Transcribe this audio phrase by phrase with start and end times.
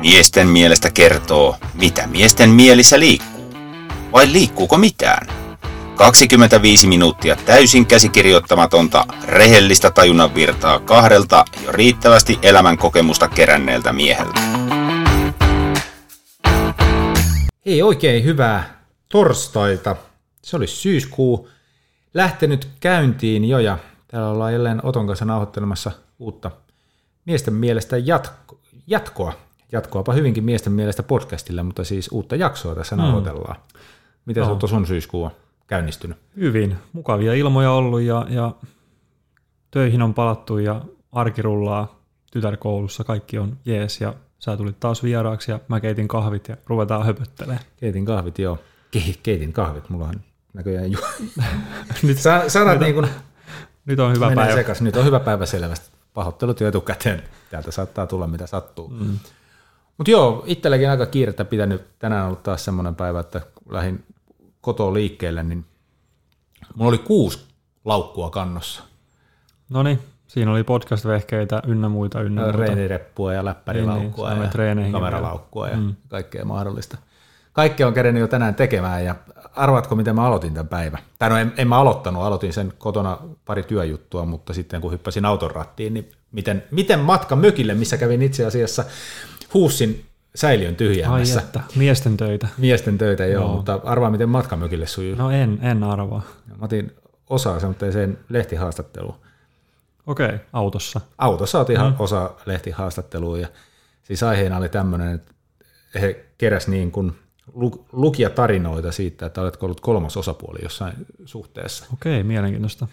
[0.00, 3.54] Miesten mielestä kertoo, mitä miesten mielissä liikkuu.
[4.12, 5.26] Vai liikkuuko mitään?
[5.96, 14.40] 25 minuuttia täysin käsikirjoittamatonta, rehellistä tajunnan virtaa kahdelta jo riittävästi elämän kokemusta keränneeltä mieheltä.
[17.66, 19.96] Hei, oikein hyvää torstaita.
[20.42, 21.48] Se oli syyskuu
[22.14, 23.78] lähtenyt käyntiin jo ja
[24.08, 26.50] täällä ollaan jälleen Oton kanssa nauhoittelemassa uutta
[27.24, 29.49] miesten mielestä jatko, jatkoa.
[29.72, 33.02] Jatkoapa hyvinkin miesten mielestä podcastille, mutta siis uutta jaksoa tässä mm.
[33.02, 33.56] nauhoitellaan.
[34.26, 34.66] Miten no.
[34.66, 35.30] sun syyskuu on
[35.66, 36.18] käynnistynyt?
[36.36, 36.76] Hyvin.
[36.92, 38.54] Mukavia ilmoja ollut ja, ja
[39.70, 42.00] töihin on palattu ja arki rullaa
[42.32, 43.04] tytärkoulussa.
[43.04, 47.64] Kaikki on jees ja sä tulit taas vieraaksi ja mä keitin kahvit ja ruvetaan höpöttelemään.
[47.76, 48.58] Keitin kahvit, joo.
[48.96, 50.20] Ke- keitin kahvit, mulla on
[50.52, 50.98] näköjään ju...
[52.02, 53.08] nyt, sä, sanat nyt, niin kuin,
[53.84, 54.54] nyt on hyvä päivä.
[54.54, 54.82] Sekas.
[54.82, 55.90] Nyt on hyvä päivä selvästi.
[56.14, 57.22] Pahoittelut jo etukäteen.
[57.50, 58.88] Täältä saattaa tulla mitä sattuu.
[58.88, 59.18] Mm.
[60.00, 61.82] Mutta joo, itselläkin aika kiirettä pitänyt.
[61.98, 64.04] Tänään on ollut taas semmoinen päivä, että lähdin
[64.60, 65.64] kotoa liikkeelle, niin
[66.74, 67.44] mulla oli kuusi
[67.84, 68.82] laukkua kannossa.
[69.70, 72.58] No niin, siinä oli podcast-vehkeitä ynnä muita ynnä muuta.
[72.58, 75.94] Reenireppua ja läppärilaukkua niin, niin, ja kameralaukkua ja mm.
[76.08, 76.98] kaikkea mahdollista.
[77.52, 79.14] Kaikkea on kerennyt jo tänään tekemään ja
[79.56, 81.00] arvatko, miten mä aloitin tämän päivän?
[81.18, 85.24] Tai no en, en mä aloittanut, aloitin sen kotona pari työjuttua, mutta sitten kun hyppäsin
[85.24, 88.84] auton rattiin, niin miten, miten matka mökille, missä kävin itse asiassa
[89.54, 91.38] Huussin säiliön tyhjäämässä.
[91.38, 92.48] Ai että, miesten töitä.
[92.58, 93.56] Miesten töitä, joo, joo.
[93.56, 95.16] mutta arvaa, miten matka mökille sujuu.
[95.16, 96.22] No en, en arvaa.
[96.46, 96.92] Mä otin
[97.30, 99.14] osaa semmoiseen lehtihaastatteluun.
[100.06, 101.00] Okei, okay, autossa.
[101.18, 101.94] Autossa otin mm.
[101.98, 103.48] osa lehtihaastatteluun ja
[104.02, 105.32] siis aiheena oli tämmöinen, että
[106.00, 107.12] he keräs niin kuin
[107.92, 111.84] lukia tarinoita siitä, että oletko ollut kolmas osapuoli jossain suhteessa.
[111.92, 112.86] Okei, mielenkiintoista.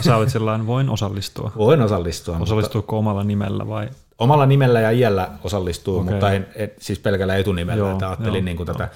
[0.00, 1.52] Sä olet sellainen, voin osallistua.
[1.56, 2.38] Voin osallistua.
[2.38, 2.98] Osallistuuko mutta...
[2.98, 3.88] omalla nimellä vai?
[4.20, 6.12] Omalla nimellä ja iällä osallistuu, okay.
[6.12, 7.78] mutta en, en, siis pelkällä etunimellä.
[7.78, 8.88] Joo, että ajattelin joo, niin kuin tätä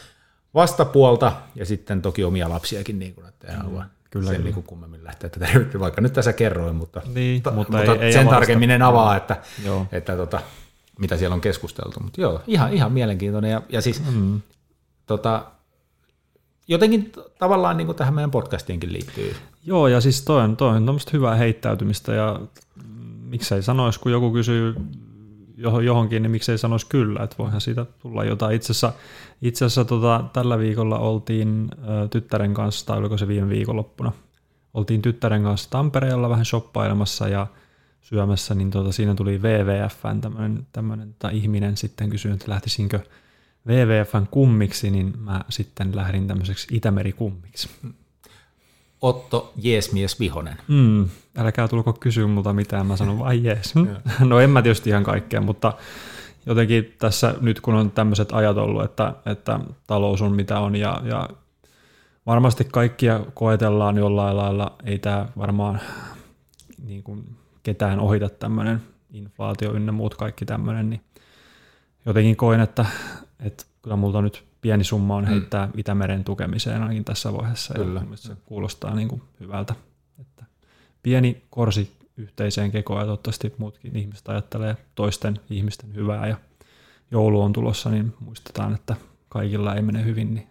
[0.55, 4.51] vastapuolta ja sitten toki omia lapsiakin, niin kuin, että en halua mm, kyllä, sen kyllä.
[4.51, 5.49] Niin kummemmin lähteä tätä
[5.79, 9.17] vaikka nyt tässä kerroin, mutta, niin, ta, mutta, mutta ei, sen ei tarkemmin en avaa,
[9.17, 9.87] että, joo.
[9.93, 10.41] että tota,
[10.99, 12.01] mitä siellä on keskusteltu.
[12.01, 13.51] Mutta joo, ihan, ihan mielenkiintoinen.
[13.51, 14.41] Ja, ja siis mm
[15.07, 15.45] tota,
[16.69, 19.37] jotenkin tavallaan niin kuin tähän meidän podcastiinkin liittyy.
[19.65, 22.41] Joo, ja siis toi on, toi on hyvää heittäytymistä, ja
[23.25, 24.75] miksei sanoisi, kun joku kysyy
[25.57, 28.57] johonkin, niin miksei sanoisi kyllä, että voihan siitä tulla jotain.
[28.57, 28.93] Itse asiassa,
[29.43, 34.13] itse asiassa tota, tällä viikolla oltiin ä, tyttären kanssa, tai oliko se viime viikonloppuna,
[34.75, 37.47] oltiin tyttären kanssa Tampereella vähän shoppailemassa ja
[38.01, 43.01] syömässä, niin tota, siinä tuli WWFn tämmöinen, tämmöinen tai ihminen sitten kysyi, että lähtisinkö–
[43.67, 47.69] WWFn kummiksi, niin mä sitten lähdin tämmöiseksi Itämeri-kummiksi.
[49.05, 50.57] Otto Jeesmies Vihonen.
[50.69, 53.75] Mm, älkää tulko kysyä multa mitään, mä sanon vain jees.
[54.21, 55.73] no en mä tietysti ihan kaikkea, mutta
[56.47, 61.03] jotenkin tässä nyt kun on tämmöiset ajat ollut, että, että talous on mitä on ja,
[61.05, 61.29] ja
[62.27, 65.81] varmasti kaikkia koetellaan jollain lailla, ei tämä varmaan
[66.85, 68.83] niin kuin ketään ohita tämmöinen
[69.13, 71.01] inflaatio ynnä muut kaikki tämmöinen, niin
[72.07, 72.87] jotenkin koin, että,
[73.41, 75.31] että kyllä multa nyt pieni summa on mm.
[75.31, 75.73] heittää mm.
[75.77, 77.75] Itämeren tukemiseen ainakin tässä vaiheessa.
[77.75, 78.03] Kyllä.
[78.11, 79.75] Ja se kuulostaa niin kuin hyvältä.
[80.21, 80.45] Että
[81.03, 86.37] pieni korsi yhteiseen kekoon ja toivottavasti muutkin ihmiset ajattelee toisten ihmisten hyvää ja
[87.11, 88.97] joulu on tulossa, niin muistetaan, että
[89.29, 90.47] kaikilla ei mene hyvin, niin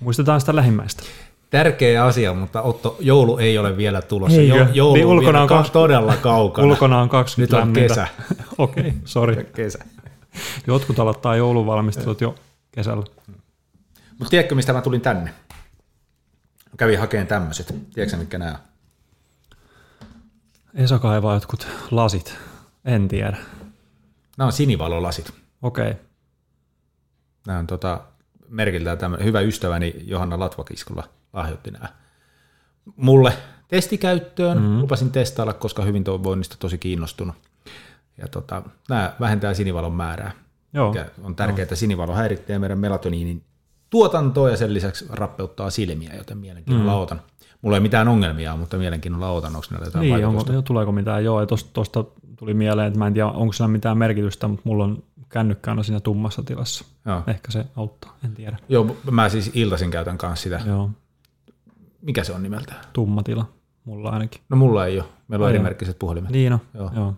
[0.00, 1.02] muistetaan sitä lähimmäistä.
[1.50, 4.40] Tärkeä asia, mutta Otto, joulu ei ole vielä tulossa.
[4.40, 6.68] Jo, joulu niin, ulkona on, on kaksi, todella kaukana.
[6.68, 8.08] Ulkona on 20 Nyt on kesä.
[8.58, 9.44] Okei, okay, sori.
[9.44, 9.84] Kesä.
[10.66, 12.34] Jotkut aloittaa jouluvalmistelut jo
[12.72, 13.04] kesällä.
[14.18, 15.34] Mutta tiedätkö, mistä mä tulin tänne?
[16.76, 17.74] Kävin hakemaan tämmöiset.
[17.94, 18.58] Tiedätkö mitkä nämä on?
[20.74, 22.34] Esa kaivaa jotkut lasit.
[22.84, 23.36] En tiedä.
[24.38, 25.32] Nämä on sinivalolasit.
[25.62, 25.90] Okei.
[25.90, 26.04] Okay.
[27.46, 28.00] Nämä on tota,
[28.48, 31.88] merkiltään tämmöinen hyvä ystäväni Johanna Latvakiskolla lahjoitti nämä
[32.96, 33.32] mulle
[33.68, 34.58] testikäyttöön.
[34.58, 34.80] Mm-hmm.
[34.80, 37.36] Lupasin testailla, koska hyvinvoinnista tosi kiinnostunut.
[38.18, 40.32] Ja tota, nämä vähentää sinivalon määrää,
[40.72, 40.92] Joo.
[40.92, 43.44] mikä on tärkeää, että sinivalo häiritsee meidän melatoniinin
[43.90, 46.98] tuotantoa ja sen lisäksi rappeuttaa silmiä, joten mielenkiinnolla mm.
[46.98, 47.22] otan.
[47.62, 51.24] Mulla ei mitään ongelmia, mutta mielenkiinnolla otan, onko näillä jotain niin, onko, jo, tuleeko mitään,
[51.24, 52.04] joo, tuosta
[52.36, 55.84] tuli mieleen, että mä en tiedä, onko sillä mitään merkitystä, mutta mulla on kännykkä on
[55.84, 56.84] siinä tummassa tilassa.
[57.06, 57.22] Joo.
[57.26, 58.56] Ehkä se auttaa, en tiedä.
[58.68, 60.60] Joo, mä siis iltaisin käytän kanssa sitä.
[60.66, 60.90] Joo.
[62.02, 62.74] Mikä se on nimeltä?
[62.92, 63.48] Tumma tila,
[63.84, 64.40] mulla ainakin.
[64.48, 66.30] No mulla ei ole, meillä on erimerkkiset puhelimet.
[66.30, 66.90] Niin on, joo.
[66.96, 67.14] joo.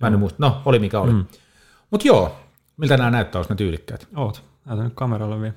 [0.00, 0.36] Mä en muista.
[0.40, 1.12] No, oli mikä oli.
[1.12, 1.24] Mm.
[1.90, 2.36] Mutta joo,
[2.78, 4.08] miltä nämä näyttää, olisi ne tyylikkäät?
[4.16, 5.54] Oot, näytän kameralle vielä.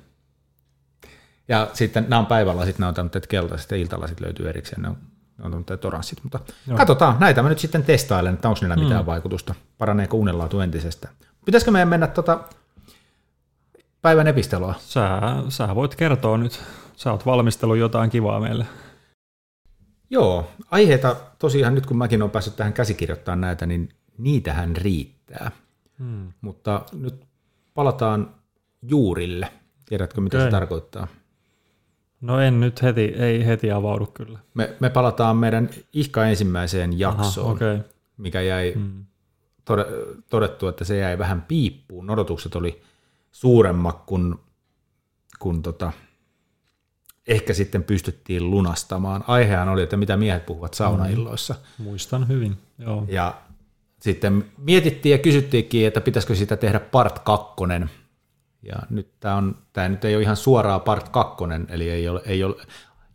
[1.48, 4.82] Ja sitten nämä on päivällä, sitten nämä on tämmöiset keltaiset ja iltalla sitten löytyy erikseen,
[4.82, 4.96] ne on,
[5.38, 6.22] ne on tämmöiset oranssit.
[6.22, 6.76] Mutta joo.
[6.76, 9.06] katsotaan, näitä mä nyt sitten testailen, että onko niillä mitään mm.
[9.06, 11.08] vaikutusta, paraneeko unenlaatu entisestä.
[11.44, 12.40] Pitäisikö meidän mennä tota
[14.02, 14.74] päivän epistelua?
[14.78, 16.60] Sä, sä voit kertoa nyt.
[16.96, 18.66] Sä oot valmistellut jotain kivaa meille.
[20.10, 25.50] Joo, aiheita tosiaan nyt kun mäkin olen päässyt tähän käsikirjoittamaan näitä, niin niitähän riittää.
[26.02, 26.32] Hmm.
[26.40, 27.24] Mutta nyt
[27.74, 28.34] palataan
[28.82, 29.52] juurille.
[29.86, 30.46] Tiedätkö, mitä okay.
[30.46, 31.06] se tarkoittaa?
[32.20, 34.38] No en nyt heti, ei heti avaudu kyllä.
[34.54, 37.80] Me, me palataan meidän ihka ensimmäiseen jaksoon, Aha, okay.
[38.16, 39.04] mikä jäi hmm.
[40.30, 42.10] todettu, että se jäi vähän piippuun.
[42.10, 42.82] Odotukset oli
[43.32, 44.34] suuremmat kuin,
[45.38, 45.92] kuin tota,
[47.28, 49.24] ehkä sitten pystyttiin lunastamaan.
[49.26, 51.54] Aihehan oli, että mitä miehet puhuvat saunailloissa.
[51.78, 53.04] Mm, muistan hyvin, joo.
[53.08, 53.34] Ja
[54.02, 57.90] sitten mietittiin ja kysyttiinkin, että pitäisikö sitä tehdä part kakkonen.
[58.62, 62.20] Ja nyt tämä, on, tämä nyt ei ole ihan suoraa part kakkonen, eli ei ole,
[62.26, 62.56] ei ole,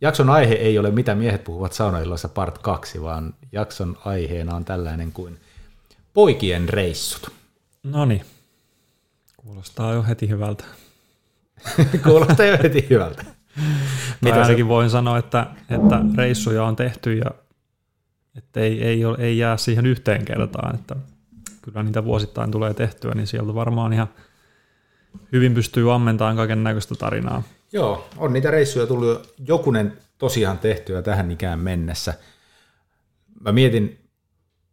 [0.00, 5.12] jakson aihe ei ole mitä miehet puhuvat saunailloissa part kaksi, vaan jakson aiheena on tällainen
[5.12, 5.38] kuin
[6.14, 7.32] poikien reissut.
[7.82, 8.24] No niin,
[9.36, 10.64] kuulostaa jo heti hyvältä.
[12.04, 13.24] kuulostaa jo heti hyvältä.
[14.20, 17.30] Mitä ainakin voin sanoa, että, että reissuja on tehty ja
[18.38, 20.96] että ei, ei, ole, ei jää siihen yhteen kertaan, että
[21.62, 24.08] kyllä niitä vuosittain tulee tehtyä, niin sieltä varmaan ihan
[25.32, 27.42] hyvin pystyy ammentamaan kaiken näköistä tarinaa.
[27.72, 32.14] Joo, on niitä reissuja tullut jokunen tosiaan tehtyä tähän ikään mennessä.
[33.40, 34.08] Mä mietin,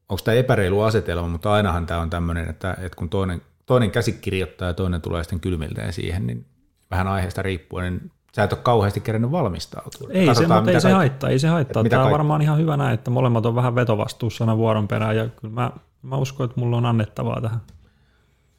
[0.10, 4.12] onko tämä epäreilu asetelma, mutta ainahan tämä on tämmöinen, että, että kun toinen, toinen käsi
[4.12, 6.46] kirjoittaa ja toinen tulee sitten kylmiltään siihen, niin
[6.92, 10.10] vähän aiheesta riippuen, niin sä et ole kauheasti kerännyt valmistautua.
[10.12, 11.84] Ei Katsotaan, se, mutta ei se haittaa, ei se haittaa.
[11.84, 15.28] Tämä on varmaan ihan hyvä näin, että molemmat on vähän vetovastuussa aina vuoron perään ja
[15.28, 15.72] kyllä mä,
[16.02, 17.62] mä uskon, että mulla on annettavaa tähän.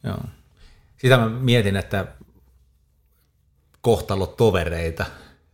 [0.05, 0.19] Joo.
[0.96, 2.06] Sitä mä mietin, että
[3.81, 5.05] kohtalot tovereita,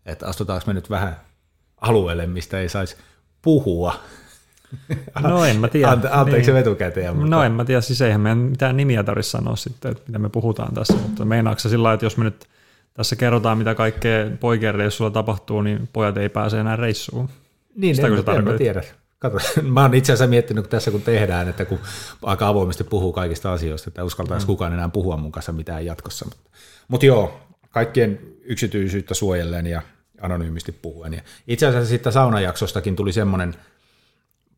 [0.06, 1.16] että astutaanko me nyt vähän
[1.80, 2.96] alueelle, mistä ei saisi
[3.42, 3.94] puhua.
[5.20, 5.90] No en mä tiedä.
[5.90, 6.60] Ante, anteeksi niin.
[6.60, 7.16] etukäteen.
[7.16, 7.30] Mutta...
[7.30, 10.28] No en mä tiedä, siis eihän meidän mitään nimiä tarvitse sanoa sitten, että mitä me
[10.28, 12.48] puhutaan tässä, mutta meinaatko sillä lailla, että jos me nyt
[12.94, 17.28] tässä kerrotaan, mitä kaikkea poikien reissulla tapahtuu, niin pojat ei pääse enää reissuun.
[17.76, 18.82] Niin, Sitä, en, en mä tiedä.
[19.18, 21.78] Kato, mä oon itse asiassa miettinyt tässä, kun tehdään, että kun
[22.22, 24.48] aika avoimesti puhuu kaikista asioista, että uskaltaisi mm.
[24.48, 26.24] kukaan enää puhua mun kanssa mitään jatkossa.
[26.24, 26.50] Mutta,
[26.88, 27.40] mutta joo,
[27.70, 29.82] kaikkien yksityisyyttä suojellen ja
[30.20, 31.14] anonyymisti puhuen.
[31.14, 33.54] Ja itse asiassa siitä saunajaksostakin tuli semmoinen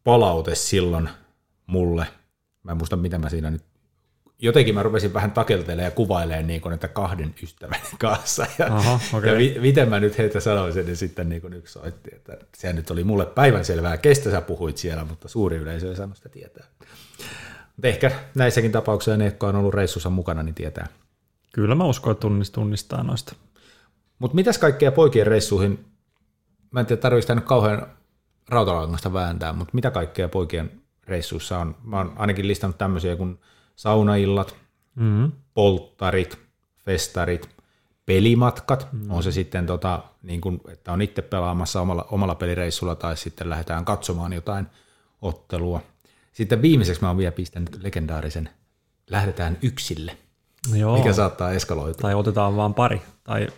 [0.04, 1.08] palaute silloin
[1.66, 2.06] mulle.
[2.62, 3.62] Mä en muista, mitä mä siinä nyt
[4.44, 8.46] jotenkin mä rupesin vähän takeltelemaan ja kuvailemaan niin kuin, että kahden ystävän kanssa.
[8.58, 9.30] Ja, Aha, okay.
[9.30, 12.72] ja vi, miten mä nyt heitä sanoisin, niin sitten niin kuin yksi soitti, että se
[12.72, 16.66] nyt oli mulle päivänselvää, kestä sä puhuit siellä, mutta suuri yleisö ei saanut sitä tietää.
[17.76, 20.86] Mutta ehkä näissäkin tapauksissa ne, jotka on ollut reissussa mukana, niin tietää.
[21.52, 23.34] Kyllä mä uskon, että tunnistaa noista.
[24.18, 25.84] Mutta mitäs kaikkea poikien reissuihin,
[26.70, 27.86] mä en tiedä, tarvitsen nyt kauhean
[28.48, 30.70] rautalangasta vääntää, mutta mitä kaikkea poikien
[31.06, 31.76] reissuissa on?
[31.84, 33.38] Mä oon ainakin listannut tämmöisiä kuin
[33.76, 34.56] saunaillat,
[34.94, 35.32] mm-hmm.
[35.54, 36.38] polttarit,
[36.84, 37.48] festarit,
[38.06, 39.10] pelimatkat, mm-hmm.
[39.10, 43.50] on se sitten, tota, niin kuin, että on itse pelaamassa omalla, omalla pelireissulla tai sitten
[43.50, 44.66] lähdetään katsomaan jotain
[45.22, 45.80] ottelua.
[46.32, 48.48] Sitten viimeiseksi mä oon vielä pistänyt legendaarisen
[49.10, 50.16] lähdetään yksille,
[50.74, 50.96] Joo.
[50.98, 52.02] mikä saattaa eskaloitua.
[52.02, 53.48] Tai otetaan vaan pari, tai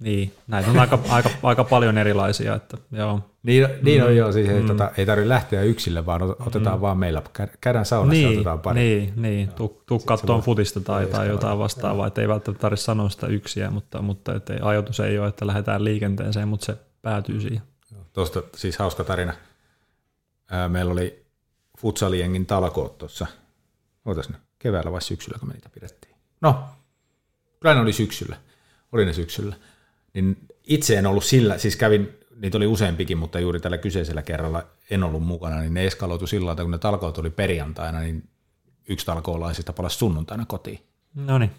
[0.00, 2.54] niin, näitä on aika, aika, aika paljon erilaisia.
[2.54, 3.20] Että, joo.
[3.42, 4.16] Niin, niin on mm.
[4.16, 4.66] joo, siis ei, mm.
[4.66, 6.80] tota, ei tarvitse lähteä yksille, vaan otetaan mm.
[6.80, 7.22] vaan meillä,
[7.60, 8.80] käydään saunassa niin, otetaan pari.
[8.80, 9.48] Niin, niin.
[9.48, 13.70] tuu, tuu katsomaan futista tai, tai jotain vastaavaa, että ei välttämättä tarvitse sanoa sitä yksiä,
[13.70, 17.62] mutta, mutta et ei, ajatus ei ole, että lähdetään liikenteeseen, mutta se päätyy siihen.
[18.12, 19.32] Tuosta siis hauska tarina.
[20.68, 21.26] Meillä oli
[21.78, 23.26] futsaliengin talkoot tuossa,
[24.04, 26.14] ootas ne, keväällä vai syksyllä, kun me niitä pidettiin.
[26.40, 26.64] No,
[27.60, 28.36] kyllä ne oli syksyllä,
[28.92, 29.56] oli ne syksyllä
[30.14, 30.36] niin
[30.66, 35.04] itse en ollut sillä, siis kävin, niitä oli useampikin, mutta juuri tällä kyseisellä kerralla en
[35.04, 38.28] ollut mukana, niin ne eskaloitu sillä että kun ne talkoot oli perjantaina, niin
[38.88, 40.78] yksi talkoolaisista palasi sunnuntaina kotiin.
[41.14, 41.50] No niin.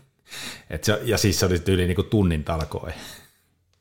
[0.70, 2.92] Et se, ja siis se oli yli niinku tunnin talkoi.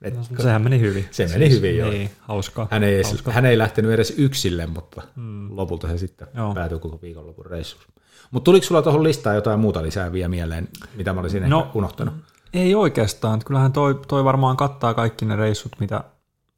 [0.02, 1.08] Et, no, sehän meni hyvin.
[1.10, 1.90] Se meni siis, hyvin, joo.
[1.90, 2.68] Niin, hauskaa.
[2.70, 3.34] Hän ei, hauskaa.
[3.34, 5.56] hän ei lähtenyt edes yksille, mutta hmm.
[5.56, 6.54] lopulta se sitten joo.
[6.54, 7.84] päätyi koko viikonlopun reissuun.
[8.30, 12.14] Mutta tuliko sulla tuohon listaan jotain muuta lisää vielä mieleen, mitä mä olisin no, unohtanut?
[12.52, 13.40] Ei oikeastaan.
[13.46, 16.04] Kyllähän toi, toi varmaan kattaa kaikki ne reissut, mitä,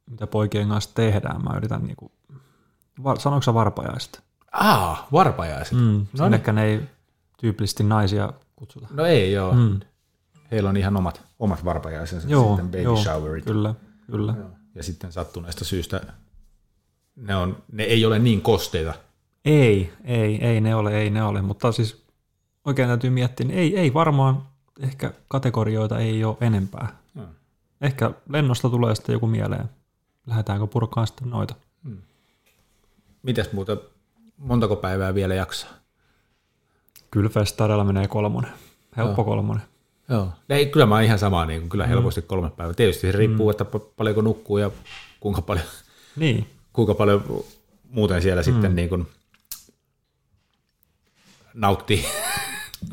[0.09, 1.43] mitä poikien kanssa tehdään.
[1.43, 2.11] Mä yritän niinku,
[3.03, 4.23] var, sanoiko sä varpajaiset?
[4.51, 5.77] Ah, varpajaiset.
[5.77, 6.55] Mm, no niin.
[6.55, 6.81] ne ei
[7.37, 8.87] tyypillisesti naisia kutsuta.
[8.91, 9.53] No ei joo.
[9.53, 9.79] Mm.
[10.51, 13.45] Heillä on ihan omat, omat varpajaisensa, joo, sitten baby joo, showerit.
[13.45, 13.75] Kyllä,
[14.11, 14.35] kyllä.
[14.75, 16.01] Ja sitten sattuneesta syystä
[17.15, 18.93] ne, on, ne ei ole niin kosteita.
[19.45, 22.05] Ei, ei, ei ne ole, ei ne ole, mutta siis
[22.65, 24.47] oikein täytyy miettiä, niin ei, ei varmaan
[24.79, 26.97] ehkä kategorioita ei ole enempää.
[27.15, 27.27] Hmm.
[27.81, 29.69] Ehkä lennosta tulee sitten joku mieleen.
[30.27, 31.55] Lähdetäänkö purkaan sitten noita?
[31.83, 31.97] Hmm.
[33.23, 33.77] Mitäs muuta,
[34.37, 35.69] montako päivää vielä jaksaa?
[37.11, 38.51] Kyllä festareilla menee kolmonen.
[38.97, 39.25] Helppo no.
[39.25, 39.63] kolmonen.
[40.09, 40.31] Joo.
[40.49, 42.73] Ei, kyllä mä oon ihan sama, niin kuin, kyllä helposti kolme päivää.
[42.73, 43.65] Tietysti se riippuu, että
[43.97, 44.71] paljonko nukkuu ja
[45.19, 45.65] kuinka paljon,
[46.15, 47.43] Niin, kuinka paljon
[47.89, 48.45] muuten siellä mm.
[48.45, 49.07] sitten niin kuin
[51.53, 52.05] nauttii.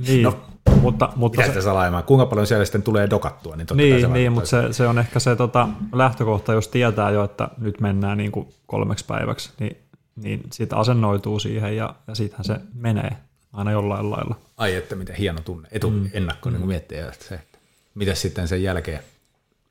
[0.06, 0.22] niin.
[0.22, 0.40] No,
[0.80, 2.04] mutta, mutta Mitä se, sitä salaimaan?
[2.04, 3.56] Kuinka paljon siellä sitten tulee dokattua?
[3.56, 7.24] Niin, totta niin, niin mutta se, se, on ehkä se tota, lähtökohta, jos tietää jo,
[7.24, 9.76] että nyt mennään niin kuin kolmeksi päiväksi, niin,
[10.16, 13.16] niin siitä asennoituu siihen ja, ja siitähän se menee
[13.52, 14.34] aina jollain lailla.
[14.56, 15.68] Ai että miten hieno tunne.
[15.72, 16.10] Etu mm.
[16.12, 17.58] ennakkoon niin miettiä, että se, että
[17.94, 19.00] mitä sitten sen jälkeen,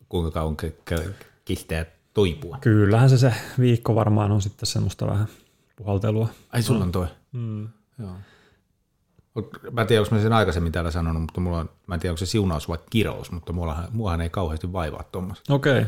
[0.10, 0.58] kuinka kauan
[1.46, 2.58] kihtää toipua.
[2.62, 5.28] Kyllähän se se viikko varmaan on sitten semmoista vähän
[5.76, 6.30] puhaltelua.
[6.54, 7.08] Ai sulla on toi.
[7.32, 7.68] Mm.
[8.00, 8.12] Joo.
[9.72, 12.12] Mä en tiedä, onko mä sen aikaisemmin täällä sanonut, mutta mulla on, mä en tiedä,
[12.12, 15.54] onko se siunaus vai kirous, mutta mullahan, muahan ei kauheasti vaivaa tuommoista.
[15.54, 15.82] Okei.
[15.82, 15.86] Okay.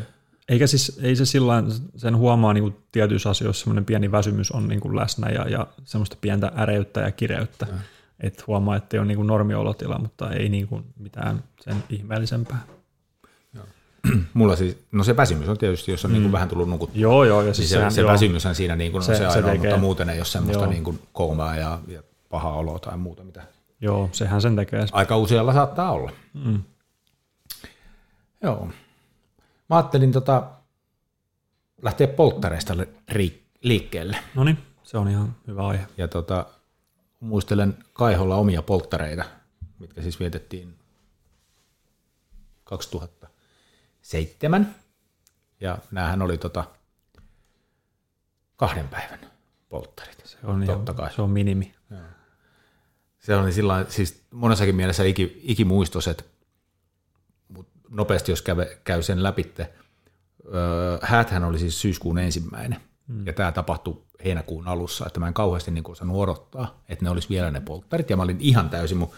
[0.50, 1.64] Eikä siis, ei se sillä
[1.96, 5.68] sen huomaa niin kuin tietyissä asioissa semmoinen pieni väsymys on niin kuin läsnä ja, ja
[5.84, 7.66] semmoista pientä äreyttä ja kireyttä.
[7.66, 7.78] Mm.
[8.20, 12.62] Että huomaa, että ei ole niin kuin normiolotila, mutta ei niin kuin mitään sen ihmeellisempää.
[14.34, 16.14] Mulla siis, no se väsymys on tietysti, jos on mm.
[16.14, 17.02] niin kuin vähän tullut nukuttua.
[17.02, 17.42] Joo, joo.
[17.42, 18.12] Ja Siis siis se, sehän, se joo.
[18.12, 19.70] väsymyshän siinä niin kuin, Se- on se, se ainoa, tekee.
[19.70, 20.72] mutta muuten ei ole semmoista Joo.
[20.72, 23.44] niin kuin koomaa ja, ja pahaa oloa tai muuta, mitä
[23.82, 24.86] Joo, sehän sen tekee.
[24.92, 26.12] aika usealla saattaa olla.
[26.34, 26.64] Mm.
[28.44, 28.66] Joo.
[29.70, 30.52] Mä ajattelin tota,
[31.82, 32.74] lähteä polttareista
[33.12, 34.18] ri- liikkeelle.
[34.36, 35.88] No niin, se on ihan hyvä aihe.
[35.98, 36.46] Ja tota,
[37.20, 39.24] muistelen Kaiholla omia polttareita,
[39.80, 40.76] mitkä siis vietettiin
[42.64, 44.76] 2007.
[45.62, 46.64] Ja näähän oli tota
[48.56, 49.20] kahden päivän
[49.70, 50.22] polttarit.
[50.26, 51.14] Se on, ihan, Totta kai.
[51.14, 51.74] se on minimi.
[53.22, 56.26] Se oli sillä siis monessakin mielessä iki, ikimuistoset,
[57.48, 59.74] mutta nopeasti jos käy, käy sen läpitte.
[60.46, 63.26] Öö, hääthän oli siis syyskuun ensimmäinen, mm.
[63.26, 67.30] ja tämä tapahtui heinäkuun alussa, että mä en kauheasti niin osannut odottaa, että ne olisi
[67.30, 69.12] vielä ne polttarit, ja mä olin ihan täysin, mun,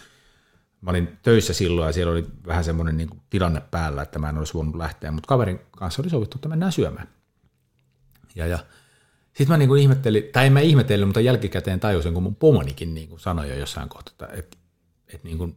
[0.81, 4.37] mä olin töissä silloin, ja siellä oli vähän semmoinen niin tilanne päällä, että mä en
[4.37, 7.07] olisi voinut lähteä, mutta kaverin kanssa oli sovittu, että mennään syömään.
[8.35, 8.59] Ja, ja
[9.33, 13.17] sitten mä niinku ihmettelin, tai en mä ihmetellyt, mutta jälkikäteen tajusin, kun mun pomonikin niinku
[13.17, 14.57] sanoi jo jossain kohtaa, että et,
[15.13, 15.49] et niinku,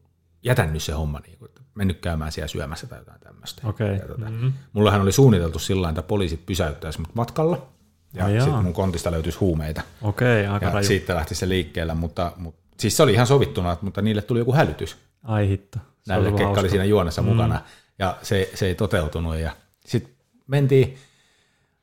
[0.42, 3.62] jätän nyt se homma, niinku, että mennyt käymään siellä syömässä tai jotain tämmöistä.
[3.96, 4.48] Ja tota, Mhm.
[4.72, 7.66] Mullahan oli suunniteltu sillä että poliisit pysäyttäisi mut matkalla,
[8.14, 8.44] ja jaa.
[8.44, 9.82] sitten mun kontista löytyisi huumeita.
[10.02, 10.86] Okei, aika Ja raju.
[10.86, 14.52] siitä lähti se liikkeelle, mutta, mutta siis se oli ihan sovittuna, mutta niille tuli joku
[14.54, 14.96] hälytys.
[15.22, 15.78] Ai hitto.
[15.78, 17.28] Se Näille, ketkä oli siinä juonessa mm.
[17.28, 17.60] mukana,
[17.98, 19.36] ja se, se ei toteutunut.
[19.36, 19.56] Ja
[19.86, 20.12] sitten
[20.46, 20.98] mentiin,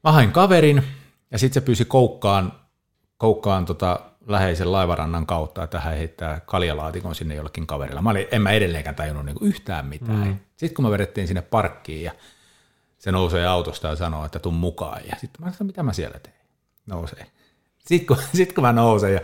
[0.04, 0.84] mä hain kaverin,
[1.34, 2.54] ja sitten se pyysi koukkaan,
[3.18, 8.02] koukkaan tota läheisen laivarannan kautta, että hän heittää kaljalaatikon sinne jollekin kaverilla.
[8.02, 10.28] Mä olin, en mä edelleenkään tajunnut niinku yhtään mitään.
[10.28, 10.38] Mm.
[10.58, 12.12] Sitten kun me vedettiin sinne parkkiin, ja
[12.98, 15.02] se nousee autosta ja sanoo, että tuu mukaan.
[15.06, 16.36] Ja sitten mä sanoin, mitä mä siellä teen?
[16.86, 17.26] Nousee.
[17.86, 19.20] Sitten kun, sit kun mä nousen ja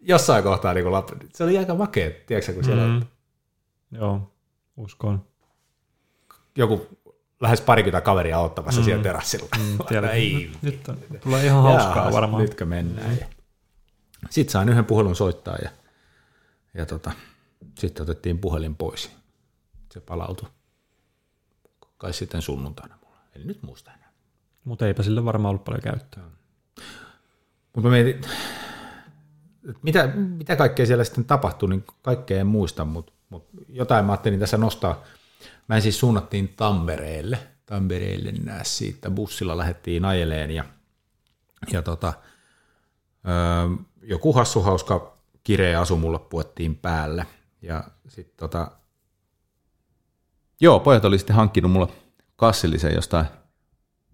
[0.00, 3.02] jossain kohtaa niin kun se oli aika makea, tiedätkö, kun siellä mm.
[3.92, 4.32] Joo,
[4.76, 5.24] uskon.
[6.56, 6.86] joku
[7.42, 8.84] lähes parikymmentä kaveria ottamassa mm.
[8.84, 9.48] siellä terassilla.
[9.58, 9.78] Mm,
[10.12, 10.80] ei, nyt,
[11.10, 12.42] nyt tulee ihan hauskaa Jaa, varmaan.
[12.42, 13.18] Nytkö mennään.
[13.20, 13.26] Ja.
[14.30, 15.70] Sitten sain yhden puhelun soittaa ja,
[16.74, 17.12] ja tota,
[17.78, 19.10] sitten otettiin puhelin pois.
[19.92, 20.48] Se palautui
[21.98, 23.16] kai sitten sunnuntaina mulla.
[23.36, 24.12] En nyt muista enää.
[24.64, 26.22] Mutta eipä sille varmaan ollut paljon käyttöä.
[27.74, 28.20] Mutta mietin,
[29.82, 34.40] mitä, mitä kaikkea siellä sitten tapahtui, niin kaikkea en muista, mutta, mutta jotain mä ajattelin
[34.40, 35.02] tässä nostaa.
[35.68, 40.64] Mä siis suunnattiin Tampereelle, Tampereelle nää siitä, bussilla lähdettiin ajeleen ja,
[41.72, 42.12] ja tota,
[43.28, 47.26] öö, joku hassu hauska kireä asu mulle puettiin päälle
[47.62, 48.70] ja sitten tota,
[50.60, 51.88] joo, pojat oli sitten hankkinut mulle
[52.36, 53.26] kassillisen jostain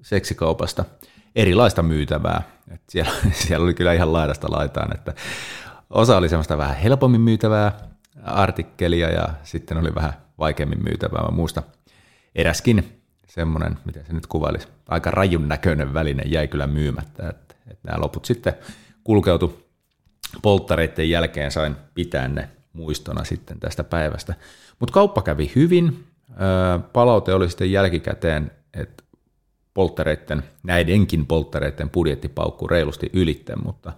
[0.02, 0.84] seksikaupasta
[1.36, 2.42] erilaista myytävää.
[2.70, 3.10] Et siellä,
[3.46, 5.14] siellä oli kyllä ihan laidasta laitaan, että
[5.90, 7.88] osa oli semmoista vähän helpommin myytävää
[8.22, 11.22] artikkelia ja sitten oli vähän vaikeammin myytävää.
[11.22, 11.62] Mä muista
[12.34, 17.28] eräskin semmoinen, miten se nyt kuvailisi, aika rajun näköinen väline jäi kyllä myymättä.
[17.28, 18.54] Että, että nämä loput sitten
[19.04, 19.68] kulkeutu
[20.42, 24.34] polttareiden jälkeen sain pitää ne muistona sitten tästä päivästä.
[24.78, 26.04] Mutta kauppa kävi hyvin.
[26.92, 29.02] Palaute oli sitten jälkikäteen, että
[29.74, 33.92] polttareiden, näidenkin polttareiden budjetti paukkuu reilusti ylitten, mutta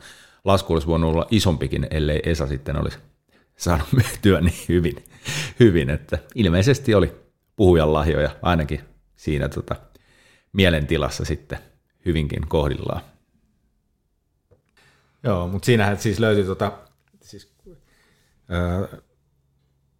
[0.45, 2.99] lasku olisi voinut olla isompikin, ellei Esa sitten olisi
[3.61, 5.05] saanut myytyä niin hyvin,
[5.61, 7.17] hyvin että ilmeisesti oli
[7.57, 8.81] puhujan lahjoja ainakin
[9.17, 9.77] siinä tota,
[10.53, 11.59] mielentilassa sitten
[12.07, 13.01] hyvinkin kohdillaan.
[15.23, 16.79] Joo, mutta siinähän siis löytyi tota,
[17.23, 17.53] siis,
[18.53, 19.01] öö,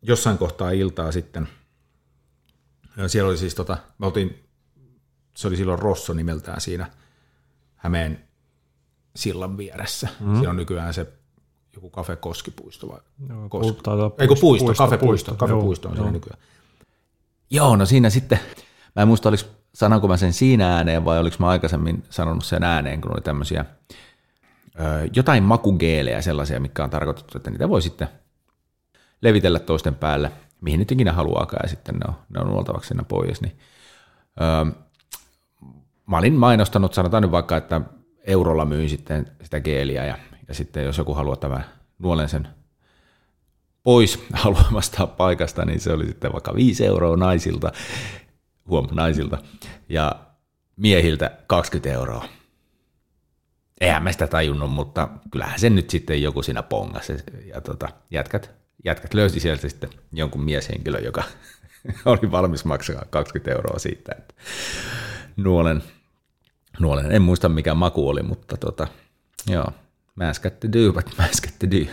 [0.03, 1.49] jossain kohtaa iltaa sitten,
[3.07, 4.45] siellä oli siis, tota, me oltiin,
[5.37, 6.91] se oli silloin Rosso nimeltään siinä
[7.77, 8.29] Hämeen
[9.17, 10.09] sillan vieressä.
[10.21, 10.35] Mm.
[10.35, 11.20] Siinä on nykyään se
[11.75, 13.73] joku kafe Koskipuisto vai Joo, Koski.
[13.73, 16.41] puhutaan tuo Ei kun puisto, puisto, kafepuisto, puisto, kafepuisto on joo, nykyään.
[17.51, 18.39] Joo, no siinä sitten,
[18.97, 19.43] mä en muista oliko,
[19.75, 23.65] sanonko mä sen siinä ääneen vai oliko mä aikaisemmin sanonut sen ääneen, kun oli tämmöisiä
[24.81, 28.09] ö, jotain makugeelejä sellaisia, mikä on tarkoitettu, että niitä voi sitten
[29.23, 33.03] levitellä toisten päälle, mihin nyt ikinä haluaakaan, ja sitten ne on, ne on oltavaksi siinä
[33.03, 33.41] pois.
[33.41, 33.59] Niin,
[34.41, 34.73] ö,
[36.07, 37.81] mä olin mainostanut, sanotaan nyt vaikka, että
[38.27, 40.19] eurolla myin sitten sitä geeliä, ja,
[40.51, 41.65] ja sitten jos joku haluaa tämän
[41.99, 42.49] nuolen sen
[43.83, 47.73] pois haluamasta paikasta, niin se oli sitten vaikka 5 euroa naisilta,
[48.69, 49.39] huom, naisilta,
[49.89, 50.17] ja
[50.77, 52.25] miehiltä 20 euroa.
[53.81, 57.13] Eihän mä sitä tajunnut, mutta kyllähän se nyt sitten joku siinä pongasi.
[57.55, 58.51] Ja tota, jätkät,
[58.85, 61.23] jätkät löysi sieltä sitten jonkun mieshenkilö, joka
[62.05, 64.35] oli valmis maksaa 20 euroa siitä, että
[65.37, 65.83] nuolen,
[66.81, 67.13] nuolen.
[67.13, 68.87] En muista mikä maku oli, mutta tota,
[69.51, 69.73] joo,
[70.15, 71.89] mäskätte dy, but mäskätte dy.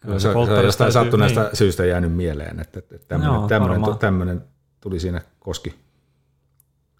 [0.00, 1.56] Kyllä se, se, on jostain täytyy- sattuneesta niin.
[1.56, 4.44] syystä jäänyt mieleen, että, että tämmöinen, Joo, tämmöinen, tämmöinen
[4.80, 5.74] tuli siinä koski,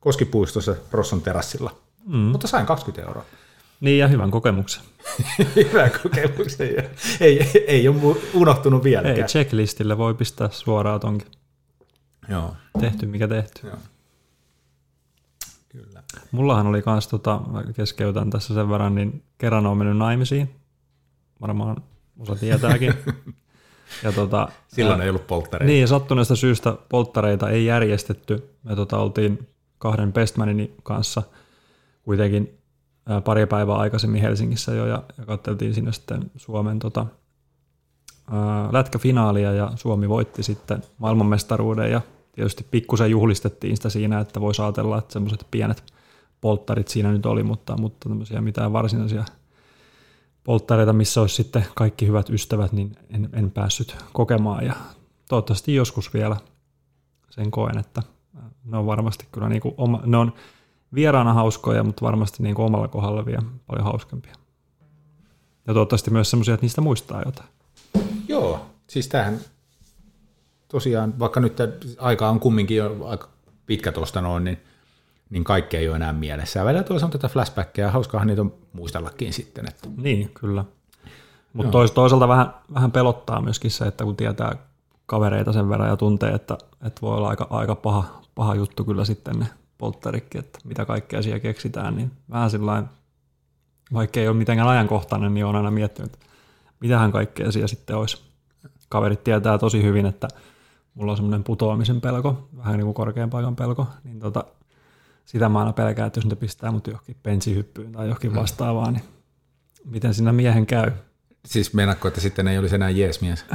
[0.01, 1.77] koskipuistossa Rosson terassilla.
[2.07, 2.17] Mm.
[2.17, 3.25] Mutta sain 20 euroa.
[3.81, 4.83] Niin, ja hyvän kokemuksen.
[5.57, 6.61] Hyvä kokemus.
[6.61, 6.77] Ei,
[7.21, 9.29] ei, ei ole unohtunut Ei, vieläkään.
[9.29, 11.29] checklistille voi pistää suoraan tonkin.
[12.29, 13.67] Joo, Tehty mikä tehty.
[13.67, 13.77] joo.
[16.33, 17.41] Mullahan oli kans, tota,
[17.77, 20.51] keskeytän tässä sen verran, niin kerran on mennyt naimisiin.
[21.41, 21.77] Varmaan
[22.19, 22.95] osa tietääkin.
[24.05, 25.73] ja tota, Silloin ää, ei ollut polttareita.
[25.73, 28.51] Niin, sattuneesta syystä polttareita ei järjestetty.
[28.63, 31.23] Me tota, oltiin kahden bestmanini kanssa
[32.03, 32.59] kuitenkin
[33.07, 37.07] ää, pari päivää aikaisemmin Helsingissä jo, ja, ja katseltiin sinne sitten Suomen tota,
[38.31, 42.01] ää, lätkäfinaalia, ja Suomi voitti sitten maailmanmestaruuden, ja
[42.33, 45.94] tietysti pikkusen juhlistettiin sitä siinä, että voisi ajatella, että semmoiset pienet
[46.45, 49.25] polttarit siinä nyt oli, mutta, mutta tämmöisiä mitään varsinaisia
[50.45, 54.73] polttareita, missä olisi sitten kaikki hyvät ystävät, niin en, en päässyt kokemaan ja
[55.29, 56.37] toivottavasti joskus vielä
[57.31, 58.03] sen koen, että
[58.65, 60.33] ne on varmasti kyllä niin kuin oma, ne on
[60.95, 64.35] vieraana hauskoja, mutta varmasti niin kuin omalla kohdalla vielä paljon hauskempia.
[65.67, 67.49] Ja toivottavasti myös semmoisia, että niistä muistaa jotain.
[68.29, 69.41] Joo, siis tämähän
[70.69, 71.57] tosiaan, vaikka nyt
[71.99, 73.29] aika on kumminkin jo aika
[73.67, 74.59] pitkä tuosta noin, niin,
[75.31, 76.61] niin kaikki ei ole enää mielessä.
[76.61, 79.69] Ja välillä tuossa on tätä flashbackia, hauskaahan niitä on muistellakin sitten.
[79.69, 79.89] Että.
[79.97, 80.65] Niin, kyllä.
[81.53, 84.57] Mutta tois, toisaalta vähän, vähän pelottaa myöskin se, että kun tietää
[85.07, 89.05] kavereita sen verran ja tuntee, että, että voi olla aika, aika paha, paha juttu kyllä
[89.05, 89.47] sitten ne
[89.79, 92.83] poltterikki, että mitä kaikkea siellä keksitään, niin vähän sillä
[93.93, 96.27] vaikka ei ole mitenkään ajankohtainen, niin on aina miettinyt, että
[96.81, 98.25] mitähän kaikkea siellä sitten olisi.
[98.89, 100.29] Kaverit tietää tosi hyvin, että
[100.95, 104.45] mulla on semmoinen putoamisen pelko, vähän niin kuin korkean paikan pelko, niin tota,
[105.25, 109.05] sitä mä aina pelkään, että jos ne pistää mut johonkin pensihyppyyn tai johonkin vastaavaan, niin
[109.85, 110.91] miten siinä miehen käy.
[111.47, 113.45] Siis meinaatko, että sitten ei olisi enää jeesmies?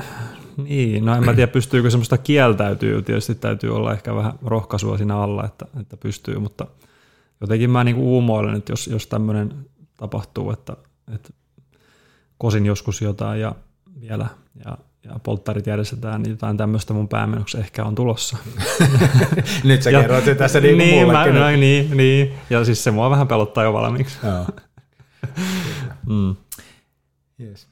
[0.57, 5.17] Niin, no en mä tiedä pystyykö semmoista kieltäytyy, tietysti täytyy olla ehkä vähän rohkaisua siinä
[5.17, 6.67] alla, että, että pystyy, mutta
[7.41, 9.65] jotenkin mä niinku uumoilen, että jos, jos tämmöinen
[9.97, 10.77] tapahtuu, että,
[11.13, 11.29] että
[12.37, 13.55] kosin joskus jotain ja
[14.01, 14.27] vielä
[14.65, 14.77] ja,
[15.09, 18.37] ja polttarit järjestetään, niin jotain tämmöistä mun päämenoksi ehkä on tulossa.
[19.63, 22.91] Nyt sä Ja- kerroit sen tässä niin niin, mä, no, niin, niin, ja siis se
[22.91, 24.17] mua vähän pelottaa jo valmiiksi.
[24.23, 24.45] Joo.
[26.05, 26.35] Mm.
[27.41, 27.67] Yes.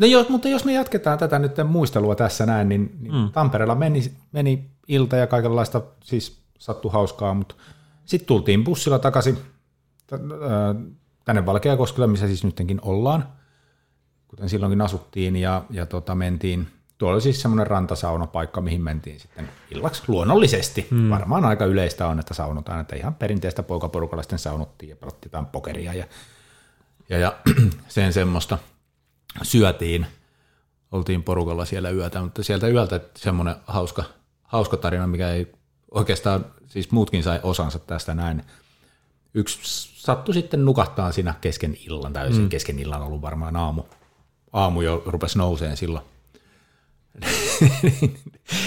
[0.00, 3.30] No jos, mutta jos me jatketaan tätä nyt muistelua tässä näin, niin, niin mm.
[3.32, 7.54] Tampereella meni, meni ilta ja kaikenlaista, siis sattu hauskaa, mutta
[8.04, 9.38] sitten tultiin bussilla takaisin
[11.24, 13.28] tänne Valkeakoskelle, missä siis nytkin ollaan,
[14.34, 16.66] kuten silloinkin asuttiin, ja, ja tota, mentiin,
[16.98, 20.86] tuolla oli siis semmoinen rantasaunapaikka, mihin mentiin sitten illaksi luonnollisesti.
[20.90, 21.10] Mm.
[21.10, 25.94] Varmaan aika yleistä on, että saunotaan, että ihan perinteistä poikaporukalla sitten saunottiin ja pelattiin pokeria
[25.94, 26.04] ja,
[27.08, 27.36] ja, ja
[27.88, 28.58] sen semmoista
[29.42, 30.06] syötiin,
[30.92, 34.04] oltiin porukalla siellä yötä, mutta sieltä yöltä semmoinen hauska,
[34.42, 35.52] hauska tarina, mikä ei
[35.90, 38.42] oikeastaan, siis muutkin sai osansa tästä näin.
[39.34, 39.58] Yksi
[40.02, 42.48] sattui sitten nukahtaa siinä kesken illan, täysin mm.
[42.48, 43.82] kesken illan ollut varmaan aamu.
[44.54, 46.04] Aamu jo rupesi nouseen silloin.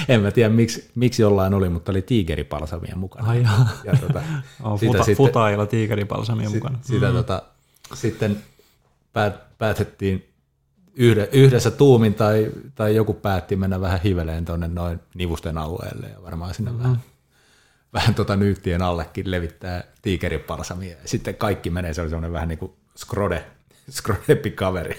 [0.09, 3.29] en mä tiedä, miksi, miksi jollain oli, mutta oli tiigeripalsamia mukana.
[3.29, 3.69] Ai jaa.
[3.83, 4.21] Ja tota,
[4.63, 6.79] Oh, futa, sitten- futailla tiikeripalsamia mukana.
[6.81, 7.41] sitä tota,
[7.93, 8.43] sitten
[9.13, 10.29] päät, päätettiin
[10.95, 16.23] yhde, yhdessä tuumin tai, tai joku päätti mennä vähän hiveleen tuonne noin nivusten alueelle ja
[16.23, 16.83] varmaan sinne mm-hmm.
[16.83, 17.01] vähän,
[17.93, 20.91] vähän tota nyyttien allekin levittää tiikeripalsamia.
[21.01, 23.45] Ja sitten kaikki menee, se oli semmoinen vähän niin kuin skrode,
[23.89, 24.97] skrodeppi kaveri.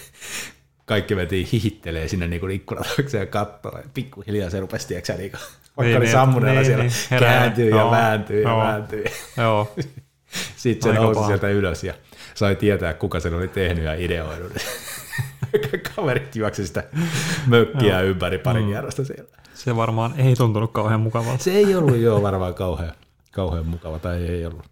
[0.89, 2.63] Kaikki vetiin hihittelee sinne niin kuin
[3.19, 3.79] ja kattoo.
[3.79, 5.41] Ja pikkuhiljaa se rupesi, tiedätkö, sä, niin kuin,
[5.77, 7.33] vaikka Niin, oli niin, sammuneella niin, siellä, niin, herää.
[7.33, 8.59] kääntyy ja Joo, vääntyy ja joo.
[8.59, 9.05] vääntyy.
[9.37, 9.75] Joo,
[10.57, 11.27] Sitten se Aika nousi paha.
[11.27, 11.95] sieltä ylös ja
[12.35, 14.53] sai tietää, kuka sen oli tehnyt ja ideoinut.
[15.97, 16.85] kaverit juoksi sitä
[17.47, 18.67] mökkiä ympäri pari mm.
[18.67, 19.31] kierrosta siellä.
[19.55, 21.45] Se varmaan ei tuntunut kauhean mukavalta.
[21.45, 22.93] Se ei ollut jo varmaan kauhean,
[23.33, 24.65] kauhean mukava, tai ei ollut.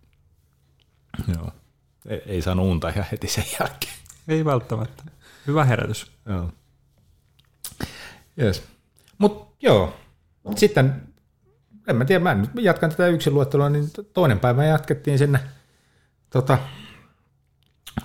[1.35, 1.51] Joo.
[2.09, 3.93] Ei, ei saanut unta ihan heti sen jälkeen.
[4.29, 5.03] Ei välttämättä.
[5.47, 6.13] Hyvä herätys.
[6.27, 6.53] Joo.
[8.43, 8.63] Yes.
[9.19, 9.97] Mutta joo,
[10.57, 11.03] sitten
[11.89, 15.41] en mä tiedä, mä nyt jatkan tätä yksin luettelua, niin toinen päivä jatkettiin sinne
[16.31, 16.59] tota,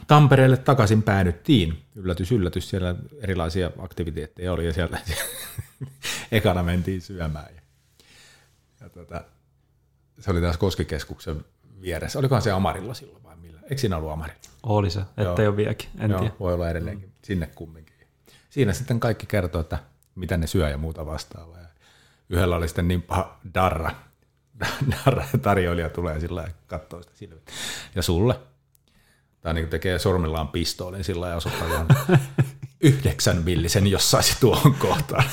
[0.07, 1.83] Tampereelle takaisin päädyttiin.
[1.95, 4.99] Yllätys, yllätys, siellä erilaisia aktiviteetteja oli ja sieltä
[6.31, 7.55] ekana mentiin syömään.
[7.55, 7.61] Ja,
[8.81, 9.23] ja tota,
[10.19, 11.45] se oli taas Koskikeskuksen
[11.81, 12.19] vieressä.
[12.19, 13.59] Olikohan se Amarilla silloin vai millä?
[13.63, 14.41] Eikö siinä ollut Amarilla?
[14.63, 16.35] Oli se, ettei ole vieläkin, en Joo, tiedä.
[16.39, 17.10] voi olla edelleenkin.
[17.23, 17.95] Sinne kumminkin.
[18.49, 19.79] Siinä sitten kaikki kertoo, että
[20.15, 21.57] mitä ne syö ja muuta vastaavaa.
[21.57, 21.67] Ja
[22.29, 23.91] yhdellä oli sitten niin paha darra,
[25.05, 27.41] darra tarjoilija tulee sillä ja katsoo sitä silmiä.
[27.95, 28.39] Ja sulle?
[29.41, 31.87] Tai niin tekee sormillaan pistoolin sillä ja osoittaa vaan
[32.81, 35.23] yhdeksän millisen, jos saisi tuohon kohtaan.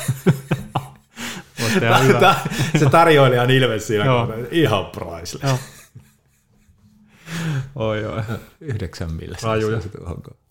[2.03, 2.35] Hyvä.
[2.79, 4.05] se tarjoilijan ilme siinä
[4.51, 5.43] ihan priceless.
[5.43, 5.59] Joo.
[7.75, 8.23] Oi, oi.
[8.61, 9.43] Yhdeksän millisen.
[9.43, 9.81] Rajuja.
[9.81, 10.48] tuohon kohtaan.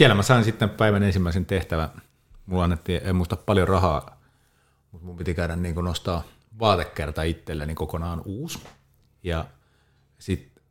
[0.00, 1.88] Siellä mä sain sitten päivän ensimmäisen tehtävän.
[2.46, 4.20] Mulla annettiin, en muista paljon rahaa,
[4.92, 6.22] mutta mun piti käydä niin nostaa
[6.60, 8.58] vaatekerta itselleni kokonaan uusi.
[9.22, 9.44] Ja
[10.18, 10.62] sitten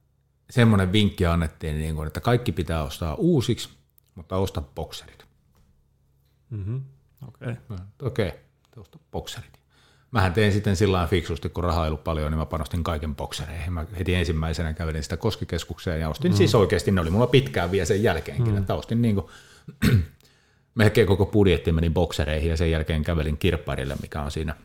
[0.50, 3.70] semmoinen vinkki annettiin, niin kuin, että kaikki pitää ostaa uusiksi,
[4.16, 5.26] mutta osta bokserit.
[6.50, 6.84] Mm-hmm.
[7.28, 7.52] Okei.
[7.52, 7.86] Okay.
[8.02, 8.40] Okei, okay,
[8.78, 9.59] osta bokserit.
[10.12, 13.16] Mähän tein sitten sillä lailla fiksusti, kun rahaa ei ollut paljon, niin mä panostin kaiken
[13.16, 13.74] boksereihin.
[13.74, 16.36] Mä heti ensimmäisenä kävelin sitä koskikeskukseen ja ostin mm.
[16.36, 18.58] siis oikeasti, ne oli mulla pitkään vielä sen jälkeenkin, mm.
[18.58, 19.26] että ostin niin kuin,
[20.76, 24.56] melkein koko budjetti meni boksereihin ja sen jälkeen kävelin kirpparille, mikä on siinä,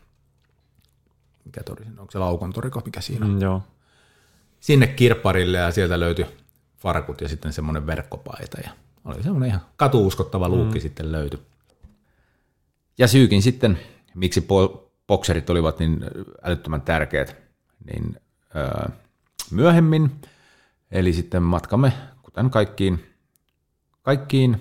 [1.44, 3.32] mikä tori, onko se laukontoriko, mikä siinä on.
[3.32, 3.62] Mm, joo.
[4.60, 6.26] Sinne kirpparille ja sieltä löytyi
[6.78, 8.70] farkut ja sitten semmoinen verkkopaita ja
[9.04, 10.82] oli semmoinen ihan katuuskottava luukki mm.
[10.82, 11.40] sitten löytyi.
[12.98, 13.78] Ja syykin sitten,
[14.14, 16.04] miksi po- bokserit olivat niin
[16.42, 17.36] älyttömän tärkeät,
[17.92, 18.16] niin
[19.50, 20.20] myöhemmin,
[20.90, 23.06] eli sitten matkamme, kuten kaikkiin,
[24.02, 24.60] kaikkiin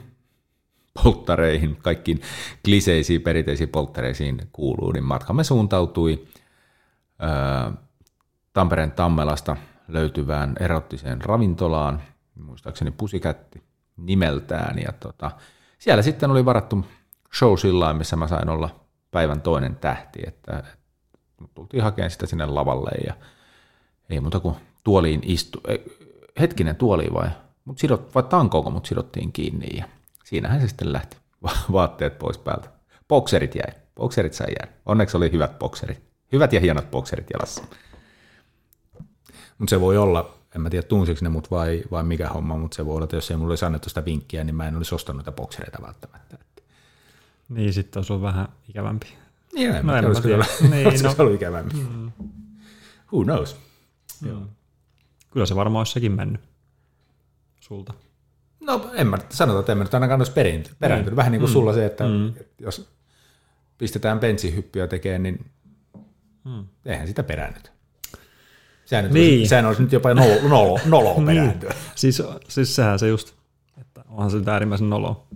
[1.03, 2.21] polttareihin, kaikkiin
[2.65, 6.27] kliseisiin, perinteisiin polttareisiin kuuluu, niin matkamme suuntautui
[8.53, 12.01] Tampereen Tammelasta löytyvään erottiseen ravintolaan,
[12.35, 13.63] muistaakseni Pusikätti
[13.97, 15.31] nimeltään, ja tota,
[15.79, 16.85] siellä sitten oli varattu
[17.37, 18.82] show sillä missä mä sain olla
[19.13, 20.63] päivän toinen tähti, että,
[21.55, 23.13] tultiin hakemaan sitä sinne lavalle ja
[24.09, 25.61] ei muuta kuin tuoliin istu,
[26.39, 27.29] hetkinen tuoli vai,
[27.65, 29.85] mut sidot, vai tankoonko mut sidottiin kiinni ja
[30.23, 32.69] siinähän se sitten lähti Va- vaatteet pois päältä.
[33.07, 34.73] Bokserit jäi, bokserit sai jäädä.
[34.85, 37.63] Onneksi oli hyvät bokserit, hyvät ja hienot bokserit jalassa.
[39.57, 42.75] Mutta se voi olla, en mä tiedä tunsiko ne mut vai, vai mikä homma, mutta
[42.75, 44.95] se voi olla, että jos ei mulla olisi annettu sitä vinkkiä, niin mä en olisi
[44.95, 46.37] ostanut niitä boksereita välttämättä.
[47.49, 49.07] Niin, sitten olisi ollut vähän ikävämpi.
[49.53, 50.45] Niin, en No mä tiedä, mä tiedä.
[50.75, 51.15] Niin, olisiko no.
[51.15, 51.75] se ollut ikävämpi.
[53.13, 53.55] Who knows?
[54.25, 54.41] Joo.
[55.31, 56.41] Kyllä se varmaan olisi sekin mennyt
[57.59, 57.93] sulta.
[58.59, 60.79] No en mä sanota, että en mä nyt ainakaan olisi perääntynyt.
[60.79, 61.15] perääntynyt.
[61.15, 62.33] Vähän niin kuin sulla se, että Mm.
[62.59, 62.89] jos
[63.77, 65.45] pistetään bensihyppyä tekemään, niin
[66.43, 66.65] Mm.
[66.85, 67.71] eihän sitä peräännyt.
[68.85, 69.37] Sehän, nyt Niin.
[69.39, 71.73] olisi, sehän olisi nyt jopa nolo, nolo, nolo perääntyä.
[71.95, 73.33] Siis, siis sehän se just,
[73.81, 75.27] että onhan se nyt äärimmäisen noloa.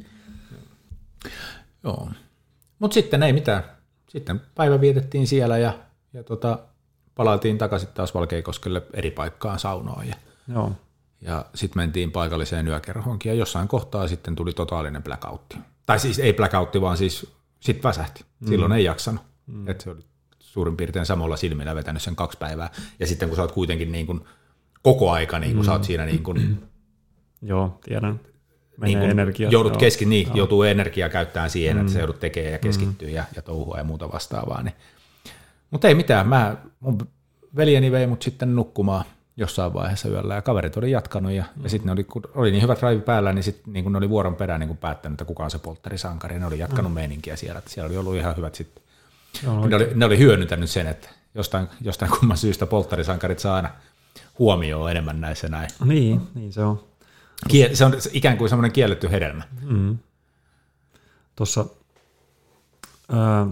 [1.83, 2.09] Joo.
[2.79, 3.63] Mutta sitten ei mitään.
[4.09, 5.73] Sitten päivä vietettiin siellä ja,
[6.13, 6.59] ja tota,
[7.15, 10.07] palaatiin takaisin taas Valkeikoskelle eri paikkaan saunoon.
[10.07, 10.15] Ja,
[10.47, 10.71] Joo.
[11.21, 15.57] ja sitten mentiin paikalliseen yökerhoonkin ja jossain kohtaa sitten tuli totaalinen blackoutti.
[15.85, 18.25] Tai siis ei blackoutti, vaan siis sitten väsähti.
[18.47, 19.21] Silloin ei jaksanut.
[19.47, 19.67] Mm.
[19.67, 20.01] Et se oli
[20.39, 22.69] suurin piirtein samalla silmillä vetänyt sen kaksi päivää.
[22.99, 24.21] Ja sitten kun sä oot kuitenkin niin kuin
[24.81, 26.67] koko aika, niin kun sä oot siinä niin kuin,
[27.41, 28.19] Joo, tiedän.
[28.77, 29.51] Menee niin kuin energiaa.
[29.51, 29.79] joudut joo.
[29.79, 31.81] keski, niin, joutuu energiaa käyttämään siihen, mm.
[31.81, 33.13] että sä joudut tekemään ja keskittyä mm.
[33.13, 34.63] ja, ja touhua ja muuta vastaavaa.
[34.63, 34.73] Niin.
[35.71, 36.97] Mutta ei mitään, mä, mun
[37.55, 39.05] veljeni vei mut sitten nukkumaan
[39.37, 41.63] jossain vaiheessa yöllä ja kaverit oli jatkanut ja, mm.
[41.63, 44.35] ja sitten oli, kun oli niin hyvät raivi päällä, niin sitten niin ne oli vuoron
[44.35, 46.95] perään niin päättänyt, että kuka on se polttarisankari ja ne oli jatkanut mm.
[46.95, 48.83] meininkiä siellä, että siellä oli ollut ihan hyvät sitten.
[49.43, 53.69] Joo, Ne oli, ne oli hyödyntänyt sen, että jostain, jostain kumman syystä polttarisankarit saa aina
[54.39, 55.69] huomioon enemmän näissä näin.
[55.85, 56.86] Niin, niin se on.
[57.49, 59.43] Kie- se on ikään kuin semmoinen kielletty hedelmä.
[59.69, 59.97] Mm.
[61.35, 61.65] Tuossa
[63.11, 63.47] ää,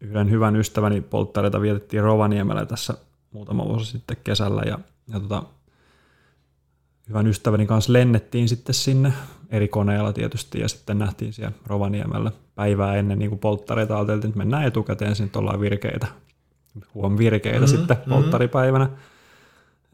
[0.00, 2.94] yhden hyvän ystäväni polttareita vietettiin Rovaniemellä tässä
[3.32, 5.42] muutama vuosi sitten kesällä ja, ja tota,
[7.08, 9.12] hyvän ystäväni kanssa lennettiin sitten sinne
[9.50, 13.96] eri koneella tietysti ja sitten nähtiin siellä Rovaniemellä päivää ennen niin kuin polttareita.
[13.96, 16.06] Ajateltiin, että mennään etukäteen sinne, ollaan virkeitä,
[16.94, 18.88] huom virkeitä mm-hmm, sitten polttaripäivänä.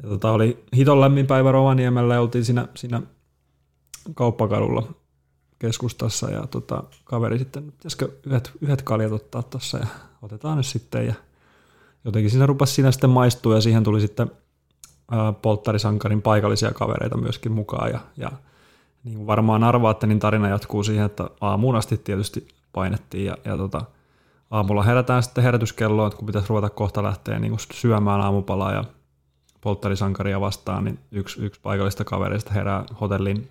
[0.02, 3.02] Ja tota, oli hiton lämmin päivä Rovaniemellä ja oltiin siinä, siinä
[4.14, 4.82] kauppakadulla
[5.58, 9.86] keskustassa ja tota, kaveri sitten, pitäisikö yhdet, yhdet kaljat ottaa tuossa ja
[10.22, 11.06] otetaan nyt sitten.
[11.06, 11.14] Ja
[12.04, 14.30] jotenkin siinä rupesi siinä sitten maistua ja siihen tuli sitten
[15.10, 17.90] ää, polttarisankarin paikallisia kavereita myöskin mukaan.
[17.90, 18.30] Ja, ja
[19.04, 23.56] niin kuin varmaan arvaatte, niin tarina jatkuu siihen, että aamuun asti tietysti painettiin ja, ja
[23.56, 23.82] tota,
[24.50, 28.84] aamulla herätään sitten herätyskelloon, että kun pitäisi ruveta kohta lähteä niin kuin syömään aamupalaa ja
[29.60, 33.50] polttarisankaria vastaan, niin yksi, yksi paikallista kavereista herää hotellin,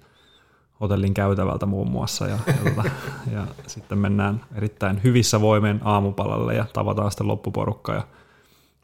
[0.81, 2.89] hotellin käytävältä muun muassa ja, ja, tota,
[3.35, 8.07] ja sitten mennään erittäin hyvissä voimien aamupalalle ja tavataan sitten loppuporukka ja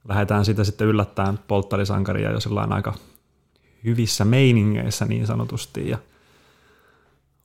[0.08, 2.94] lähdetään sitä sitten yllättäen polttarisankaria jo sellainen aika
[3.84, 5.98] hyvissä meiningeissä niin sanotusti ja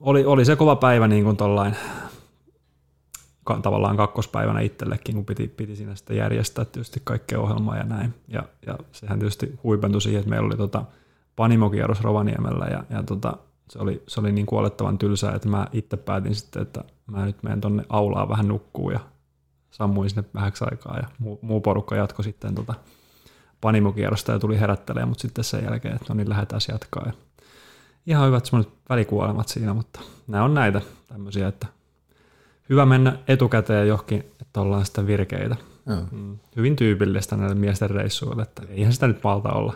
[0.01, 1.77] oli, oli se kova päivä niin kuin tollain,
[3.63, 8.15] tavallaan kakkospäivänä itsellekin, kun piti, piti siinä sitten järjestää tietysti kaikkea ohjelmaa ja näin.
[8.29, 10.85] Ja, ja sehän tietysti huipentui siihen, että meillä oli tota
[11.37, 13.37] panimokierros Rovaniemellä ja, ja tota,
[13.71, 17.43] se oli, se oli niin kuolettavan tylsää, että mä itse päätin sitten, että mä nyt
[17.43, 19.01] menen tonne aulaan vähän nukkuu ja
[19.71, 22.75] sammuin sinne vähäksi aikaa ja muu, muu porukka jatkoi sitten tota
[23.61, 27.03] panimokierrosta ja tuli herättelemään, mutta sitten sen jälkeen, että no niin lähdetään jatkaa.
[27.07, 27.13] Ja
[28.07, 31.67] ihan hyvät semmoiset välikuolemat siinä, mutta nämä on näitä tämmöisiä, että
[32.69, 35.57] hyvä mennä etukäteen johonkin, että ollaan sitten virkeitä.
[36.11, 36.39] Mm.
[36.57, 39.75] Hyvin tyypillistä näille miesten reissuille, että eihän sitä nyt valta olla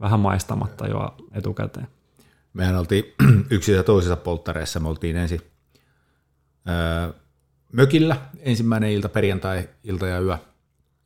[0.00, 1.86] vähän maistamatta jo etukäteen.
[2.52, 3.04] Mehän oltiin
[3.50, 5.40] yksissä ja toisissa polttareissa, me oltiin ensin
[6.68, 7.12] öö,
[7.72, 10.38] mökillä ensimmäinen ilta, perjantai, ilta ja yö,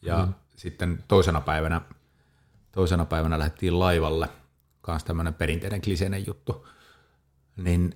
[0.02, 0.34] ja mm.
[0.56, 1.80] sitten toisena päivänä,
[2.72, 4.28] toisena päivänä lähdettiin laivalle,
[4.80, 6.66] kanssa tämmöinen perinteinen kliseinen juttu,
[7.56, 7.94] niin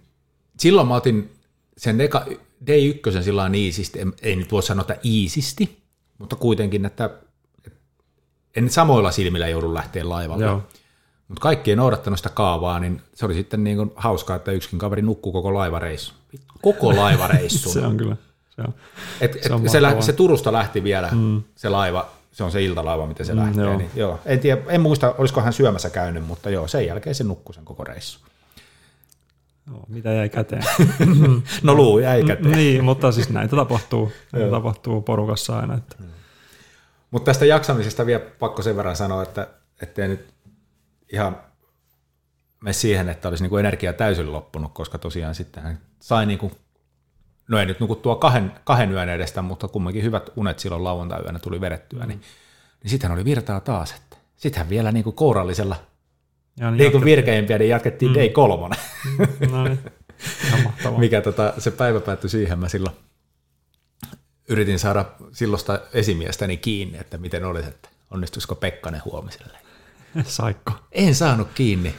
[0.59, 1.33] silloin mä otin
[1.77, 2.27] sen eka,
[2.65, 5.83] D1 sillä on iisisti, ei nyt voi sanoa, että iisisti,
[6.19, 7.11] mutta kuitenkin, että
[8.57, 10.45] en samoilla silmillä joudu lähteä laivalle.
[10.45, 10.63] Joo.
[11.31, 14.79] Mutta kaikki ei noudattanut sitä kaavaa, niin se oli sitten niin kuin hauskaa, että yksikin
[14.79, 16.15] kaveri nukkuu koko laivareissu.
[16.63, 17.73] Koko laivareissu.
[17.73, 18.17] se on kyllä.
[18.51, 18.75] Se, on,
[19.21, 21.43] et, et se, on se, lä- se Turusta lähti vielä mm.
[21.55, 23.65] se laiva, se on se iltalaiva, miten se mm, lähtee.
[23.65, 23.77] Joo.
[23.77, 24.21] Niin, joo.
[24.27, 27.65] En, tiedä, en muista, olisiko hän syömässä käynyt, mutta joo, sen jälkeen se nukkui sen
[27.65, 28.21] koko reissu.
[29.67, 30.65] No, mitä jäi käteen?
[31.63, 32.53] no luu jäi käteen.
[32.53, 35.75] niin, mutta siis näitä tapahtuu, näitä tapahtuu porukassa aina.
[35.75, 35.97] Että.
[37.11, 39.47] Mutta tästä jaksamisesta vielä pakko sen verran sanoa, että
[39.83, 40.31] ettei nyt
[41.13, 41.41] ihan
[42.61, 46.53] mene siihen, että olisi niinku energia täysin loppunut, koska tosiaan sitten hän sai niinku,
[47.49, 51.61] no ei nyt nukuttua kahden, kahden yön edestä, mutta kumminkin hyvät unet silloin lauantai-yönä tuli
[51.61, 52.21] vedettyä, niin,
[52.83, 55.77] niin sitten oli virtaa taas, että sitten vielä niinku kourallisella
[56.57, 58.19] ja niin, niin kuin virkeimpiä, niin jatkettiin mm.
[58.19, 58.79] day kolmonen.
[59.19, 59.79] Mm, no niin.
[60.99, 62.97] Mikä tota, se päivä päättyi siihen, mä silloin
[64.49, 69.59] yritin saada silloista esimiestäni kiinni, että miten olisi, että onnistuisiko Pekkanen huomiselle.
[70.25, 70.73] Saikko?
[70.93, 71.95] En saanut kiinni.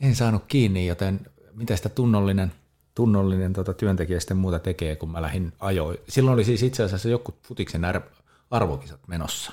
[0.00, 1.20] En saanut kiinni, joten
[1.54, 2.52] mitä sitä tunnollinen,
[2.94, 5.98] tunnollinen tota, työntekijä sitten muuta tekee, kun mä lähdin ajoin.
[6.08, 7.82] Silloin oli siis itse asiassa joku futiksen
[8.50, 9.52] arvokisat menossa.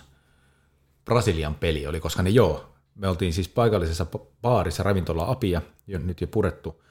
[1.06, 4.06] Brasilian peli oli, koska ne joo, me oltiin siis paikallisessa
[4.42, 6.84] baarissa ravintola Apia, jo, nyt jo purettu,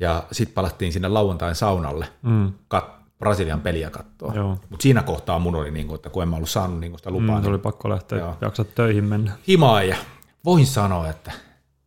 [0.00, 2.52] ja sitten palattiin sinne lauantain saunalle mm.
[2.68, 4.32] kat, Brasilian peliä katsoa.
[4.70, 7.10] Mutta siinä kohtaa mun oli, niin kuin, että kun en mä ollut saanut niin sitä
[7.10, 7.36] lupaa.
[7.36, 8.36] Mm, niin, oli pakko lähteä joo.
[8.40, 9.32] jaksat töihin mennä.
[9.48, 9.96] Himaa ja
[10.46, 11.32] voin sanoa, että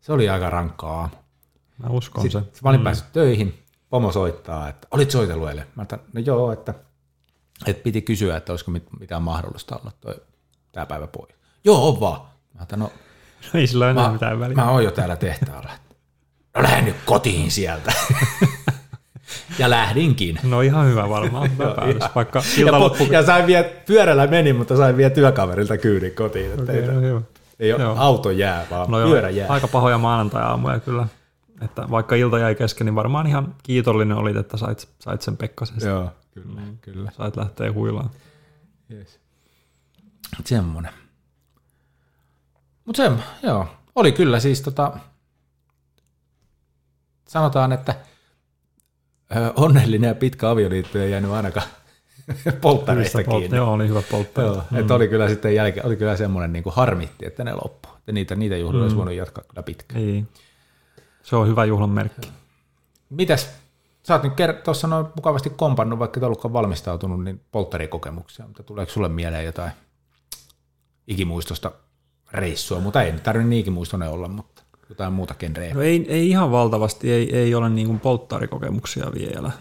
[0.02, 1.16] se oli aika rankkaa aamu.
[1.78, 2.60] Mä uskon sitten, se.
[2.64, 2.84] Mä olin mm.
[2.84, 5.66] päässyt töihin, pomo soittaa, että olit soitellut eilen?
[5.76, 6.74] Mä että no joo, että,
[7.66, 10.16] että piti kysyä, että olisiko mitään mahdollista olla toi,
[10.72, 11.36] tämä päivä pois.
[11.64, 12.22] Joo, on vaan.
[12.54, 12.92] Mä että no
[13.54, 14.56] No ei sillä enää mitään väliä.
[14.56, 15.70] Mä oon jo täällä tehtaalla.
[16.56, 17.94] No lähden nyt kotiin sieltä.
[19.60, 20.40] ja lähdinkin.
[20.44, 21.52] No ihan hyvä varmaan.
[21.58, 23.04] Hyvä päätös, vaikka ja, loppu...
[23.04, 26.52] ja sain vie, pyörällä meni, mutta sain vielä työkaverilta kyydin kotiin.
[26.52, 27.22] Että okay, no, hyvä.
[27.60, 29.50] Ei ole auto jää, vaan no pyörä jää.
[29.50, 31.08] Aika pahoja maanantai-aamuja kyllä.
[31.62, 35.78] Että vaikka ilta jäi kesken, niin varmaan ihan kiitollinen olit, että sait, sait sen Pekkasen.
[35.90, 36.78] Joo, kyllä, mm.
[36.82, 37.12] kyllä.
[37.18, 38.10] Sait lähteä huilaan.
[38.92, 39.20] Yes.
[40.46, 40.94] Semmoinen.
[42.86, 43.12] Mutta se,
[43.44, 44.94] joo, oli kyllä siis tota,
[47.28, 47.96] sanotaan, että
[49.56, 51.68] onnellinen ja pitkä avioliitto ei jäänyt ainakaan
[52.62, 53.58] polttareista kiinni.
[53.58, 54.58] Joo, oli hyvä polttareista.
[54.58, 54.78] Joo, mm.
[54.78, 57.90] että oli kyllä sitten jälkeen, oli kyllä semmoinen niin kuin harmitti, että ne loppu.
[57.98, 58.84] Että niitä, niitä juhlia mm.
[58.84, 60.02] olisi voinut jatkaa kyllä pitkään.
[60.02, 60.26] Ei.
[61.24, 62.32] Se on hyvä juhlan merkki.
[63.10, 63.50] Mitäs,
[64.04, 68.92] sä oot nyt tuossa noin mukavasti kompannut, vaikka et ollutkaan valmistautunut, niin polttarikokemuksia, mutta tuleeko
[68.92, 69.72] sulle mieleen jotain
[71.08, 71.72] ikimuistosta
[72.32, 75.74] reissua, mutta ei tarvitse niinkin muistoinen olla, mutta jotain muuta genreä.
[75.74, 79.52] No ei, ei ihan valtavasti, ei, ei ole niin kuin polttarikokemuksia vielä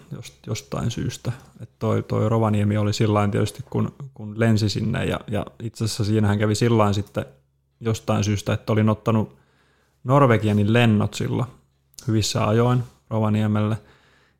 [0.46, 1.32] jostain syystä.
[1.60, 6.04] Et toi, toi Rovaniemi oli sillain tietysti, kun, kun lensi sinne ja, ja itse asiassa
[6.04, 7.24] siinähän kävi sillain sitten
[7.80, 9.36] jostain syystä, että olin ottanut
[10.04, 11.48] Norvegianin lennot silloin
[12.08, 12.82] hyvissä ajoin.
[13.10, 13.78] Rovaniemelle.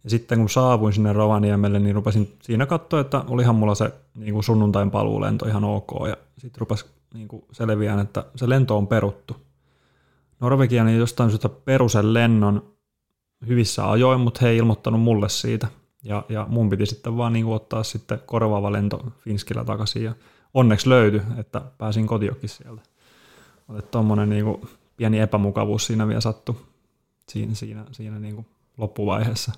[0.04, 4.32] Ja sitten kun saavuin sinne Rovaniemelle, niin rupesin siinä katsoa, että olihan mulla se niin
[4.34, 5.90] kuin sunnuntain paluulento ihan ok.
[6.08, 9.36] Ja sitten rupesi niin kuin selviään, että se lento on peruttu.
[10.40, 12.72] Norvegian niin jostain syystä perusen lennon
[13.46, 15.68] hyvissä ajoin, mutta he ei ilmoittanut mulle siitä.
[16.04, 20.04] Ja, ja mun piti sitten vaan niin ottaa sitten korvaava lento Finskillä takaisin.
[20.04, 20.14] Ja
[20.54, 22.82] onneksi löytyi, että pääsin kotiokin sieltä.
[23.66, 24.44] Mutta tuommoinen niin
[24.96, 26.54] pieni epämukavuus siinä vielä sattui
[27.28, 28.46] siinä, siinä, siinä niin kuin
[28.78, 29.52] loppuvaiheessa.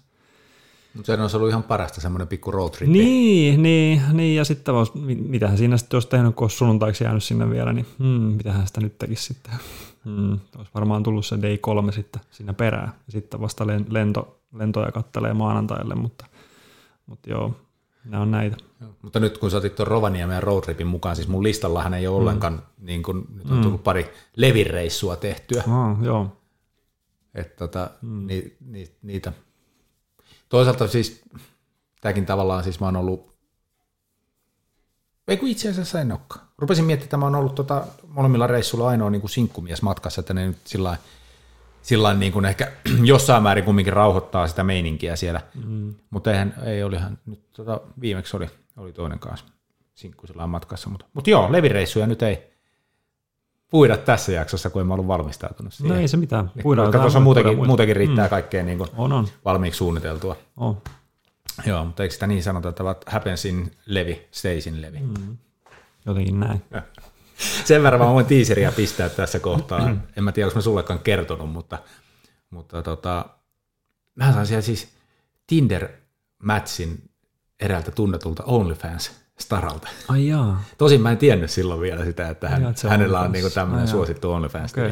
[0.94, 2.90] Mutta se olisi ollut ihan parasta semmoinen pikku road trip.
[2.90, 4.92] Niin, niin, niin, ja sitten vois,
[5.28, 8.80] mitähän siinä sitten olisi tehnyt, kun olisi sunnuntaiksi jäänyt sinne vielä, niin hmm, mitähän sitä
[8.80, 9.52] nyt tekisi sitten.
[10.04, 14.92] Hmm, olisi varmaan tullut se day kolme sitten siinä perään, ja sitten vasta lento, lentoja
[14.92, 16.26] kattelee maanantaille, mutta,
[17.06, 17.56] mutta joo,
[18.04, 18.56] nämä on näitä.
[18.80, 22.16] Joo, mutta nyt kun sä otit tuon Rovaniemen roadtripin mukaan, siis mun listallahan ei ole
[22.16, 22.20] mm.
[22.20, 23.62] ollenkaan, niin kun, nyt on mm.
[23.62, 25.62] tullut pari levireissua tehtyä.
[25.66, 26.36] Oh, joo.
[27.34, 28.26] Että tota, mm.
[28.26, 29.32] ni, ni, niitä.
[30.48, 31.22] Toisaalta siis,
[32.00, 33.34] tämäkin tavallaan siis mä oon ollut,
[35.28, 36.49] ei kun itse asiassa en olekaan.
[36.60, 40.34] Rupesin miettimään, että mä oon ollut tota, molemmilla reissuilla ainoa niin kuin sinkkumies matkassa, että
[40.34, 40.96] ne nyt sillä
[41.82, 42.72] sillä niin kuin ehkä
[43.04, 45.40] jossain määrin kumminkin rauhoittaa sitä meininkiä siellä.
[45.66, 45.94] Mm.
[46.10, 48.46] Mutta eihän, ei olihan, nyt tota, viimeksi oli,
[48.76, 49.46] oli toinen kanssa
[49.94, 50.90] sinkku sillä matkassa.
[50.90, 52.50] Mutta, mutta joo, levireissuja nyt ei
[53.70, 55.94] puida tässä jaksossa, kun en mä ollut valmistautunut siihen.
[55.94, 56.50] No ei se mitään.
[56.62, 58.30] Puidaan koska tuossa muutenkin, muutenkin riittää mm.
[58.30, 59.28] kaikkea niin kuin on, on.
[59.44, 60.36] valmiiksi suunniteltua.
[60.56, 60.82] On.
[61.66, 64.98] Joo, mutta eikö sitä niin sanota, että happens in levi, stays in levi?
[64.98, 65.36] Mm.
[66.06, 66.62] Jotenkin näin.
[67.64, 69.90] Sen verran mä voin tiiseriä pistää tässä kohtaa.
[70.16, 71.78] En mä tiedä, onko mä sullekaan kertonut, mutta,
[72.50, 73.24] mutta tota,
[74.14, 74.88] mä sain siellä siis
[75.46, 77.10] Tinder-matchin
[77.60, 79.88] eräältä tunnetulta OnlyFans staralta.
[80.08, 80.62] Ai jaa.
[80.78, 84.32] Tosin mä en tiennyt silloin vielä sitä, että hän, Jaa, hänellä on niinku tämmöinen suosittu
[84.32, 84.72] OnlyFans.
[84.72, 84.90] Okay.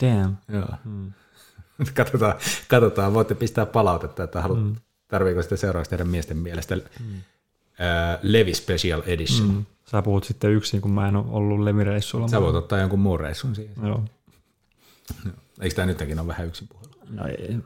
[0.00, 0.36] Damn.
[0.48, 0.68] Joo.
[0.84, 1.12] Hmm.
[1.94, 2.34] katsotaan,
[2.68, 4.76] katsotaan, voitte pistää palautetta, että haluat, hmm.
[5.08, 7.14] tarviiko sitten seuraavaksi tehdä miesten mielestä hmm.
[7.16, 9.48] uh, Levi Special Edition.
[9.48, 9.64] Hmm.
[9.90, 12.28] Sä puhut sitten yksin, kun mä en ole ollut levireissulla.
[12.28, 13.74] Sä voit ottaa jonkun muun reissun siihen.
[13.82, 14.04] Joo.
[15.60, 16.96] Eikö tämä nytkin ole vähän yksin puhunut?
[17.10, 17.56] No ei.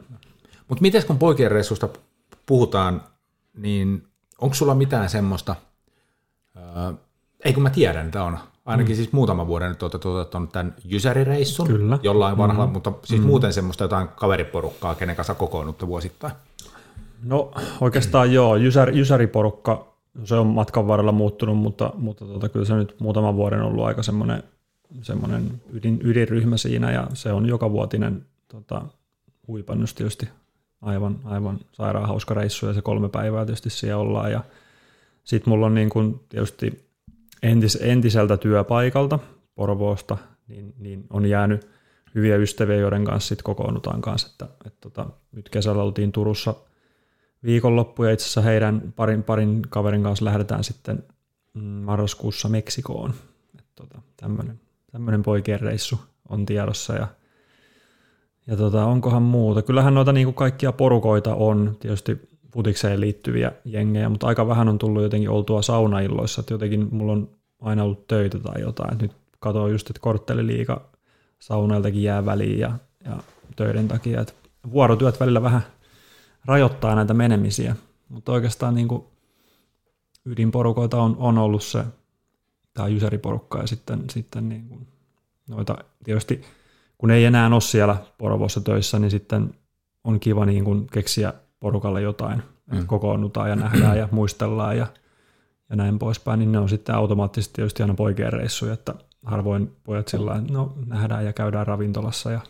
[0.69, 1.89] Mutta miten kun poikien reissusta
[2.47, 3.03] puhutaan,
[3.57, 4.07] niin
[4.39, 5.57] onko sulla mitään semmoista,
[6.57, 6.95] ää,
[7.45, 8.97] ei kun mä tiedän, että on, ainakin mm.
[8.97, 11.99] siis muutama vuoden nyt olette toteuttanut tämän Jysäri-reissun Kyllä.
[12.03, 12.73] jollain vanhalla, mm.
[12.73, 13.27] mutta siis mm.
[13.27, 16.33] muuten semmoista jotain kaveriporukkaa, kenen kanssa kokoonnutte vuosittain.
[17.23, 19.90] No oikeastaan joo, Jysär, Jysäriporukka
[20.25, 24.03] se on matkan varrella muuttunut, mutta, mutta tota, kyllä se nyt muutaman vuoden ollut aika
[24.03, 24.43] semmoinen,
[25.03, 28.83] semmoinen ydin, ydinryhmä siinä ja se on joka vuotinen tota,
[29.49, 30.29] huipannus tietysti
[30.83, 34.45] aivan, aivan sairaan hauska reissu ja se kolme päivää tietysti siellä ollaan ja
[35.25, 36.85] sitten mulla on niin kuin tietysti
[37.43, 39.19] entis, entiseltä työpaikalta
[39.55, 40.17] Porvoosta,
[40.49, 41.69] niin, niin on jäänyt
[42.15, 44.29] hyviä ystäviä, joiden kanssa sitten kokoonnutaan kanssa.
[44.31, 46.55] Että, et tota, nyt kesällä oltiin Turussa–
[47.45, 51.05] viikonloppu ja itse asiassa heidän parin, parin kaverin kanssa lähdetään sitten
[51.55, 53.15] mm, marraskuussa Meksikoon.
[53.75, 57.07] Tota, tämmöinen, poikien reissu on tiedossa ja,
[58.47, 59.63] ja tota, onkohan muuta.
[59.63, 64.79] Kyllähän noita niin kuin kaikkia porukoita on tietysti futikseen liittyviä jengejä, mutta aika vähän on
[64.79, 67.29] tullut jotenkin oltua saunailloissa, että jotenkin mulla on
[67.61, 68.99] aina ollut töitä tai jotain.
[68.99, 70.91] Nyt katsoin just, että kortteliliika
[71.39, 72.73] saunailtakin jää väliin ja,
[73.05, 73.17] ja
[73.57, 74.33] töiden takia, että
[74.73, 75.63] vuorotyöt välillä vähän
[76.45, 77.77] rajoittaa näitä menemisiä.
[78.09, 79.05] Mutta oikeastaan niin kuin
[80.25, 81.85] ydinporukoita on, on ollut se,
[82.75, 84.87] tämä jyseriporukka ja sitten, sitten niin kuin
[85.49, 86.45] noita tietysti
[87.01, 89.55] kun ei enää ole siellä Porovossa töissä, niin sitten
[90.05, 92.43] on kiva niin kuin keksiä porukalle jotain.
[92.73, 92.87] Mm.
[92.87, 94.87] Kokoonnutaan ja nähdään ja muistellaan ja,
[95.71, 100.09] ja näin poispäin, niin ne on sitten automaattisesti tietysti aina poikien reissuja, että harvoin pojat
[100.09, 102.41] sillä no nähdään ja käydään ravintolassa ja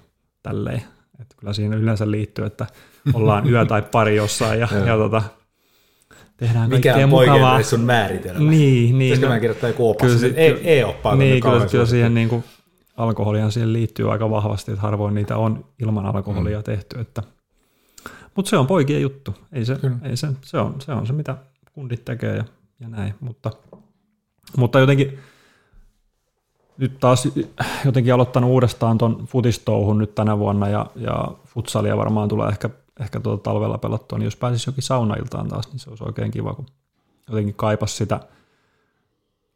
[0.43, 0.83] tälleen.
[1.21, 2.67] Että kyllä siinä yleensä liittyy, että
[3.15, 5.23] ollaan yö tai pari jossain ja, ja tota,
[6.37, 7.63] tehdään Mikä on mukavaa.
[7.63, 8.51] sun määritelmä?
[8.51, 8.99] Niin, niin.
[8.99, 10.13] Pitäisikö no, mä kirjoittaa joku opas?
[10.13, 11.17] Kyllä, ei, ei oppaa.
[11.17, 12.45] Niin, kyllä, kyllä siihen niin kuin,
[12.97, 16.65] alkoholihan siihen liittyy aika vahvasti, että harvoin niitä on ilman alkoholia mm.
[16.65, 17.01] tehty.
[17.01, 17.23] Että.
[18.35, 19.35] Mutta se on poikien juttu.
[19.53, 21.37] Ei se, ei se, se, on, se on se, mitä
[21.73, 22.45] kundit tekee ja,
[22.81, 23.15] ja näin.
[23.21, 23.51] Mutta,
[24.57, 25.19] mutta jotenkin
[26.81, 27.29] nyt taas
[27.85, 32.71] jotenkin aloittanut uudestaan tuon futistouhun nyt tänä vuonna ja, ja futsalia varmaan tulee ehkä,
[33.01, 36.55] ehkä tuota talvella pelattua, niin jos pääsisi jokin saunailtaan taas, niin se olisi oikein kiva,
[36.55, 36.67] kun
[37.29, 38.21] jotenkin kaipas sitä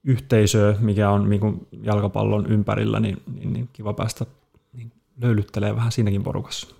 [0.05, 4.27] yhteisöä, mikä on niin jalkapallon ympärillä, niin, niin, niin kiva päästä
[4.73, 6.75] niin löylyttelee vähän siinäkin porukassa.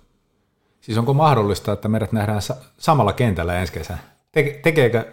[0.81, 2.41] Siis onko mahdollista, että meidät nähdään
[2.77, 3.99] samalla kentällä ensi kesän?
[4.63, 5.05] tekeekö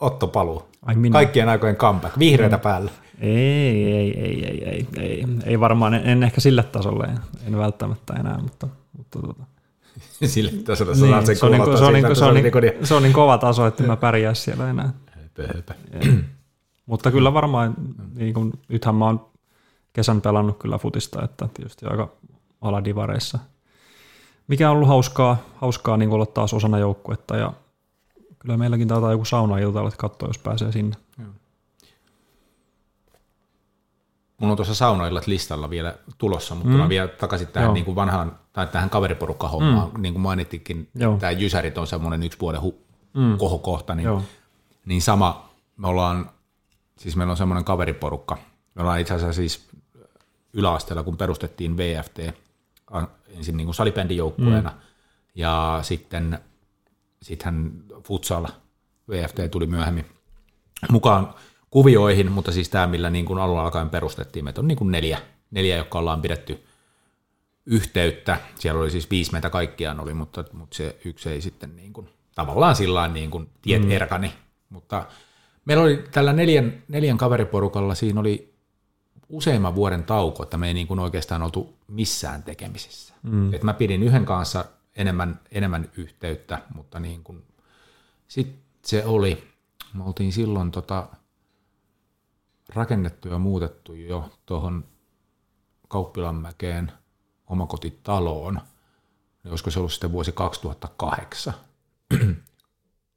[0.00, 0.62] Otto paluu?
[0.82, 1.12] Ai minä.
[1.12, 2.60] Kaikkien aikojen comeback, vihreitä mm.
[2.60, 2.90] päällä.
[3.20, 7.08] Ei, ei, ei, ei, ei, ei, ei varmaan, en, en ehkä sille tasolle,
[7.46, 9.44] en, välttämättä enää, mutta, mutta tota.
[10.26, 13.12] Sille tasolla Niin, se, on niin, se, on niin, se, on niin, se on niin
[13.12, 14.92] kova taso, että mä pärjää siellä enää.
[15.10, 15.74] Höpö, höpö.
[16.86, 17.74] Mutta kyllä varmaan,
[18.14, 19.26] niin kuin, nythän mä oon
[19.92, 22.08] kesän pelannut kyllä futista, että tietysti aika
[22.60, 23.38] aladivareissa.
[24.48, 27.52] Mikä on ollut hauskaa, hauskaa niin olla taas osana joukkuetta ja
[28.38, 30.96] kyllä meilläkin taitaa joku saunailta että katsoa, jos pääsee sinne.
[34.38, 36.76] Mulla on tuossa saunoillat listalla vielä tulossa, mutta Mm.
[36.76, 37.74] mä vielä takaisin tähän Joo.
[37.74, 40.02] niin kuin vanhaan, tai tähän kaveriporukkahommaan, mm.
[40.02, 41.16] niin kuin mainittikin, Joo.
[41.16, 42.74] tämä Jysärit on semmoinen yksi vuoden hu-
[43.14, 43.38] Mm.
[43.38, 44.22] kohokohta, niin, Joo.
[44.86, 46.30] niin sama, me ollaan,
[46.98, 48.38] siis meillä on semmoinen kaveriporukka,
[48.74, 49.68] me ollaan itse asiassa siis
[50.52, 52.18] yläasteella, kun perustettiin VFT,
[53.28, 54.76] ensin niin kuin salibändijoukkueena, mm.
[55.34, 56.38] ja sitten
[57.22, 57.72] sittenhän
[58.04, 58.46] futsal
[59.10, 60.06] VFT tuli myöhemmin
[60.90, 61.34] mukaan
[61.70, 65.18] kuvioihin, mutta siis tämä, millä niin kuin alun alkaen perustettiin, meitä on niin kuin neljä,
[65.50, 66.64] neljä, jotka ollaan pidetty
[67.66, 68.40] yhteyttä.
[68.54, 72.08] Siellä oli siis viisi meitä kaikkiaan oli, mutta, mutta se yksi ei sitten niin kuin,
[72.34, 73.90] tavallaan sillä niin kuin tiet mm.
[73.90, 74.32] erkani.
[74.68, 75.06] Mutta
[75.64, 78.54] meillä oli tällä neljän, neljän kaveriporukalla, siinä oli
[79.28, 83.14] useimman vuoden tauko, että me ei niin kuin oikeastaan oltu missään tekemisissä.
[83.22, 83.54] Mm.
[83.54, 84.64] Et mä pidin yhden kanssa
[84.96, 87.42] enemmän, enemmän yhteyttä, mutta niin kuin,
[88.28, 89.44] sitten se oli,
[89.94, 91.08] me oltiin silloin tota,
[92.74, 94.84] rakennettu ja muutettu jo tuohon
[95.88, 96.92] Kauppilanmäkeen
[97.46, 98.54] omakotitaloon.
[99.44, 101.54] Niin olisiko se ollut sitten vuosi 2008,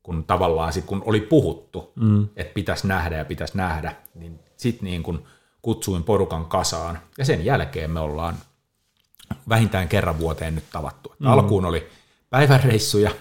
[0.04, 2.28] kun tavallaan sit, kun oli puhuttu, mm.
[2.36, 5.24] että pitäisi nähdä ja pitäisi nähdä, niin sitten niin kun
[5.62, 7.00] kutsuin porukan kasaan.
[7.18, 8.36] Ja sen jälkeen me ollaan
[9.50, 11.16] vähintään kerran vuoteen nyt tavattu.
[11.20, 11.28] Mm.
[11.28, 11.90] Alkuun oli
[12.30, 13.12] päiväreissuja,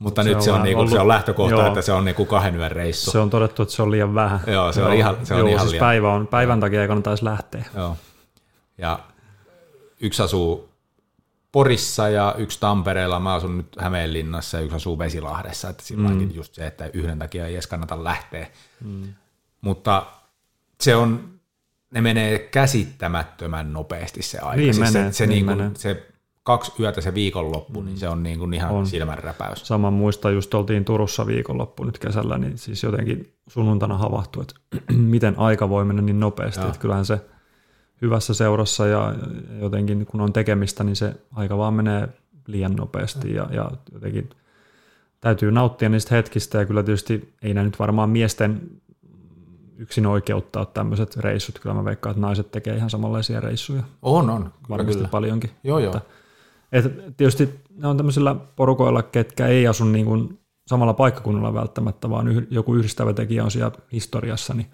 [0.00, 1.66] mutta Se nyt on se on, niinku, se ollut- on lähtökohta, joo.
[1.66, 3.10] että se on niinku kahden yön reissu.
[3.10, 4.40] Se on todettu, että se on liian vähän.
[4.46, 6.88] Joo, se on ihan- se on Joo, ihan siis liian- päivä on, päivän takia ei
[6.88, 7.64] kannattaisi lähteä.
[7.76, 7.96] Joo.
[8.78, 8.98] Ja
[10.00, 10.70] yksi asuu
[11.52, 16.34] Porissa ja yksi Tampereella, mä asun nyt Hämeenlinnassa ja yksi asuu Vesilahdessa, että silloinkin mm.
[16.34, 18.46] just se, että yhden takia ei edes kannata lähteä.
[18.84, 19.02] Mm.
[19.60, 20.06] Mutta
[20.80, 21.28] se on,
[21.90, 24.56] ne menee käsittämättömän nopeasti se aika.
[24.56, 25.70] Niin siis menee, se, se, niin niin kuin, menee.
[25.76, 26.06] se
[26.42, 27.86] kaksi yötä se viikonloppu, mm.
[27.86, 28.86] niin se on niin kuin ihan On.
[28.86, 29.66] silmänräpäys.
[29.66, 34.54] Saman muista, just oltiin Turussa viikonloppu nyt kesällä, niin siis jotenkin sunnuntana havahtui, että
[34.92, 36.66] miten aika voi mennä niin nopeasti.
[36.66, 37.20] Että kyllähän se
[38.02, 39.14] hyvässä seurassa ja
[39.60, 42.08] jotenkin kun on tekemistä, niin se aika vaan menee
[42.46, 44.30] liian nopeasti ja, ja jotenkin
[45.20, 48.70] täytyy nauttia niistä hetkistä ja kyllä tietysti ei nämä nyt varmaan miesten
[49.76, 51.58] yksin oikeuttaa tämmöiset reissut.
[51.58, 54.42] Kyllä mä veikkaan, että naiset tekee ihan samanlaisia reissuja On, on.
[54.42, 55.08] Kyllä, varmasti kyllä.
[55.08, 55.50] paljonkin.
[55.64, 55.96] Joo, joo.
[55.96, 56.10] Että,
[56.72, 62.28] et tietysti ne on tämmöisillä porukoilla, ketkä ei asu niin kuin samalla paikkakunnalla välttämättä, vaan
[62.28, 64.66] yh, joku yhdistävä tekijä on siellä historiassa, niin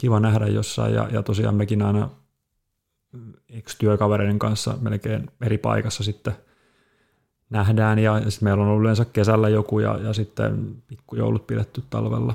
[0.00, 0.94] kiva nähdä jossain.
[0.94, 2.10] Ja, ja tosiaan mekin aina
[3.48, 6.36] ex-työkavereiden kanssa melkein eri paikassa sitten
[7.50, 7.98] nähdään.
[7.98, 12.34] Ja, ja sitten meillä on ollut yleensä kesällä joku ja, ja sitten pikkujoulut pidetty talvella.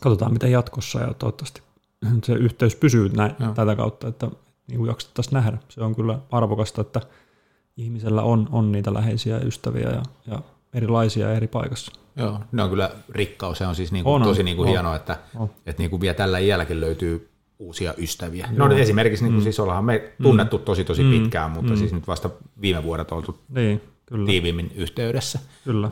[0.00, 1.62] Katsotaan miten jatkossa ja toivottavasti
[2.24, 3.52] se yhteys pysyy näin, Joo.
[3.54, 4.30] tätä kautta, että
[4.68, 5.58] niin kuin jaksettaisiin nähdä.
[5.68, 7.00] Se on kyllä arvokasta, että
[7.78, 10.42] ihmisellä on, on niitä läheisiä ystäviä ja, ja
[10.74, 11.92] erilaisia eri paikassa.
[12.16, 13.58] Joo, ne on kyllä rikkaus.
[13.58, 14.68] Se on siis niinku On, tosi niinku On.
[14.68, 15.50] hienoa, että, On.
[15.66, 18.48] että niinku vielä tällä iälläkin löytyy uusia ystäviä.
[18.56, 18.68] Joo.
[18.68, 21.10] No esimerkiksi niinku siis ollaan me tunnettu tosi tosi Mm.
[21.10, 24.26] pitkään, mutta siis nyt vasta viime vuodet oltu Niin, kyllä.
[24.26, 25.38] tiiviimmin yhteydessä.
[25.64, 25.90] kyllä.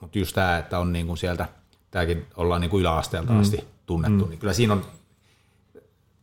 [0.00, 1.48] Mutta just tämä, että on niinku sieltä,
[1.90, 4.82] tämäkin ollaan niinku yläasteelta asti tunnettu, niin kyllä siinä on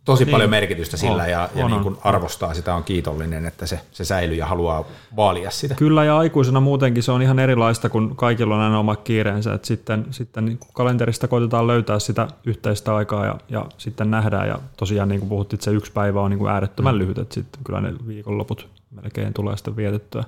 [0.08, 0.32] tosi Niin.
[0.32, 1.84] paljon merkitystä sillä On, ja, ja on, niin on.
[1.84, 4.86] kuin arvostaa sitä, on kiitollinen, että se, se säilyy ja haluaa
[5.16, 5.76] vaalia sitä.
[5.76, 9.54] Kyllä ja aikuisena muutenkin se on ihan erilaista, kun kaikilla on aina oma kiireensä.
[9.54, 14.48] Että sitten, sitten niin kuin kalenterista koitetaan löytää sitä yhteistä aikaa ja, ja sitten nähdään.
[14.48, 17.00] Ja tosiaan niin kuin puhuttiin, että se yksi päivä on niin kuin äärettömän mm.
[17.00, 18.68] lyhyt, että sitten kyllä ne viikonloput
[19.02, 20.24] melkein tulee sitten vietettyä.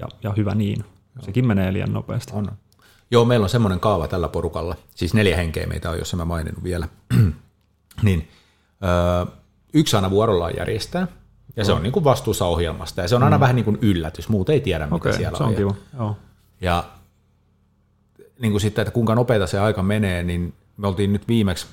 [0.00, 0.84] Ja, ja hyvä niin.
[1.20, 2.32] Sekin menee liian nopeasti.
[2.34, 2.48] On.
[3.10, 6.24] Joo, meillä on semmoinen kaava tällä porukalla, siis neljä henkeä meitä on, jos en mä
[6.24, 6.88] maininnut vielä,
[8.02, 8.28] niin
[9.74, 11.06] yksi aina vuorollaan järjestää,
[11.56, 14.28] ja se on niin kuin vastuussa ohjelmasta, ja se on aina vähän niin kuin yllätys,
[14.28, 15.74] muut ei tiedä, mitä Okei, siellä se on kiva.
[15.98, 16.16] Joo.
[16.60, 16.84] Ja
[18.40, 21.66] niin kuin sitten, että kuinka nopeita se aika menee, niin me oltiin nyt viimeksi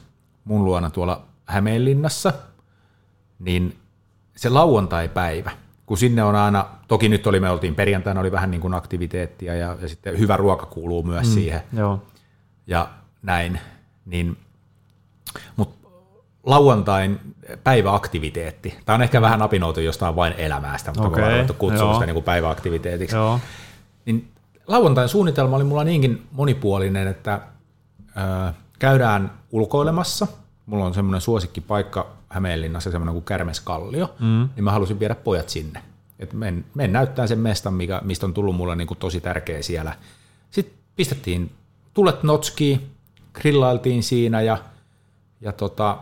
[0.43, 2.33] mun luona tuolla Hämeenlinnassa,
[3.39, 3.77] niin
[4.35, 5.51] se lauantai-päivä,
[5.85, 9.55] kun sinne on aina, toki nyt oli, me oltiin perjantaina, oli vähän niin kuin aktiviteettia
[9.55, 11.33] ja, ja sitten hyvä ruoka kuuluu myös mm.
[11.33, 12.01] siihen Joo.
[12.67, 12.89] ja
[13.21, 13.59] näin,
[14.05, 14.37] niin,
[15.55, 15.86] mutta
[16.47, 17.19] lauantain
[17.63, 22.05] päiväaktiviteetti, tämä on ehkä vähän apinoitu jostain vain elämästä, mutta okay, Okei, ollaan kutsua sitä
[22.05, 23.15] niin kuin päiväaktiviteetiksi.
[23.15, 23.39] Joo.
[24.05, 24.31] Niin
[24.67, 27.41] lauantain suunnitelma oli mulla niinkin monipuolinen, että
[28.17, 30.27] ö, käydään ulkoilemassa.
[30.65, 34.49] Mulla on semmoinen suosikkipaikka Hämeenlinnassa, semmoinen kuin Kärmeskallio, mm.
[34.55, 35.81] niin mä halusin viedä pojat sinne.
[36.19, 39.61] että men, men näyttää sen mestan, mikä, mistä on tullut mulle niin kuin tosi tärkeä
[39.61, 39.95] siellä.
[40.51, 41.51] Sitten pistettiin
[41.93, 42.91] tulet notskiin,
[43.33, 44.57] grillailtiin siinä ja,
[45.41, 45.97] ja tota,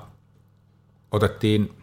[1.16, 1.74] otettiin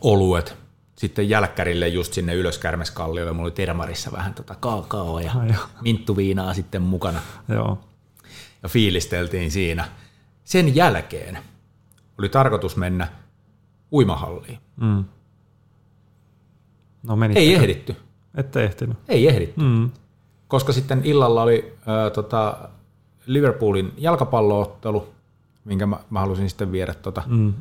[0.00, 0.56] oluet
[0.96, 3.32] sitten jälkkärille just sinne ylös Kärmeskalliolle.
[3.32, 7.78] Mulla oli termarissa vähän tota kaakao ja Ai minttuviinaa sitten mukana Joo.
[8.62, 9.88] ja fiilisteltiin siinä.
[10.44, 11.38] Sen jälkeen
[12.18, 13.08] oli tarkoitus mennä
[13.92, 14.58] uimahalliin.
[14.76, 15.04] Mm.
[17.02, 17.16] No.
[17.34, 17.96] Ei ehditty.
[18.34, 18.96] Ette ehtinyt.
[19.08, 19.60] Ei ehditty.
[19.60, 19.90] Mm.
[20.48, 22.68] Koska sitten illalla oli ää, tota,
[23.26, 25.08] Liverpoolin jalkapalloottelu,
[25.64, 27.54] minkä mä, mä halusin sitten viedä tota, Mm.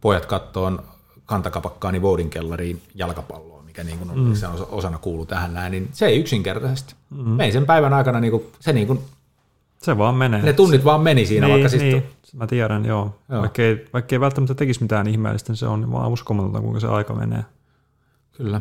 [0.00, 0.82] Pojat kattoon
[1.26, 4.34] kantakapakkaani Voudin kellariin jalkapalloa, mikä niin kuin mm.
[4.34, 6.94] se osana kuuluu tähän näin, niin se ei yksinkertaisesti.
[7.10, 7.30] Mm.
[7.30, 9.00] Menin sen päivän aikana, niin kuin, se niin kuin,
[9.82, 10.42] Se vaan menee.
[10.42, 11.92] ne tunnit vaan meni siinä, niin, vaikka niin.
[11.92, 12.98] sitten Mä tiedän, joo.
[12.98, 13.14] Joo.
[13.28, 13.40] joo.
[13.40, 16.86] Vaikka, ei, vaikka ei välttämättä tekisi mitään ihmeellistä, niin se on vaan uskomatonta, kuinka se
[16.86, 17.44] aika menee.
[18.36, 18.60] Kyllä.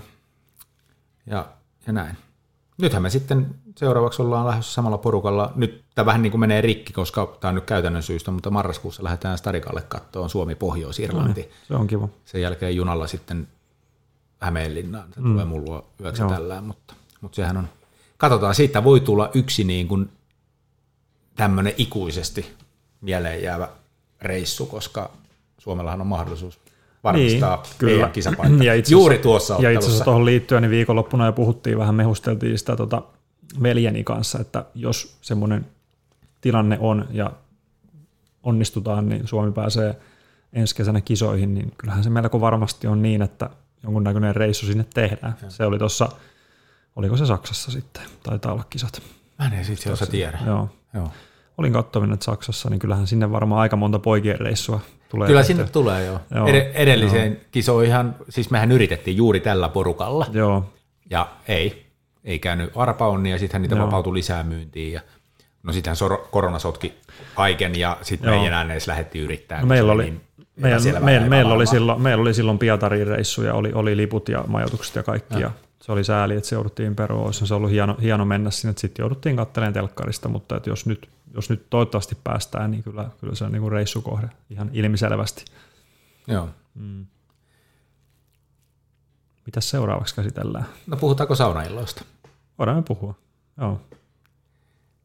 [1.25, 1.45] Ja,
[1.87, 2.17] ja näin.
[2.81, 5.51] Nythän me sitten seuraavaksi ollaan lähdössä samalla porukalla.
[5.55, 9.03] Nyt tämä vähän niin kuin menee rikki, koska tämä on nyt käytännön syystä, mutta marraskuussa
[9.03, 11.51] lähdetään Starikalle kattoon Suomi-Pohjois-Irlanti.
[11.67, 12.09] Se on kiva.
[12.25, 13.47] Sen jälkeen junalla sitten
[14.39, 15.09] Hämeenlinnaan.
[15.13, 15.31] Se mm.
[15.31, 16.29] tulee mulla yöksi Joo.
[16.31, 17.69] tällään, mutta, mutta sehän on...
[18.17, 20.09] Katsotaan, siitä voi tulla yksi niin kuin
[21.35, 22.53] tämmöinen ikuisesti
[23.01, 23.69] mieleen jäävä
[24.21, 25.11] reissu, koska
[25.57, 26.59] Suomellahan on mahdollisuus
[27.03, 28.09] varmistaa Niin, kyllä.
[28.09, 28.63] kisapaikka.
[28.63, 30.03] Ja itse Juuri tuossa Ja itse asiassa ottelussa.
[30.03, 33.01] tuohon liittyen niin viikonloppuna jo puhuttiin vähän, mehusteltiin sitä tota,
[33.63, 35.65] veljeni kanssa, että jos semmoinen
[36.41, 37.31] tilanne on ja
[38.43, 39.95] onnistutaan, niin Suomi pääsee
[40.53, 43.49] ensi kesänä kisoihin, niin kyllähän se melko varmasti on niin, että
[43.83, 45.35] jonkunnäköinen reissu sinne tehdään.
[45.49, 46.09] Se oli tuossa,
[46.95, 49.01] oliko se Saksassa sitten, taitaa olla kisat.
[49.39, 50.39] Mä en itse asiassa tiedä.
[50.45, 50.69] Joo.
[50.93, 51.11] Joo.
[51.57, 54.79] Olin katsominen että Saksassa, niin kyllähän sinne varmaan aika monta poikien reissua
[55.09, 55.27] tulee.
[55.27, 56.19] Kyllä sinne tulee jo.
[56.35, 56.47] Joo.
[56.47, 60.73] Ed- edelliseen kisoihin, siis mehän yritettiin juuri tällä porukalla, Joo,
[61.09, 61.86] ja ei,
[62.27, 63.85] ei käynyt arpa onni, ja sittenhän niitä Joo.
[63.85, 65.01] vapautui lisää myyntiin, ja
[65.63, 66.93] no sittenhän sor- korona sotki
[67.35, 69.61] kaiken, ja sitten me ei enää edes lähdettiin yrittämään.
[69.61, 70.21] No meillä oli, niin
[70.55, 74.29] meillä, meillä, ja meillä, oli silloin, meillä oli silloin Pietarin reissu ja oli, oli liput
[74.29, 75.33] ja majoitukset ja kaikki.
[75.33, 75.39] Ja.
[75.39, 75.51] Ja
[75.81, 77.25] se oli sääli, että se jouduttiin perua.
[77.25, 80.85] Olisi se ollut hieno, hieno mennä sinne, että sitten jouduttiin katselemaan telkkarista, mutta että jos,
[80.85, 85.45] nyt, jos nyt toivottavasti päästään, niin kyllä, kyllä se on niin kuin reissukohde ihan ilmiselvästi.
[86.27, 86.49] Joo.
[89.45, 90.65] Mitäs seuraavaksi käsitellään?
[90.87, 92.05] No puhutaanko saunailloista?
[92.59, 93.13] Voidaan me puhua.
[93.61, 93.81] Joo.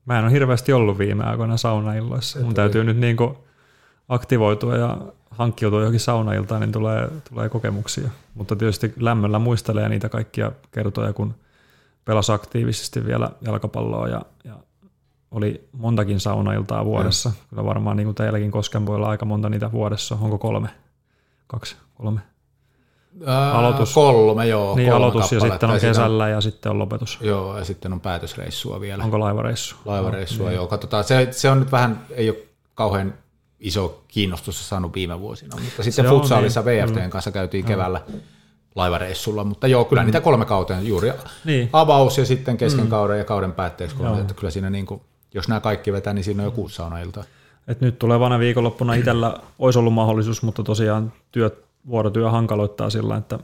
[0.05, 2.40] Mä en ole hirveästi ollut viime aikoina saunailloissa.
[2.40, 3.36] Mun täytyy nyt niin kuin
[4.09, 4.98] aktivoitua ja
[5.30, 8.11] hankkiutua johonkin saunailtaan, niin tulee, tulee kokemuksia.
[8.34, 11.34] Mutta tietysti lämmöllä muistelee niitä kaikkia kertoja, kun
[12.05, 14.57] pelasi aktiivisesti vielä jalkapalloa ja, ja
[15.30, 17.28] oli montakin saunailtaa vuodessa.
[17.28, 17.34] Mm.
[17.50, 20.18] Kyllä varmaan niin kuin teilläkin Kosken voi olla aika monta niitä vuodessa.
[20.20, 20.68] Onko kolme?
[21.46, 21.76] Kaksi?
[21.94, 22.20] Kolme?
[23.26, 23.94] Ää, Aloitus.
[23.94, 24.76] Kolme, joo.
[24.76, 27.18] Niin kolme aloitus ja sitten on kesällä ja sitten on lopetus.
[27.20, 29.04] Joo, ja sitten on päätösreissua vielä.
[29.04, 29.76] Onko laivareissu?
[29.84, 30.66] Laivareissua, joo.
[30.66, 32.38] Katsotaan, se, se on nyt vähän, ei ole
[32.74, 33.14] kauhean
[33.60, 36.86] iso kiinnostus saanut viime vuosina, mutta sitten Se on, futsaalissa niin.
[36.88, 38.00] VFTn kanssa käytiin keväällä
[38.74, 41.12] laivareissulla, mutta joo, kyllä niitä kolme kauteen, juuri
[41.44, 41.68] Niin.
[41.72, 45.00] avaus ja sitten kesken kauden ja kauden päätteeksi kolme, että kyllä siinä niin kuin,
[45.34, 47.24] jos nämä kaikki vetää, niin siinä on jo kuusi saunailtaa.
[47.68, 51.50] Et nyt tulevana viikonloppuna itsellä olisi ollut mahdollisuus, mutta tosiaan työ,
[51.87, 53.39] vuorotyö hankaloittaa sillä, että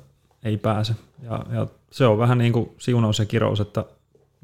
[0.44, 0.94] ei pääse.
[1.22, 3.84] Ja, ja se on vähän niin kuin siunaus ja kirous, että,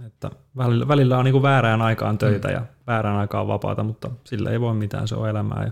[0.07, 4.51] että välillä, välillä on niin kuin väärään aikaan töitä ja väärään aikaan vapaata, mutta sillä
[4.51, 5.71] ei voi mitään, se on elämää ja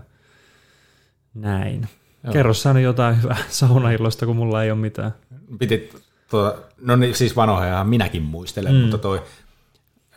[1.33, 1.87] näin.
[2.23, 2.33] Joo.
[2.33, 5.13] Kerro sä nyt jotain hyvää saunailloista, kun mulla ei ole mitään.
[5.59, 5.89] Piti,
[6.29, 8.81] tuota, no niin, siis vanhojahan minäkin muistelen, mm.
[8.81, 9.21] mutta toi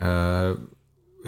[0.01, 0.57] ö,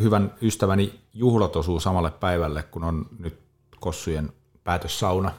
[0.02, 3.40] hyvän ystäväni juhlat osuu samalle päivälle, kun on nyt
[3.80, 4.30] Kossujen
[4.64, 5.32] päätössauna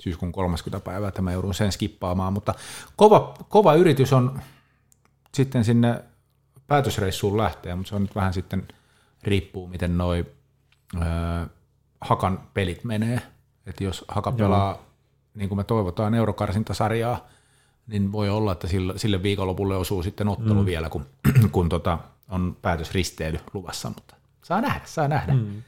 [0.00, 2.54] syyskuun 30 päivää, että mä joudun sen skippaamaan, mutta
[2.96, 4.40] kova, kova yritys on
[5.34, 6.04] sitten sinne
[6.66, 8.68] päätösreissuun lähteä, mutta se on nyt vähän sitten
[9.22, 10.26] riippuu, miten noi
[10.94, 10.98] ö,
[12.00, 13.22] Hakan pelit menee.
[13.66, 14.78] Että jos Haka pelaa,
[15.34, 17.26] niin kuin me toivotaan, eurokarsintasarjaa,
[17.86, 20.66] niin voi olla, että sille, sille viikonlopulle osuu sitten ottelu mm.
[20.66, 21.06] vielä, kun,
[21.52, 21.98] kun tota,
[22.28, 25.32] on päätösristeily luvassa, mutta saa nähdä, saa nähdä.
[25.32, 25.62] Mm.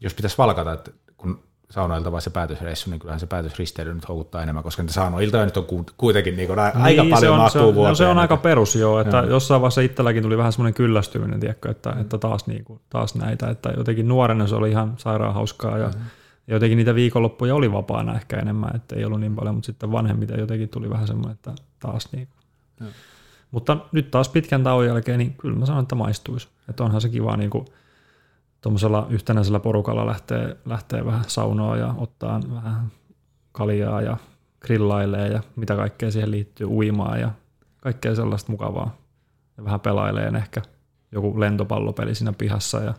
[0.00, 1.42] Jos pitäisi valkata, että kun
[1.72, 5.56] saunoilta vai se päätösreissu, niin kyllähän se päätösristeily nyt houkuttaa enemmän, koska niitä saunoiltoja nyt
[5.56, 7.90] on ku- kuitenkin niin aika Niin, paljon se on, mahtuu se on, vuoteen.
[7.90, 9.26] no se on aika perus joo, että joo.
[9.26, 13.50] jossain vaiheessa itselläkin tuli vähän semmoinen kyllästyminen, tiedätkö, että, että taas, niin kuin, taas näitä,
[13.50, 16.04] että jotenkin nuorena se oli ihan sairaan hauskaa ja, mm-hmm.
[16.46, 19.92] ja jotenkin niitä viikonloppuja oli vapaana ehkä enemmän, että ei ollut niin paljon, mutta sitten
[19.92, 22.42] vanhemmiten jotenkin tuli vähän semmoinen, että taas niin kuin.
[23.50, 26.48] Mutta nyt taas pitkän tauon jälkeen, niin kyllä mä sanon, että maistuisi.
[26.68, 27.64] Että onhan se kiva niin kuin,
[28.62, 32.92] tuommoisella yhtenäisellä porukalla lähtee, lähtee vähän saunoa ja ottaa vähän
[33.52, 34.16] kaljaa ja
[34.60, 37.30] grillailee ja mitä kaikkea siihen liittyy, uimaan ja
[37.80, 38.96] kaikkea sellaista mukavaa.
[39.56, 40.62] Ja vähän pelailee ehkä
[41.12, 42.94] joku lentopallopeli siinä pihassa ja,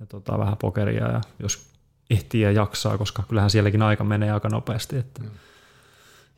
[0.00, 1.72] ja tota, vähän pokeria ja jos
[2.10, 4.96] ehtii ja jaksaa, koska kyllähän sielläkin aika menee aika nopeasti.
[4.96, 5.22] Että.
[5.22, 5.30] Mm.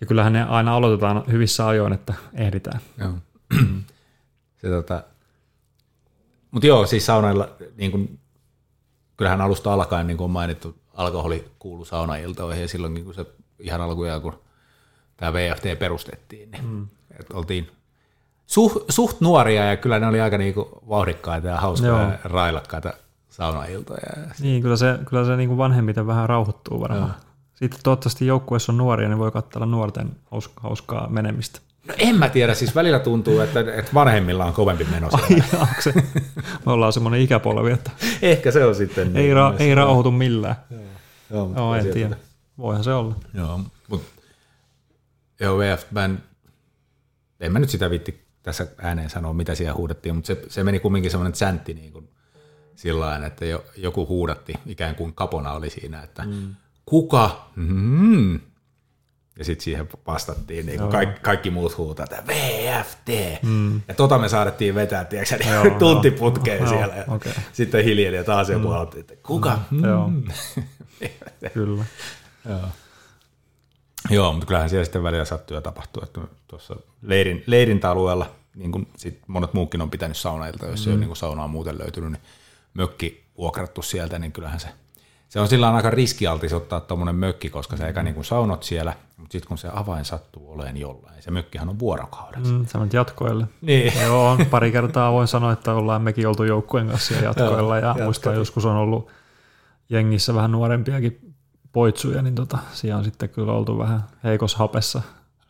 [0.00, 2.80] Ja kyllähän ne aina aloitetaan hyvissä ajoin, että ehditään.
[2.98, 3.12] Joo.
[4.60, 5.04] Se, tota,
[6.50, 8.18] mutta joo, siis saunailla, niin kun,
[9.16, 13.26] kyllähän alusta alkaen, niin kuin on mainittu, alkoholi kuuluu saunailtoihin ja silloinkin, kun se
[13.58, 14.38] ihan alkujaan, kun
[15.16, 16.88] tämä VFT perustettiin, niin mm.
[17.20, 17.70] et oltiin
[18.46, 22.10] suht, suht nuoria ja kyllä ne oli aika niinku vauhdikkaita ja hauskoja joo.
[22.10, 22.92] ja railakkaita
[23.28, 24.00] saunailtoja.
[24.40, 27.08] Niin, kyllä se, kyllä se niin vanhemmiten vähän rauhoittuu varmaan.
[27.08, 27.34] Joo.
[27.54, 30.16] Sitten toivottavasti joukkueessa on nuoria, niin voi katsella nuorten
[30.56, 31.60] hauskaa menemistä.
[31.88, 35.42] No en mä tiedä, siis välillä tuntuu, että, että vanhemmilla on kovempi meno Ai,
[35.80, 35.92] se?
[36.66, 37.90] Me ollaan semmoinen ikäpolvi, että
[38.22, 39.16] Ehkä se on sitten.
[39.16, 40.56] Ei, ra- ei rauhoitu millään.
[40.70, 40.82] Joo,
[41.30, 42.16] joo, joo en tiedä.
[42.58, 43.14] Voihan se olla.
[43.34, 44.22] Joo, mutta
[45.40, 46.22] joo, VF, mä en,
[47.40, 50.80] en mä nyt sitä vitti tässä ääneen sanoa, mitä siellä huudettiin, mutta se, se meni
[50.80, 52.08] kumminkin semmoinen tsäntti niin kuin
[52.76, 56.54] sillä että jo, joku huudatti, ikään kuin kapona oli siinä, että mm.
[56.86, 57.50] kuka?
[57.56, 58.40] Mm.
[59.38, 63.08] Ja sitten siihen vastattiin, niin kuin kaikki, kaikki muut huutaa, että VFT.
[63.42, 63.80] Mm.
[63.88, 66.94] Ja tota me saadettiin vetää, tiedätkö, niin tuntiputkeen joo, siellä.
[66.94, 67.32] Ja okay.
[67.52, 68.74] Sitten hiljeli taas joku mm.
[68.74, 69.58] aloitti, että kuka?
[69.70, 69.78] Mm.
[69.78, 69.84] Mm.
[69.84, 70.10] Joo.
[71.54, 71.84] Kyllä.
[72.48, 72.60] joo.
[74.10, 78.88] Joo, mutta kyllähän siellä sitten välillä sattuu ja tapahtuu, että tuossa leirin, leirintäalueella, niin kuin
[78.96, 80.92] sit monet muukin on pitänyt saunailta, jos mm.
[80.92, 82.22] ei ole niin saunaa muuten löytynyt, niin
[82.74, 84.68] mökki vuokrattu sieltä, niin kyllähän se,
[85.34, 88.92] se on sillä aika riskialtis ottaa tuommoinen mökki, koska se eikä niin kuin saunot siellä,
[89.16, 92.54] mutta sitten kun se avain sattuu oleen jollain, se mökkihän on vuorokaudessa.
[92.54, 93.46] Mm, sanot jatkoille.
[93.60, 93.92] Niin.
[94.06, 98.64] Joo, pari kertaa voin sanoa, että ollaan mekin oltu joukkueen kanssa jatkoilla, ja muistan joskus
[98.64, 99.10] on ollut
[99.90, 101.34] jengissä vähän nuorempiakin
[101.72, 105.02] poitsuja, niin tota, siellä on sitten kyllä oltu vähän heikos hapessa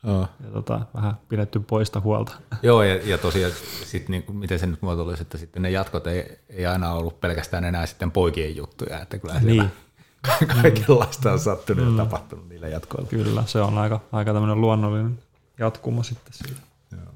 [0.04, 0.28] Joo.
[0.44, 2.32] ja tota, vähän pidetty poista huolta.
[2.62, 3.52] Joo, ja, ja tosiaan
[3.84, 7.64] sit, niin, miten se nyt muotoilisi, että sitten ne jatkot ei, ei aina ollut pelkästään
[7.64, 9.70] enää sitten poikien juttuja, että kyllä niin.
[10.62, 11.98] kaikenlaista on sattunut mm.
[11.98, 13.08] ja tapahtunut niillä jatkoilla.
[13.08, 15.18] Kyllä, se on aika, aika tämmöinen luonnollinen
[15.58, 16.60] jatkumo sitten siitä.
[16.92, 17.14] Joo.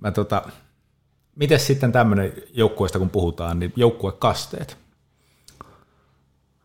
[0.00, 0.42] Mä tota,
[1.36, 4.78] miten sitten tämmöinen joukkueesta kun puhutaan, niin joukkuekasteet?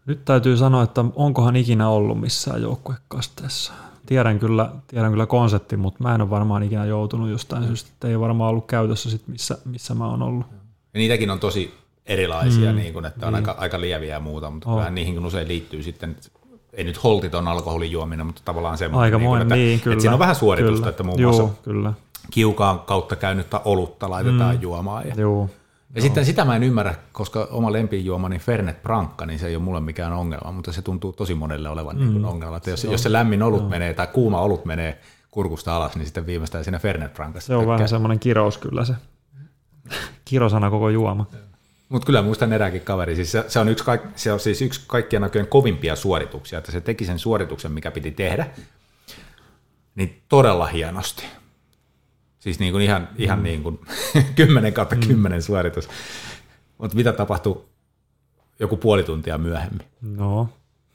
[0.06, 3.74] Nyt täytyy sanoa, että onkohan ikinä ollut missään joukkuekasteessa.
[4.12, 8.08] Tiedän kyllä, tiedän kyllä konsepti, mutta mä en ole varmaan ikinä joutunut jostain syystä, että
[8.08, 10.46] ei varmaan ollut käytössä sit missä, missä mä oon ollut.
[10.94, 11.74] Ja niitäkin on tosi
[12.06, 13.50] erilaisia, mm, niin kuin, että on niin.
[13.50, 14.90] aika, aika lieviä ja muuta, mutta oh.
[14.90, 16.16] niihin kun usein liittyy sitten,
[16.74, 20.02] ei nyt holtiton alkoholin juominen, mutta tavallaan semmoinen, aika niin kuin, että, niin, kyllä, että
[20.02, 21.94] siinä on vähän suoritusta, kyllä, että muun muassa Joo, kyllä.
[22.32, 25.08] kiukaan kautta käynyttä olutta laitetaan mm, juomaan.
[25.08, 25.50] Ja, joo,
[25.96, 29.64] ja sitten sitä mä en ymmärrä, koska oma lempijuomani Fernet Brankka, niin se ei ole
[29.64, 32.14] mulle mikään ongelma, mutta se tuntuu tosi monelle olevan niin mm.
[32.14, 32.58] niin ongelma.
[32.58, 33.70] Että jos, se jos se lämmin olut Joo.
[33.70, 37.48] menee tai kuuma olut menee kurkusta alas, niin sitten viimeistään siinä Fernet Brankassa.
[37.48, 37.74] Se on tökkää.
[37.74, 38.94] vähän semmoinen kirous kyllä se.
[40.26, 41.26] Kirosana koko juoma.
[41.90, 43.86] Mutta kyllä muistan erääkin kaveri, siis se, se, on yksi,
[44.16, 48.12] se on siis yksi kaikkien näköjen kovimpia suorituksia, että se teki sen suorituksen, mikä piti
[48.12, 48.48] tehdä,
[49.96, 51.26] niin todella hienosti.
[52.42, 53.44] Siis niin kuin ihan, ihan mm.
[53.44, 53.80] niin kuin
[54.36, 55.42] 10 kautta 10 mm.
[55.42, 55.90] suoritus.
[56.78, 57.62] Mutta mitä tapahtui
[58.60, 59.88] joku puoli tuntia myöhemmin?
[60.02, 60.50] No.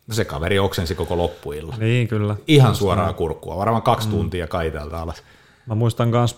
[0.06, 1.74] No se kaveri oksensi koko loppuilla.
[1.78, 2.36] Niin, kyllä.
[2.46, 4.14] Ihan suoraan kurkkua, varmaan kaksi mm.
[4.14, 5.22] tuntia kaitelta alas.
[5.66, 6.36] Mä muistan myös,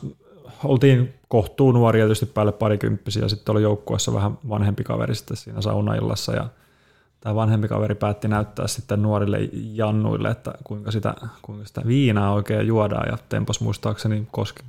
[0.64, 5.60] oltiin kohtuu nuoria tietysti päälle parikymppisiä, ja sitten oli joukkueessa vähän vanhempi kaveri sitten siinä
[5.60, 6.48] saunaillassa, ja
[7.20, 12.66] tämä vanhempi kaveri päätti näyttää sitten nuorille jannuille, että kuinka sitä, kuinka sitä viinaa oikein
[12.66, 14.62] juodaan, ja tempas muistaakseni koski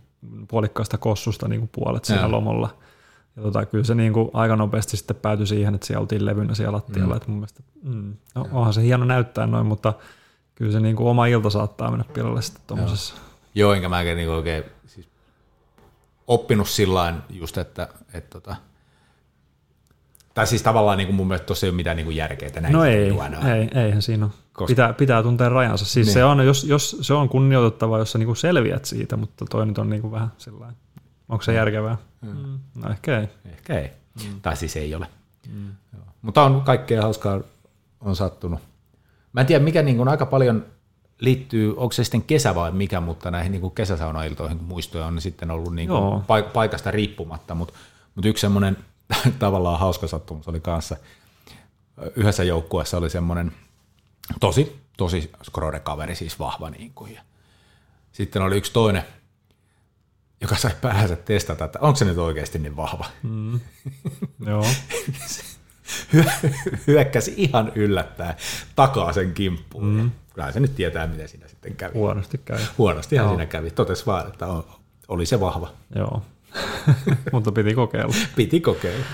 [0.48, 2.32] puolikkaasta kossusta niin kuin puolet siinä ja.
[2.32, 2.78] lomolla.
[3.36, 6.56] Ja tota, kyllä se niin kuin aika nopeasti sitten päätyi siihen, että siellä oltiin levynä
[6.56, 7.14] siellä lattialla.
[7.14, 7.18] Mm.
[7.18, 9.94] Että mun mielestä, mm, no, onhan se hieno näyttää noin, mutta
[10.56, 13.14] kyllä se niin kuin oma ilta saattaa mennä pilalle sitten tuommoisessa.
[13.16, 13.24] Joo.
[13.56, 15.10] Joo, enkä mäkään niin oikein siis
[16.28, 18.56] oppinut sillä just, että, että, että tota,
[20.34, 22.62] tai siis tavallaan niin kuin mun mielestä tuossa ei ole mitään niin kuin järkeä, että
[22.62, 23.12] näin no ei,
[23.48, 24.34] ei, eihän siinä ole.
[24.60, 24.72] Koska...
[24.72, 25.86] Pitää, pitää tuntea rajansa.
[25.86, 26.14] Siis niin.
[26.14, 29.66] se on, jos, jos se on kunnioitettava, jos sä niin kuin selviät siitä, mutta toi
[29.66, 30.74] nyt on niin kuin vähän sillä
[31.30, 31.97] Onko se järkevää?
[32.22, 32.60] Mm.
[32.76, 33.28] No ehkä ei.
[33.45, 33.89] Ehkä ei.
[34.24, 34.41] Mm.
[34.41, 35.07] Tai siis ei ole.
[35.53, 35.72] Mm.
[36.22, 37.39] Mutta on kaikkea hauskaa
[38.01, 38.60] on sattunut.
[39.34, 40.66] Mä en tiedä, mikä niin kuin aika paljon
[41.20, 45.76] liittyy, onko se sitten kesä vai mikä, mutta näihin niin kesäsaunailtoihin muistoja on sitten ollut
[45.76, 47.74] niin kuin paikasta riippumatta, mutta,
[48.16, 48.78] mutta yksi semmoinen
[49.39, 50.97] tavallaan hauska sattumus oli kanssa.
[52.16, 53.51] Yhdessä joukkueessa oli semmoinen
[54.40, 57.14] tosi, tosi skrode-kaveri, siis vahva niin kuin.
[57.14, 57.22] Ja
[58.12, 59.04] sitten oli yksi toinen,
[60.42, 63.06] joka sai päänsä testata, että onko se nyt oikeasti niin vahva.
[63.24, 63.60] Mm.
[64.46, 64.66] Joo.
[66.88, 68.34] hyökkäsi ihan yllättäen
[68.76, 69.86] takaa sen kimppuun.
[69.86, 70.12] Mm.
[70.34, 71.94] Kyllähän se nyt tietää, miten siinä sitten kävi.
[71.94, 72.62] Huonosti kävi.
[72.78, 73.32] Huonostihan Joo.
[73.32, 73.72] siinä kävi.
[73.72, 74.46] Totes vaan, että
[75.08, 75.74] oli se vahva.
[75.96, 76.22] Joo,
[77.32, 78.16] mutta piti kokeilla.
[78.36, 79.06] piti kokeilla.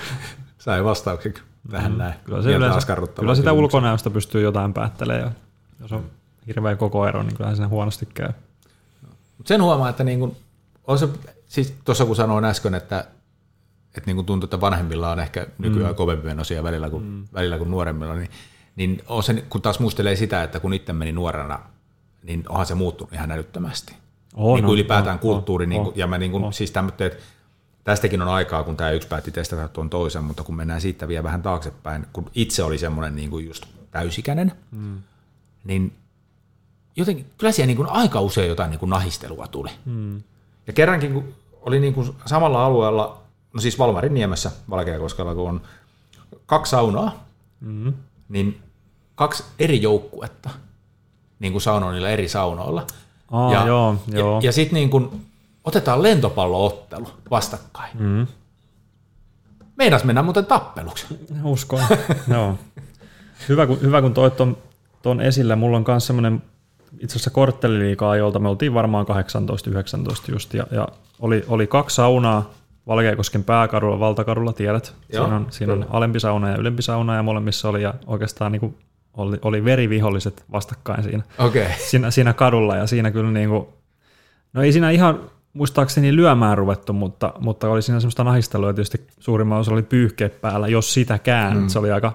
[0.58, 1.34] Sai vastauksen
[1.72, 1.98] tähän mm.
[1.98, 2.14] näin.
[2.24, 5.36] Kyllä, se yleensä, kyllä sitä ulkonäöstä pystyy jotain päättelemään.
[5.80, 6.06] Jos on
[6.48, 8.30] hirveä koko ero, niin kyllähän se huonosti käy.
[9.38, 10.36] Mut sen huomaa, että niin kun,
[10.88, 11.10] on se,
[11.48, 13.00] siis tuossa kun sanoin äsken, että,
[13.88, 15.96] että niin kun tuntuu, että vanhemmilla on ehkä nykyään mm.
[15.96, 17.28] kovempi osia välillä kuin, mm.
[17.34, 18.30] välillä kuin nuoremmilla, niin,
[18.76, 21.60] niin on se, kun taas muistelee sitä, että kun itse meni nuorena,
[22.24, 23.96] niin onhan se muuttunut ihan älyttömästi.
[24.34, 26.44] Oh, niin kuin no, ylipäätään oh, kulttuuri, oh, niin kuin, oh, ja mä niin kuin,
[26.44, 26.54] oh.
[26.54, 27.24] siis tämmöinen, että
[27.86, 31.24] tästäkin on aikaa, kun tämä yksi päätti testata tuon toisen, mutta kun mennään siitä vielä
[31.24, 35.02] vähän taaksepäin, kun itse oli semmoinen niin kuin just täysikäinen, mm.
[35.64, 35.94] niin
[36.96, 39.70] jotenkin, kyllä siellä niin kuin aika usein jotain niin kuin nahistelua tuli.
[39.86, 40.24] Mm.
[40.68, 43.22] Ja kerrankin, kun oli niin kuin samalla alueella,
[43.54, 45.62] no siis Valmarin niemessä Valkeakoskella, kun on
[46.46, 47.26] kaksi saunaa,
[47.60, 47.94] mm.
[48.30, 48.62] niin
[49.16, 50.50] kaksi eri joukkuetta,
[51.40, 52.88] niin kuin saunoilla eri saunoilla.
[53.32, 54.40] Aa, ja, joo, joo.
[54.40, 55.26] ja, ja sitten niin kuin
[55.66, 57.92] otetaan lentopalloottelu vastakkain.
[58.00, 58.28] Mm.
[59.76, 61.06] Meinas mennä muuten tappeluksi.
[61.44, 61.82] Uskon,
[62.34, 62.56] joo.
[63.50, 64.58] Hyvä kun, hyvä kun toit ton,
[65.02, 65.56] ton esille.
[65.56, 66.44] Mulla on myös semmoinen
[67.00, 69.06] itse asiassa kortteliliikaa, jolta me oltiin varmaan
[70.30, 70.88] 18-19 just, ja, ja
[71.20, 72.54] oli, oli kaksi saunaa
[72.88, 74.94] Valkeakosken pääkadulla, valtakadulla, tiedät.
[75.14, 78.52] Joo, siinä on, siinä on alempi sauna ja ylempi sauna, ja molemmissa oli, ja oikeastaan
[78.52, 78.78] niin kuin
[79.14, 81.66] oli, oli veriviholliset vastakkain siinä, okay.
[81.78, 83.68] siinä, siinä kadulla, ja siinä kyllä niin kuin,
[84.54, 85.20] no ei siinä ihan
[85.56, 90.68] muistaakseni lyömään ruvettu, mutta, mutta oli siinä semmoista nahistelua, tietysti suurimman osa oli pyyhkeet päällä,
[90.68, 91.68] jos sitäkään, mm.
[91.68, 92.14] se oli aika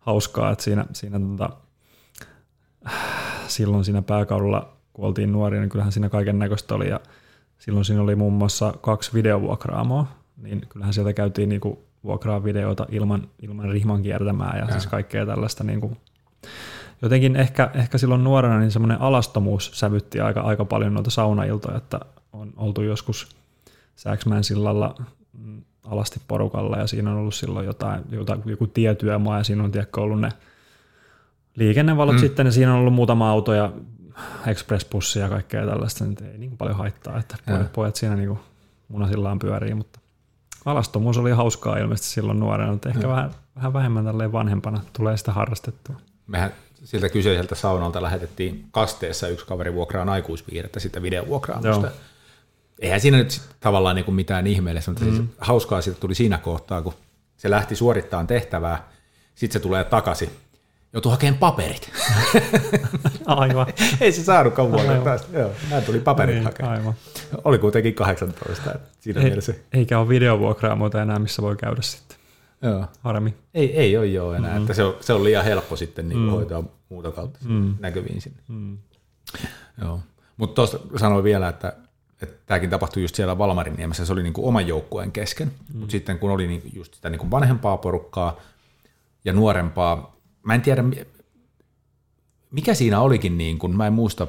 [0.00, 1.50] hauskaa, että siinä, siinä tota,
[3.46, 7.00] silloin siinä pääkaudella, kun oltiin nuoria, niin kyllähän siinä kaiken näköistä oli ja
[7.58, 13.28] silloin siinä oli muun muassa kaksi videovuokraamoa, niin kyllähän sieltä käytiin niinku vuokraa videoita ilman,
[13.42, 14.72] ilman rihman kiertämää ja, ja.
[14.72, 15.96] siis kaikkea tällaista niinku,
[17.02, 22.00] jotenkin ehkä, ehkä silloin nuorena niin semmoinen alastomuus sävytti aika, aika paljon noita saunailtoja, että
[22.32, 23.40] on oltu joskus
[24.00, 24.94] Sääksmään sillalla
[25.38, 29.72] mm, alasti porukalla ja siinä on ollut silloin jotain, jotain joku tietyömaa ja siinä on
[29.72, 30.28] tiedätkö, ollut ne
[31.56, 32.20] liikennevalot mm.
[32.20, 33.72] sitten ja siinä on ollut muutama auto ja
[34.46, 38.38] expressbussi ja kaikkea tällaista, niin ei niin paljon haittaa, että pojat, pojat siinä niin
[38.88, 40.00] munasillaan pyörii, mutta
[40.64, 45.32] alastomuus oli hauskaa ilmeisesti silloin nuorena, mutta ehkä vähän, vähän vähemmän tälleen vanhempana tulee sitä
[45.32, 45.96] harrastettua.
[46.26, 46.52] Mehän
[46.84, 51.90] siltä kyseiseltä saunalta lähetettiin kasteessa yksi kaveri vuokraan aikuispiirrettä sitä videovuokraamusta.
[52.80, 55.16] Eihän siinä nyt tavallaan niin kuin mitään ihmeellistä, mutta mm.
[55.16, 56.94] siis hauskaa siitä tuli siinä kohtaa, kun
[57.36, 58.88] se lähti suorittamaan tehtävää,
[59.34, 60.30] sitten se tulee takaisin
[60.92, 61.92] joutui hakemaan paperit.
[63.26, 63.66] Aivan.
[64.00, 65.38] Ei se saanutkaan vuoden päästä.
[65.38, 66.78] Joo, näin tuli paperit niin, hakemaan.
[66.78, 66.94] Aivan.
[67.44, 68.78] Oli kuitenkin 18.
[69.00, 69.54] Siinä ei, mielessä.
[69.72, 72.16] Eikä ole videovuokraamoita enää, missä voi käydä sitten.
[72.62, 72.86] Joo.
[73.00, 73.34] Harmi.
[73.54, 74.50] Ei, ei ole jo enää.
[74.50, 74.62] Mm-hmm.
[74.62, 76.30] Että se, on, se on liian helppo sitten niin mm.
[76.30, 77.74] hoitaa muuta kautta mm.
[77.80, 78.42] näkyviin sinne.
[78.48, 78.78] Mm.
[79.82, 80.00] Joo.
[80.36, 81.72] Mutta tuosta sanoin vielä, että,
[82.22, 85.52] että tämäkin tapahtui just siellä Valmarin niemessä, se oli niin kuin oman joukkueen kesken.
[85.74, 85.80] Mm.
[85.80, 88.40] Mutta sitten kun oli niin just sitä niin kuin vanhempaa porukkaa
[89.24, 90.84] ja nuorempaa, mä en tiedä,
[92.50, 94.26] mikä siinä olikin, niin kuin, mä en muista,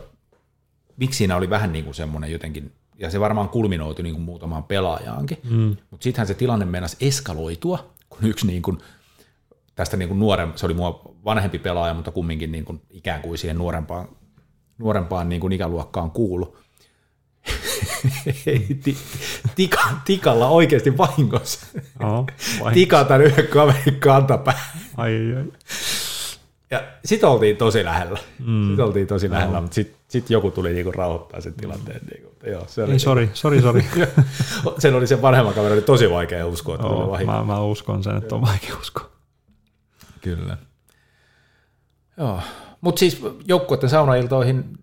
[0.97, 4.63] miksi siinä oli vähän niin kuin semmoinen jotenkin, ja se varmaan kulminoitui niin kuin muutamaan
[4.63, 5.75] pelaajaankin, mm.
[5.91, 8.77] mutta sittenhän se tilanne meinasi eskaloitua, kun yksi niin kuin,
[9.75, 13.37] tästä niin kuin nuoren, se oli mua vanhempi pelaaja, mutta kumminkin niin kuin ikään kuin
[13.37, 14.07] siihen nuorempaan,
[14.77, 16.57] nuorempaan niin kuin ikäluokkaan kuulu.
[19.55, 21.65] Tika, tikalla oikeasti vahingossa.
[22.03, 22.25] Oh,
[22.73, 24.71] Tika tämän yhden kaverin kantapää.
[24.97, 25.45] Ai, ai.
[26.71, 28.19] Ja sit oltiin tosi lähellä.
[28.45, 28.69] Mm.
[28.69, 29.33] Sit oltiin tosi no.
[29.35, 32.01] lähellä, mutta sit, sit joku tuli niinku rauhoittaa sen tilanteen.
[32.11, 32.31] Niinku.
[32.45, 33.85] Joo, se oli Ei, sori, sori, sori.
[34.79, 38.17] sen oli sen vanhemman kaverin oli tosi vaikea uskoa, että oh, mä, mä, uskon sen,
[38.17, 39.09] että on vaikea uskoa.
[40.21, 40.57] Kyllä.
[42.17, 42.39] Joo,
[42.81, 44.77] mutta siis joukkueiden saunailtoihin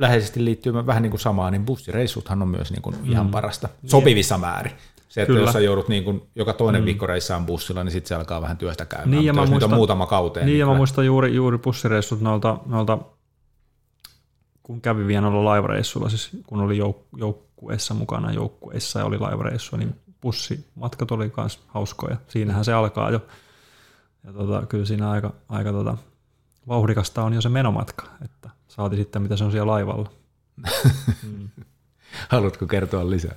[0.00, 3.30] läheisesti liittyy vähän niin kuin samaa, niin bussireissuthan on myös niin kuin ihan mm.
[3.30, 4.72] parasta, sopivissa määrin.
[5.08, 5.40] Se, että Kyllä.
[5.40, 6.86] jos sä joudut niin kuin joka toinen mm.
[6.86, 9.10] viikko reissaan bussilla, niin sitten se alkaa vähän työstä käymään.
[9.10, 10.46] Niin, ja mä muistan, muutama kauteen.
[10.46, 12.98] Niin, niin ja mä muistan juuri, juuri bussireissut noilta, noilta,
[14.62, 19.78] kun kävi vielä noilla laivareissuilla, siis kun oli jouk- joukkueessa mukana joukkueessa ja oli laivareissua,
[19.78, 22.16] niin bussimatkat oli myös hauskoja.
[22.28, 23.20] Siinähän se alkaa jo.
[24.24, 25.96] Ja tota, kyllä siinä aika, aika tota,
[26.68, 30.10] vauhdikasta on jo se menomatka, että saati sitten mitä se on siellä laivalla.
[31.22, 31.48] mm.
[32.28, 33.34] Haluatko kertoa lisää?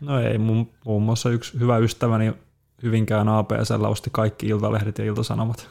[0.00, 2.34] No ei, mun, muun muassa yksi hyvä ystäväni
[2.82, 5.70] Hyvinkään APSL osti kaikki iltalehdet ja iltasanomat.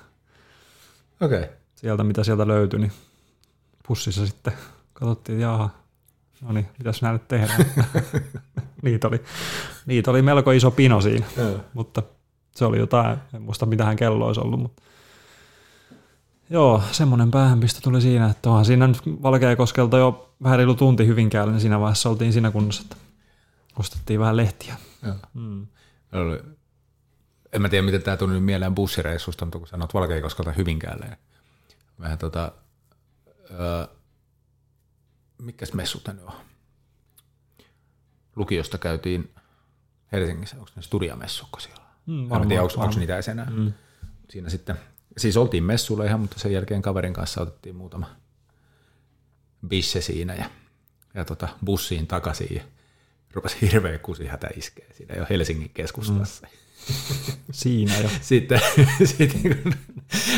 [1.21, 1.39] Okei.
[1.39, 1.53] Okay.
[1.75, 2.91] Sieltä, mitä sieltä löytyi, niin
[3.87, 4.53] pussissa sitten
[4.93, 5.69] katsottiin, että jaha,
[6.41, 7.65] no niin, mitäs nyt tehdään.
[8.83, 9.23] niitä, oli,
[9.85, 11.25] niitä oli melko iso pino siinä,
[11.73, 12.03] mutta
[12.55, 14.81] se oli jotain, en muista mitähän kello olisi ollut, mutta
[16.49, 21.51] Joo, semmoinen päähänpistö tuli siinä, että onhan siinä nyt Valkeakoskelta jo vähän reilu tunti Hyvinkäällä,
[21.51, 22.95] niin siinä vaiheessa oltiin siinä kunnossa, että
[23.79, 24.75] ostettiin vähän lehtiä.
[25.03, 25.15] Joo.
[25.33, 25.67] Mm.
[27.53, 31.17] En mä tiedä, miten tämä tuli mieleen bussireissusta, mutta kun sanot Valkeakoskelta Hyvinkäälle.
[31.99, 32.51] Vähän tota,
[33.51, 33.87] öö,
[35.37, 36.33] mikäs messut ne on?
[38.35, 39.33] Lukiosta käytiin
[40.11, 41.85] Helsingissä, onko ne studiamessukko siellä?
[42.05, 43.49] Mm, varmaan, en tiedä, onko, onko niitä enää.
[43.49, 43.73] Mm.
[44.29, 44.79] Siinä sitten
[45.17, 48.15] Siis oltiin messulla ihan, mutta sen jälkeen kaverin kanssa otettiin muutama
[49.67, 50.49] bisse siinä ja,
[51.13, 52.63] ja tota, bussiin takaisin ja
[53.33, 56.47] rupesi hirveä kusihätä iskeä siinä jo Helsingin keskustassa.
[56.47, 56.65] Mm.
[57.51, 58.09] Siinä jo.
[58.21, 58.61] sitten,
[59.05, 59.73] sitten kun,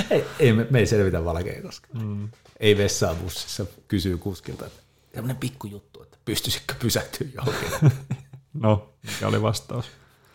[0.10, 2.30] ei, ei, me, me ei selvitä valkeen, koska mm.
[2.60, 4.80] ei vessaa bussissa, kysyy kuskilta, että
[5.12, 7.70] tämmöinen pikkujuttu, että pystyisikö pysähtyä johonkin.
[8.54, 9.86] no, mikä oli vastaus?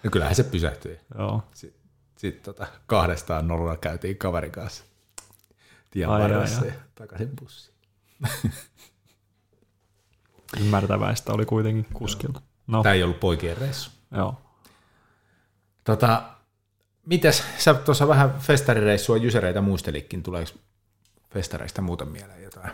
[0.03, 1.01] No kyllähän se pysähtyi.
[1.19, 1.43] Joo.
[1.55, 1.82] Sitten
[2.23, 4.85] sitten tota, kahdestaan nolla käytiin kaverin kanssa
[5.91, 6.69] tien varressa ai.
[6.69, 7.77] ja takaisin bussiin.
[10.61, 12.41] Ymmärtäväistä oli kuitenkin kuskilta.
[12.67, 12.83] No.
[12.83, 13.91] Tämä ei ollut poikien reissu.
[14.17, 14.43] Joo.
[15.85, 16.23] Tota,
[17.07, 20.51] mites, sä tuossa vähän festarireissua jysereitä muistelikin, tuleeko
[21.31, 22.73] festareista muuta mieleen jotain?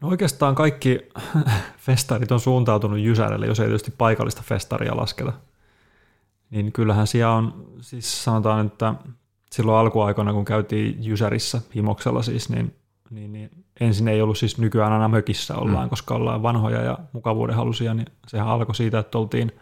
[0.00, 1.08] No oikeastaan kaikki
[1.86, 5.32] festarit on suuntautunut Jysärelle, jos ei tietysti paikallista festaria lasketa
[6.52, 8.94] niin kyllähän siellä on, siis sanotaan, että
[9.52, 12.74] silloin alkuaikoina, kun käytiin Jysärissä, Himoksella siis, niin,
[13.10, 13.50] niin, niin
[13.80, 15.90] ensin ei ollut siis nykyään aina mökissä ollaan, mm.
[15.90, 19.52] koska ollaan vanhoja ja mukavuuden halusia, niin sehän alkoi siitä, että oltiin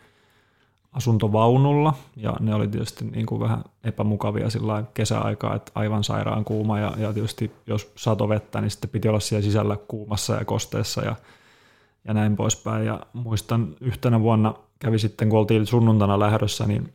[0.92, 6.78] asuntovaunulla, ja ne oli tietysti niin kuin vähän epämukavia sillä kesäaikaa, että aivan sairaan kuuma,
[6.78, 11.02] ja, ja tietysti jos sato vettä, niin sitten piti olla siellä sisällä kuumassa ja kosteessa,
[11.02, 11.16] ja,
[12.04, 12.86] ja näin poispäin.
[12.86, 16.92] Ja muistan yhtenä vuonna kävi sitten, kun oltiin sunnuntana lähdössä, niin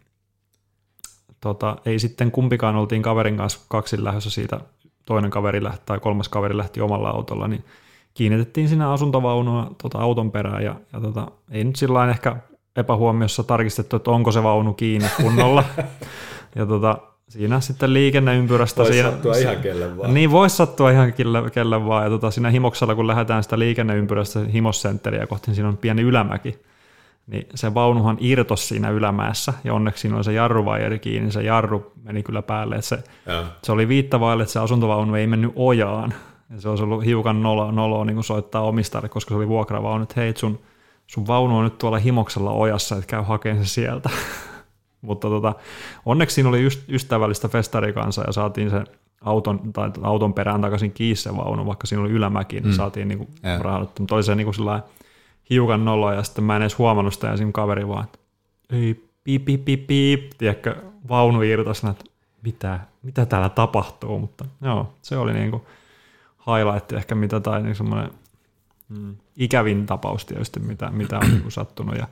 [1.42, 4.60] tota, ei sitten kumpikaan oltiin kaverin kanssa kaksin lähdössä siitä,
[5.06, 7.64] toinen kaveri lähti tai kolmas kaveri lähti omalla autolla, niin
[8.14, 12.36] kiinnitettiin sinä asuntovaunua tota, auton perään ja, ja tota, ei nyt sillä ehkä
[12.76, 15.64] epähuomiossa tarkistettu, että onko se vaunu kiinni kunnolla.
[16.56, 16.98] ja tota,
[17.30, 18.78] siinä sitten liikenneympyrästä.
[18.78, 20.14] Voisi siinä, sattua ihan kelle vaan.
[20.14, 22.04] Niin, voisi sattua ihan kelle, kelle vaan.
[22.04, 26.60] Ja tota, siinä himoksella, kun lähdetään sitä liikenneympyrästä himossentteriä kohti, niin siinä on pieni ylämäki
[27.28, 31.44] niin se vaunuhan irtos siinä ylämäessä, ja onneksi siinä oli se jarruvaijeri kiinni, niin se
[31.44, 33.04] jarru meni kyllä päälle, että se,
[33.64, 36.14] se oli viittavaille, että se asuntovaunu ei mennyt ojaan,
[36.50, 40.04] ja se olisi ollut hiukan noloa, noloa niin kuin soittaa omistajalle, koska se oli vuokravaunu,
[40.04, 40.60] että hei, sun,
[41.08, 44.10] sun vaunu on nyt tuolla himoksella ojassa, että käy hakemaan se sieltä.
[45.02, 45.54] Mutta tota,
[46.06, 48.84] onneksi siinä oli ystävällistä festarikansa ja saatiin se
[49.22, 52.72] auton, tai auton perään takaisin kiinni se vaunu, vaikka siinä oli ylämäki, niin mm.
[52.72, 53.30] saatiin niin kuin
[54.00, 54.56] mutta oli se niin kuin
[55.50, 58.20] hiukan noloa ja sitten mä en edes huomannut sitä ja siinä kaveri vaan, että
[58.70, 60.76] ei, piip, piip, piip, piip, tiedätkö,
[61.10, 62.06] vaunu irtosi, että
[62.42, 65.66] mitä, mitä täällä tapahtuu, mutta joo, se oli niinku
[66.48, 68.12] highlight ehkä mitä tai niin semmoinen
[68.90, 71.96] mm, ikävin tapaus tietysti, mitä, mitä on niinku sattunut.
[71.96, 72.08] Ja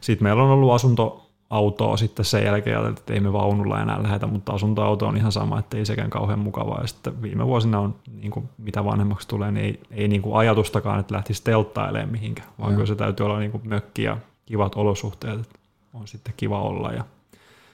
[0.00, 4.26] sitten meillä on ollut asunto autoa sitten sen jälkeen että ei me vaunulla enää lähetä,
[4.26, 6.80] mutta asuntoauto on ihan sama, että ei sekään kauhean mukavaa.
[6.80, 10.36] Ja sitten viime vuosina on, niin kuin, mitä vanhemmaksi tulee, niin ei, ei niin kuin
[10.36, 14.74] ajatustakaan, että lähtisi telttailemaan mihinkään, vaan kyllä se täytyy olla niin kuin mökki ja kivat
[14.74, 15.58] olosuhteet, että
[15.94, 16.92] on sitten kiva olla.
[16.92, 17.04] Ja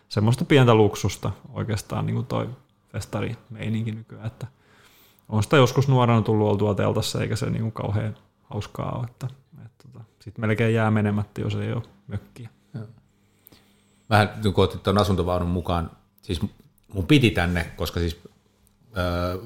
[0.09, 2.49] semmoista pientä luksusta oikeastaan niin kuin toi
[2.93, 4.47] festari meininki nykyään, että
[5.29, 9.27] on sitä joskus nuorena tullut oltua teltassa, eikä se niin kuin kauhean hauskaa ole, että,
[9.65, 12.49] että, että sitten melkein jää menemättä, jos ei ole mökkiä
[14.15, 15.91] vähän kun otit tuon asuntovaunun mukaan,
[16.23, 16.41] siis
[16.93, 18.21] mun piti tänne, koska siis
[18.97, 19.39] öö,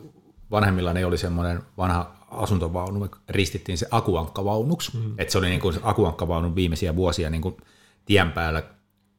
[0.50, 5.14] vanhemmillani oli semmoinen vanha asuntovaunu, me ristittiin se akuankkavaunuksi, mm.
[5.18, 7.56] että se oli niin kuin akuankkavaunun viimeisiä vuosia niin kuin
[8.04, 8.62] tien päällä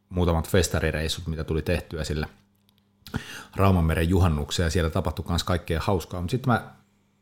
[0.10, 2.28] muutamat festarireissut, mitä tuli tehtyä sillä
[3.56, 6.72] Raumanmeren juhannukseen, ja siellä tapahtui myös kaikkea hauskaa, mutta sitten mä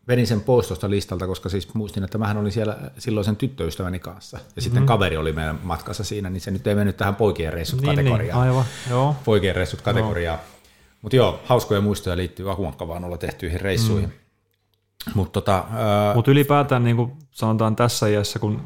[0.08, 4.00] vedin sen pois tuosta listalta, koska siis muistin, että mähän olin siellä silloin sen tyttöystäväni
[4.00, 4.40] kanssa.
[4.56, 4.88] Ja sitten mm.
[4.88, 8.42] kaveri oli meidän matkassa siinä, niin se nyt ei mennyt tähän poikien reissut niin, kategoriaan.
[8.42, 9.16] Niin, aivan, joo.
[9.26, 10.38] Poikien reissut kategoriaan.
[10.38, 10.44] No.
[11.02, 14.10] Mutta joo, hauskoja muistoja liittyy olla tehtyihin reissuihin.
[14.10, 15.12] Mm.
[15.16, 16.16] Mutta tota, ää...
[16.16, 18.62] Mut ylipäätään niin kuin sanotaan tässä iässä, kun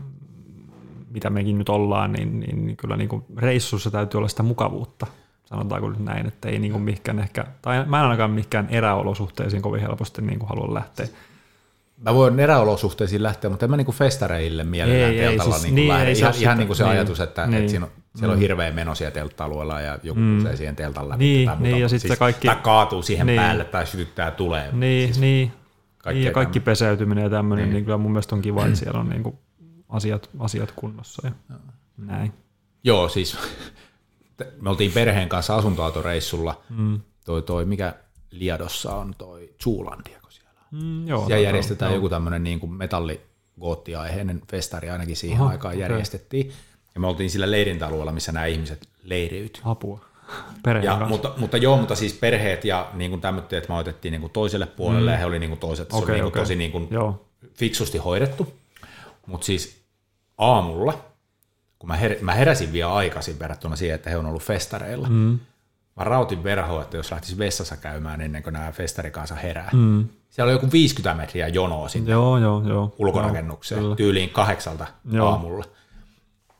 [1.10, 5.08] mitä mekin nyt ollaan, niin, niin, niin kyllä niin kuin reissussa täytyy olla sitä mukavuutta
[5.52, 9.62] sanotaanko nyt näin, että ei niin kuin mikään ehkä, tai mä en ainakaan mikään eräolosuhteisiin
[9.62, 11.08] kovin helposti niin kuin halua lähteä.
[12.02, 15.76] Mä voin eräolosuhteisiin lähteä, mutta en mä niinku festareille mielellään ei, teltalla ei, siis, niin
[15.76, 18.34] niin, ei, ihan, ihan niin kuin se niin, ajatus, että, niin, että siinä on, siellä
[18.34, 18.41] on mm.
[18.41, 20.43] hirveä meno siellä teltta-alueella ja joku mm.
[20.43, 21.24] se siihen teltan läpi.
[21.24, 22.47] Niin, tai niin, ja sitten siis, kaikki...
[22.47, 24.70] Tai kaatuu siihen niin, päälle tai sytyttää tulee.
[24.72, 25.52] Niin, siis niin,
[26.06, 26.64] niin ja kaikki tämmöinen.
[26.64, 27.74] peseytyminen ja tämmöinen, niin.
[27.74, 29.38] niin kyllä mun mielestä on kiva, että siellä on niin kuin
[29.89, 31.56] asiat, asiat kunnossa ja
[31.97, 32.34] näin.
[32.84, 33.38] Joo, siis
[34.62, 36.99] me oltiin perheen kanssa asuntoautoreissulla, mm.
[37.26, 37.93] toi, toi, mikä
[38.32, 40.21] Liadossa on toi on.
[40.72, 45.50] Mm, joo, Siellä no, järjestetään joo, joku tämmöinen niin kuin metalligoottiaiheinen festari ainakin siihen Aha,
[45.50, 45.82] aikaan okei.
[45.82, 46.52] järjestettiin.
[46.96, 49.62] Ja me oltiin sillä leirintäalueella, missä nämä ihmiset leiriytyi.
[49.66, 50.06] Apua.
[50.64, 51.08] Perheen Ja, kanssa.
[51.10, 54.34] mutta, mutta joo, mutta siis perheet ja niin kuin tämmöiset, että me otettiin niin kuin
[54.34, 55.14] toiselle puolelle mm.
[55.14, 56.42] ja he oli niin kuin toiset, se Okei, oli niin kuin okei.
[56.42, 57.26] tosi niin kuin Joo.
[57.54, 58.54] fiksusti hoidettu.
[59.26, 59.82] Mutta siis
[60.38, 61.06] aamulla,
[61.80, 65.40] kun mä, her- mä heräsin vielä aikaisin verrattuna siihen, että he on ollut festareilla, mm.
[65.98, 69.70] mä rautin verhoa, että jos lähtisi vessassa käymään ennen kuin nämä festarikansa herää.
[69.74, 70.08] Mm.
[70.32, 72.96] Siellä oli joku 50 metriä jonoa sinne Joo, joo, joo.
[72.98, 73.96] ulkorakennukseen, Joo, kyllä.
[73.96, 75.30] tyyliin kahdeksalta Joo.
[75.30, 75.64] aamulla.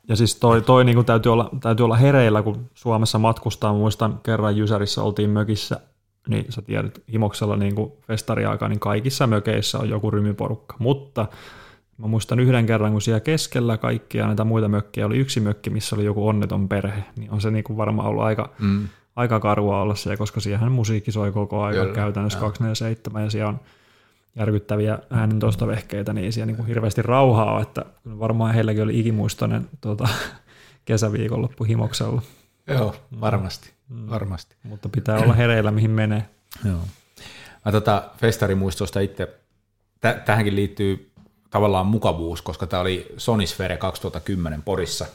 [0.08, 3.74] Ja siis toi, toi niin täytyy, olla, täytyy olla hereillä, kun Suomessa matkustaa.
[3.74, 5.80] Muistan kerran Jysärissä oltiin mökissä,
[6.28, 7.76] niin sä tiedät, Himoksella niin
[8.08, 10.76] festariaikaa, niin kaikissa mökeissä on joku rymyporukka.
[10.80, 11.28] Mutta
[11.98, 15.96] mä muistan yhden kerran, kun siellä keskellä kaikkia näitä muita mökkejä oli yksi mökki, missä
[15.96, 18.88] oli joku onneton perhe, niin on se niin kuin varmaan ollut aika, mm.
[19.16, 23.50] Aika karua olla siellä, koska siihen musiikki soi koko ajan Kyllä, käytännössä 247 ja siellä
[23.50, 23.60] on
[24.36, 30.08] järkyttäviä äänentoistovehkeitä, niin siellä niin kuin hirveästi rauhaa ole, että varmaan heilläkin oli ikimuistoinen tuota,
[30.86, 32.22] kesäviikonloppu himoksella,
[32.68, 34.10] Joo, varmasti, mm.
[34.10, 34.56] varmasti.
[34.64, 36.30] mutta pitää olla hereillä, mihin menee.
[36.70, 36.80] Joo.
[37.66, 39.40] Mä tota festarimuistosta itse,
[40.02, 41.12] tä- tähänkin liittyy
[41.50, 45.06] tavallaan mukavuus, koska tämä oli Sonisfere 2010 Porissa,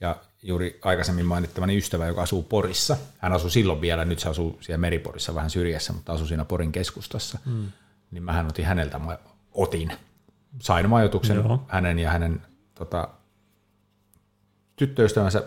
[0.00, 4.58] ja juuri aikaisemmin mainittavani ystävä, joka asuu Porissa, hän asui silloin vielä, nyt se asuu
[4.60, 7.72] siellä Meriporissa vähän syrjässä, mutta asui siinä Porin keskustassa, mm.
[8.10, 9.18] niin mähän otin häneltä, mä
[9.54, 9.92] otin,
[10.58, 11.64] sain majoituksen Joo.
[11.68, 12.42] hänen ja hänen
[12.74, 13.08] tota,
[14.76, 15.42] tyttöystävänsä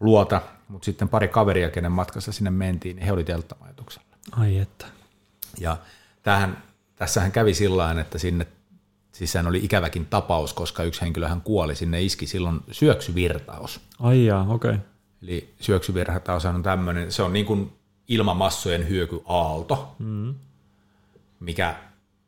[0.00, 4.08] luota, mutta sitten pari kaveria, kenen matkassa sinne mentiin, niin he oli telttamajoituksella.
[4.32, 4.86] Ai että.
[5.60, 5.76] Ja
[6.22, 6.62] tämähän,
[6.96, 8.46] tässähän kävi sillä tavalla, että sinne,
[9.18, 13.80] siis sehän oli ikäväkin tapaus, koska yksi henkilöhän kuoli, sinne iski silloin syöksyvirtaus.
[14.00, 14.70] Ai jaa, okei.
[14.70, 14.82] Okay.
[15.22, 17.72] Eli syöksyvirtaus on tämmöinen, se on niin kuin
[18.08, 20.34] ilmamassojen hyökyaalto, mm.
[21.40, 21.76] mikä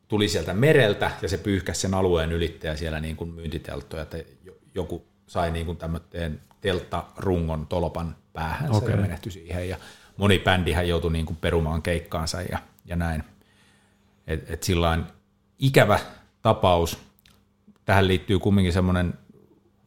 [0.07, 4.57] tuli sieltä mereltä ja se pyyhkäsi sen alueen ylittäjä siellä niin kuin myyntitelttoja, että jo-
[4.75, 8.91] joku sai niin kuin tämmöisen telttarungon tolpan päähän Okei.
[8.91, 9.77] ja menehtyi siihen ja
[10.17, 13.23] moni bändihän joutui niin kuin perumaan keikkaansa ja, ja näin.
[14.27, 15.03] Et, et sillain
[15.59, 15.99] ikävä
[16.41, 16.97] tapaus,
[17.85, 19.13] tähän liittyy kumminkin semmoinen,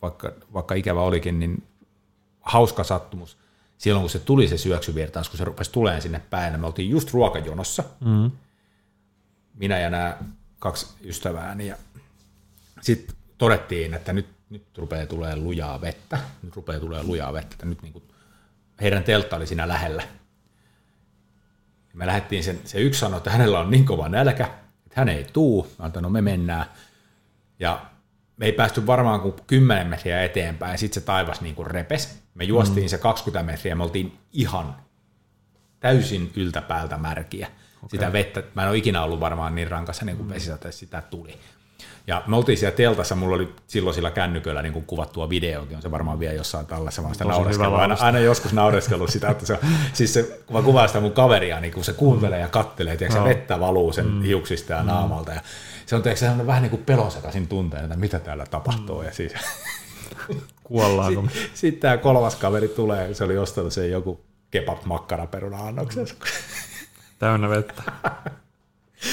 [0.02, 1.62] vaikka, vaikka ikävä olikin, niin
[2.40, 3.38] hauska sattumus.
[3.78, 6.90] Silloin kun se tuli se syöksyvirtaus, kun se rupesi tulemaan sinne päin, ja me oltiin
[6.90, 8.30] just ruokajonossa, Mm.
[9.54, 10.18] minä ja nämä
[10.58, 11.76] kaksi ystävääni, ja
[12.80, 17.66] sitten todettiin, että nyt, nyt rupeaa tulee lujaa vettä, nyt rupeaa tulee lujaa vettä, että
[17.66, 18.04] nyt niin kuin,
[18.80, 20.02] heidän teltta oli siinä lähellä.
[21.94, 24.50] Me lähdettiin, sen, se yksi sanoi, että hänellä on niin kova nälkä,
[24.94, 25.72] hän ei tuu.
[25.78, 26.66] Mä no me mennään.
[27.58, 27.86] Ja
[28.36, 32.18] me ei päästy varmaan kuin 10 metriä eteenpäin, sitten se taivas niin kuin repes.
[32.34, 32.88] Me juostiin mm.
[32.88, 34.76] se 20 metriä ja me oltiin ihan
[35.80, 37.46] täysin yltäpäältä märkiä.
[37.46, 37.88] Okay.
[37.90, 41.38] Sitä vettä, mä en ole ikinä ollut varmaan niin rankassa niin kuin vesisateessa, sitä tuli.
[42.06, 45.82] Ja me oltiin siellä teltassa, mulla oli silloin sillä kännyköllä niin kuin kuvattua videokin, on
[45.82, 49.58] se varmaan vielä jossain tallessa, mä sitä naureskellut, aina, aina, joskus naureskellut sitä, että se,
[49.92, 53.18] siis se, kun mä kuvaan sitä mun kaveria, niin kun se kuuntelee ja kattelee, tiedätkö,
[53.18, 53.28] Joo.
[53.28, 54.22] se vettä valuu sen mm.
[54.22, 55.40] hiuksista ja naamalta, ja
[55.86, 59.32] se on tiedätkö, vähän niin kuin pelonsekaisin tunteen, että mitä täällä tapahtuu, ja siis
[60.64, 61.24] Kuollaanko?
[61.54, 66.14] sitten tämä kolmas kaveri tulee, se oli ostanut sen joku kebab makkaraperuna annoksensa,
[67.18, 67.82] Täynnä vettä.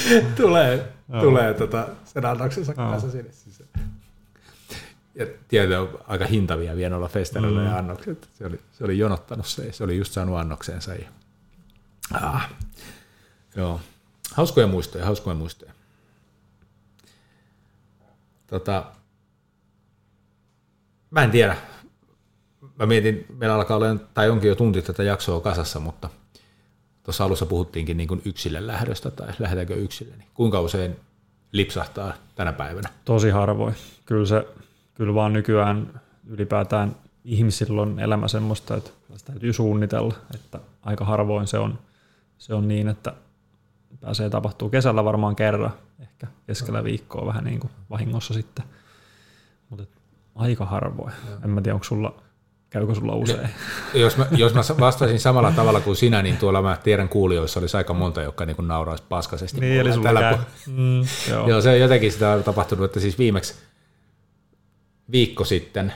[0.36, 3.68] tulee, tulee tota, sen annoksensa kanssa sinne sisään.
[5.14, 7.66] Ja tietysti on aika hintavia vielä olla festareilla mm.
[7.66, 8.28] ja annokset.
[8.32, 10.94] Se oli, se oli jonottanut se, se oli just saanut annoksensa.
[10.94, 11.08] Ja...
[12.12, 12.50] Ah.
[13.56, 13.80] Joo.
[14.34, 15.72] Hauskoja muistoja, hauskoja muistoja.
[18.46, 18.84] Tota,
[21.10, 21.56] mä en tiedä.
[22.78, 26.10] Mä mietin, meillä alkaa olla, tai onkin jo tunti tätä jaksoa kasassa, mutta
[27.02, 30.96] tuossa alussa puhuttiinkin niin kuin yksille lähdöstä tai lähdetäänkö yksille, niin kuinka usein
[31.52, 32.88] lipsahtaa tänä päivänä?
[33.04, 33.74] Tosi harvoin.
[34.06, 34.46] Kyllä se,
[34.94, 41.46] kyllä vaan nykyään ylipäätään ihmisillä on elämä semmoista, että sitä täytyy suunnitella, että aika harvoin
[41.46, 41.78] se on,
[42.38, 43.12] se on niin, että
[44.00, 48.64] pääsee tapahtuu kesällä varmaan kerran, ehkä keskellä viikkoa vähän niin kuin vahingossa sitten,
[49.70, 49.84] mutta
[50.34, 51.12] aika harvoin.
[51.44, 52.22] En mä tiedä, onko sulla,
[52.72, 53.48] käykö sulla usein?
[53.94, 57.76] Jos mä, jos mä vastaisin samalla tavalla kuin sinä, niin tuolla mä tiedän kuulijoissa olisi
[57.76, 59.60] aika monta, jotka niin nauraisi paskaisesti.
[59.60, 61.00] niin, eli sulla tällä pu- Mm,
[61.30, 61.48] joo.
[61.48, 63.54] Joo, se jotenkin sitä on tapahtunut, että siis viimeksi
[65.12, 65.92] viikko sitten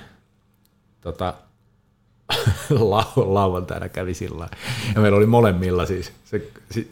[1.00, 1.34] tota,
[2.70, 4.48] lau- lauantaina kävi sillä
[4.94, 6.42] ja meillä oli molemmilla siis, se,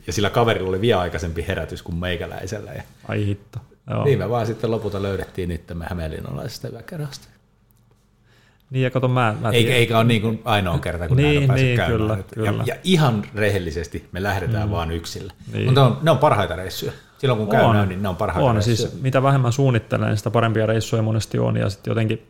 [0.07, 2.73] ja sillä kaverilla oli vielä aikaisempi herätys kuin meikäläisellä.
[2.73, 3.59] Ja Ai hitto.
[3.91, 4.05] Joo.
[4.05, 7.29] niin me vaan sitten lopulta löydettiin nyt me hämeenlinnalaisesta yökerhosta.
[8.75, 11.63] Niin ja kato, mä, mä eikä, eikä ole niin kuin ainoa kerta, kun niin, näin
[11.63, 11.99] niin, käymään.
[11.99, 12.51] Kyllä, kyllä.
[12.51, 14.71] Ja, ja, ihan rehellisesti me lähdetään mm.
[14.71, 15.33] vaan yksillä.
[15.53, 15.65] Niin.
[15.65, 16.93] Mutta on, ne on parhaita reissuja.
[17.19, 18.77] Silloin kun käy näin, niin ne on parhaita on, reissuja.
[18.77, 21.57] Siis, mitä vähemmän suunnittelen, niin sitä parempia reissuja monesti on.
[21.57, 22.27] Ja sitten jotenkin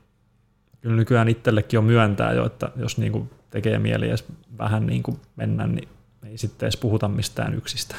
[0.81, 4.25] kyllä nykyään itsellekin on myöntää jo, että jos niin kuin tekee mieli edes
[4.59, 5.89] vähän niin kuin mennä, niin
[6.27, 7.95] ei sitten edes puhuta mistään yksistä.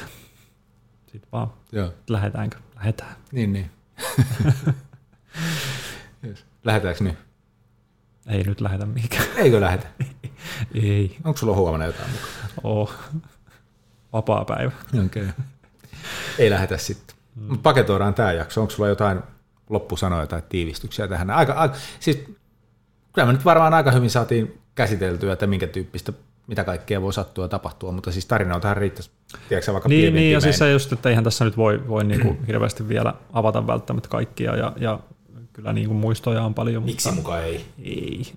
[1.12, 1.92] Sitten vaan, Joo.
[2.08, 2.56] lähdetäänkö?
[2.76, 3.16] Lähdetään.
[3.32, 3.70] Niin, niin.
[6.64, 7.25] Lähdetäänkö nyt?
[8.26, 9.24] Ei nyt lähetä mihinkään.
[9.36, 9.86] Eikö lähetä?
[10.82, 11.16] Ei.
[11.24, 12.50] Onko sulla huomenna jotain mukaan?
[12.62, 12.92] Oo.
[14.12, 14.72] Vapaa päivä.
[15.04, 15.22] Okei.
[15.22, 15.34] Okay.
[16.38, 17.16] Ei lähetä sitten.
[17.34, 17.58] Mm.
[17.58, 18.60] Paketoidaan tämä jakso.
[18.60, 19.20] Onko sulla jotain
[19.70, 21.30] loppusanoja tai tiivistyksiä tähän?
[21.30, 22.16] Aika, aika, siis,
[23.12, 26.12] kyllä me nyt varmaan aika hyvin saatiin käsiteltyä, että minkä tyyppistä
[26.46, 29.10] mitä kaikkea voi sattua ja tapahtua, mutta siis tarina on tähän riittäisi,
[29.48, 32.20] tiedätkö vaikka Niin, niin ja siis se just, että eihän tässä nyt voi, voi niin
[32.20, 35.00] kuin hirveästi vielä avata välttämättä kaikkia, ja, ja
[35.56, 36.82] kyllä niin kuin muistoja on paljon.
[36.82, 37.64] Miksi mutta mukaan ei?
[37.82, 38.32] Ei.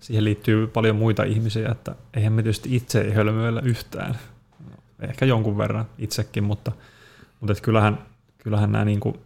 [0.00, 4.18] Siihen liittyy paljon muita ihmisiä, että eihän me tietysti itse ei hölmöillä yhtään.
[5.00, 6.72] Ehkä jonkun verran itsekin, mutta,
[7.40, 7.98] mutta että kyllähän,
[8.38, 9.16] kyllähän nämä niin kuin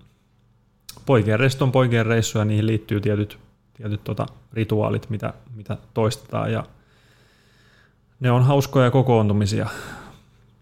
[1.07, 3.38] poikien reissu on poikien reissu ja niihin liittyy tietyt,
[3.74, 6.64] tietyt tota, rituaalit, mitä, mitä toistetaan ja
[8.20, 9.68] ne on hauskoja kokoontumisia.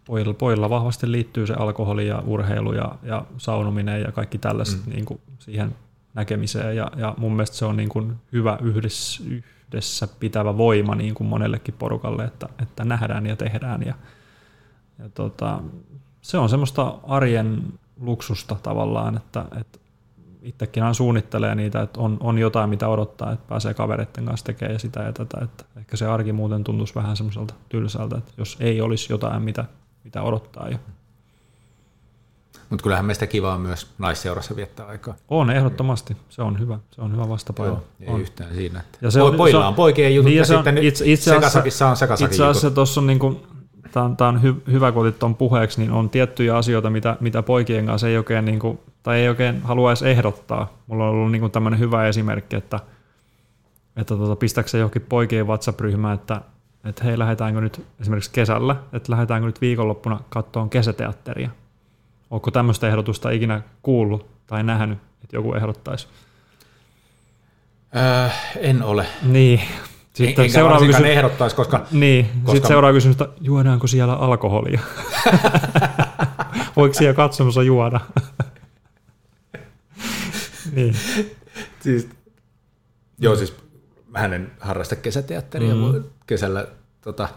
[0.05, 4.93] Pojilla, pojilla vahvasti liittyy se alkoholi ja urheilu ja, ja saunominen ja kaikki tällaiset mm.
[4.93, 5.75] niin kuin siihen
[6.17, 6.77] näkemiseen.
[6.77, 11.29] Ja, ja mun mielestä se on niin kuin hyvä yhdessä, yhdessä pitävä voima niin kuin
[11.29, 13.83] monellekin porukalle, että, että nähdään ja tehdään.
[13.87, 13.95] Ja,
[14.99, 15.63] ja tota,
[16.21, 17.63] se on semmoista arjen
[18.01, 19.79] luksusta tavallaan, että, että
[20.43, 24.73] itsekin aina suunnittelee niitä, että on, on jotain, mitä odottaa, että pääsee kavereiden kanssa tekemään
[24.73, 25.39] ja sitä ja tätä.
[25.43, 29.65] Että ehkä se arki muuten tuntuisi vähän semmoiselta tylsältä, että jos ei olisi jotain, mitä,
[30.05, 30.79] mitä odottaa jo.
[32.71, 35.15] Mutta kyllähän meistä kiva on myös naisseurassa viettää aikaa.
[35.29, 36.17] On, ehdottomasti.
[36.29, 36.79] Se on hyvä.
[36.91, 37.73] Se on hyvä vastapaino.
[37.73, 38.21] Joo, ei on.
[38.21, 38.81] yhtään siinä.
[38.81, 41.05] Että ja se on, Pojilla se on, on poikien jutut niin ja, ja sitten itse,
[41.07, 43.41] itse sekasakissa on sekasakin Itse asiassa tuossa on niin kuin,
[43.93, 47.17] tämä on, tämä on hy, hyvä, kun otit tuon puheeksi, niin on tiettyjä asioita, mitä,
[47.21, 50.73] mitä poikien kanssa ei oikein, niin kuin, tai ei oikein halua edes ehdottaa.
[50.87, 52.81] Mulla on ollut niin kuin tämmöinen hyvä esimerkki, että,
[53.97, 56.41] että tuota, pistäkö se johonkin poikien WhatsApp-ryhmään, että,
[56.85, 61.51] että hei, lähdetäänkö nyt esimerkiksi kesällä, että lähdetäänkö nyt viikonloppuna katsomaan kesäteatteria.
[62.31, 66.09] Onko tämmöistä ehdotusta ikinä kuullut tai nähnyt, että joku ehdottaisi?
[67.97, 68.29] Öö,
[68.61, 69.07] en ole.
[69.23, 69.61] Niin,
[70.13, 71.87] sitten Enkä seuraava kysymys, ehdottaisi, koska...
[71.91, 72.53] Niin, koska...
[72.53, 74.81] sitten seuraava kysymys, että juodaanko siellä alkoholia?
[76.77, 78.01] Voiko siellä katsomassa juoda?
[80.75, 80.97] niin.
[81.81, 82.09] Siis,
[83.19, 83.57] joo, siis
[84.09, 85.75] mä en harrasta kesäteatteria.
[85.75, 86.05] Mm.
[86.27, 86.67] Kesällä
[87.01, 87.29] tota,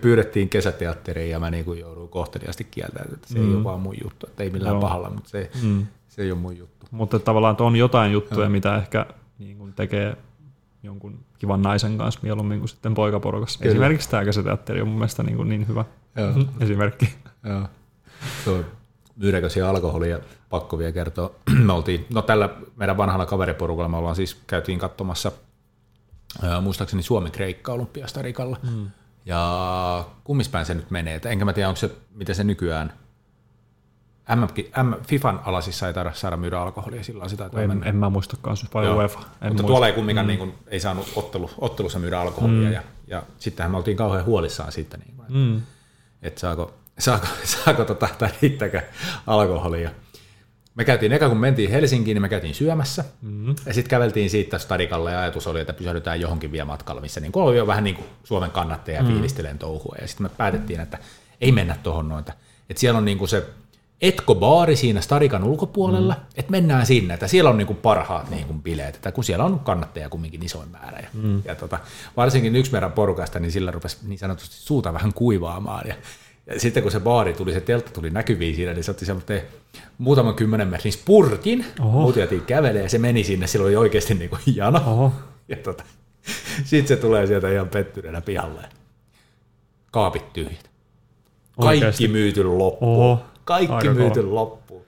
[0.00, 3.48] pyydettiin kesäteatteriin ja mä niin kuin jouduin kohteliasti kieltämään, että se mm.
[3.48, 4.26] ei ole vaan mun juttu.
[4.26, 4.80] Että ei millään joo.
[4.80, 5.86] pahalla, mutta se, mm.
[6.08, 6.86] se ei ole mun juttu.
[6.90, 8.50] Mutta tavallaan on jotain juttuja, joo.
[8.50, 9.06] mitä ehkä
[9.38, 10.16] niin kuin tekee
[10.82, 13.58] jonkun kivan naisen kanssa mieluummin kuin sitten poikaporukassa.
[13.58, 13.70] Kyllä.
[13.70, 15.84] Esimerkiksi tämä kesäteatteri on mun mielestä niin, kuin niin hyvä
[16.16, 16.32] Joo.
[16.60, 17.14] esimerkki.
[17.44, 17.68] Joo.
[18.44, 18.64] Tuo
[19.16, 20.18] myyräköisiä alkoholia
[20.48, 21.30] pakko vielä kertoa.
[21.66, 25.32] Me oltiin, no tällä meidän vanhalla kaveriporukalla me ollaan siis käytiin katsomassa
[26.42, 28.56] ää, muistaakseni Suomi-Kreikka Olympiastarikalla.
[28.62, 28.86] Mm.
[29.30, 32.92] Ja kummispäin se nyt menee, enkä mä tiedä, onko se, miten se nykyään
[34.36, 34.42] M,
[34.82, 37.50] M, FIFAn alasissa ei taida saada myydä alkoholia sillä sitä.
[37.56, 39.18] En, en, en mä muista kanssa paljon UEFA.
[39.18, 39.66] En Mutta muista.
[39.66, 40.28] tuolla ei kumminkaan mm.
[40.28, 42.72] niin kuin, ei saanut ottelu, ottelussa myydä alkoholia mm.
[42.72, 45.62] ja, ja sittenhän me oltiin kauhean huolissaan siitä, niin kuin, että, mm.
[46.22, 48.82] että saako, saako, saako tota, tai riittääkö
[49.26, 49.90] alkoholia.
[50.80, 53.54] Me käytiin, eka kun mentiin Helsinkiin, niin me käytiin syömässä, mm-hmm.
[53.66, 57.32] ja sitten käveltiin siitä stadikalle, ja ajatus oli, että pysähdytään johonkin vielä matkalla, missä niin
[57.34, 59.14] oli jo vähän niin kuin Suomen kannattaja ja mm-hmm.
[59.14, 60.98] fiilistelen touhua, ja sitten me päätettiin, että
[61.40, 62.32] ei mennä tuohon noita.
[62.70, 63.46] Että siellä on niin kuin se
[64.00, 66.20] Etko-baari siinä Starikan ulkopuolella, mm.
[66.36, 70.08] että mennään sinne, että siellä on niinku parhaat niinku bileet, että kun siellä on kannattajia
[70.08, 70.98] kumminkin isoin määrä.
[70.98, 71.42] Ja, mm.
[71.44, 71.78] ja tota,
[72.16, 75.88] varsinkin yksi meidän porukasta, niin sillä rupesi niin sanotusti suuta vähän kuivaamaan.
[75.88, 75.94] Ja
[76.56, 79.42] sitten kun se baari tuli, se teltta tuli näkyviin siinä, niin se otti semmoinen
[79.98, 84.38] muutaman kymmenen metrin spurtin, muut jätiin kävelee ja se meni sinne, sillä oli oikeasti niinku
[84.54, 84.78] jano.
[84.86, 85.12] Oho.
[85.48, 85.84] Ja tota,
[86.64, 88.62] sitten se tulee sieltä ihan pettyneenä pihalle.
[89.90, 90.70] Kaapit tyhjät.
[91.60, 92.08] Kaikki Oikeasti.
[92.08, 93.04] myyty loppuun.
[93.04, 94.34] Oho kaikki Aika myyty kova.
[94.34, 94.82] loppuun.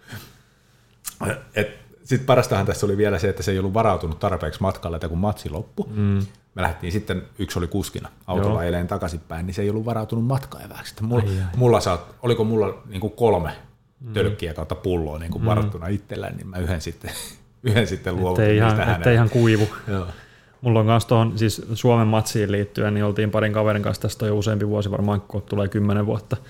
[2.05, 5.18] Sitten parastahan tässä oli vielä se, että se ei ollut varautunut tarpeeksi matkalle, että kun
[5.18, 6.26] matsi loppui, mm.
[6.55, 10.95] Me lähdettiin sitten, yksi oli kuskina autolla eilen takaisinpäin, niin se ei ollut varautunut matkaeväksi.
[11.01, 11.57] Mulla, ai, ai.
[11.57, 13.53] mulla saat, oliko mulla niin kuin kolme
[14.01, 14.12] mm.
[14.12, 15.47] tölkkiä kautta pulloa niin kuin mm.
[15.47, 17.11] varattuna itselleen, niin mä yhden sitten,
[17.62, 19.69] yhden sitten luovutin ettei ihan, ettei ihan kuivu.
[19.89, 20.07] Joo.
[20.61, 24.39] Mulla on myös tuohon siis Suomen matsiin liittyen, niin oltiin parin kaverin kanssa tästä jo
[24.39, 26.37] useampi vuosi, varmaan kun tulee kymmenen vuotta–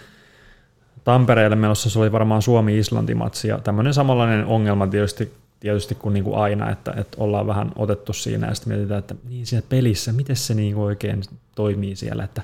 [1.05, 6.37] Tampereelle menossa se oli varmaan Suomi-Islanti-matsi ja tämmöinen samanlainen ongelma tietysti tietysti kuin, niin kuin
[6.37, 10.37] aina, että, että ollaan vähän otettu siinä ja sitten mietitään, että niin siinä pelissä, miten
[10.37, 11.23] se niin kuin oikein
[11.55, 12.43] toimii siellä, että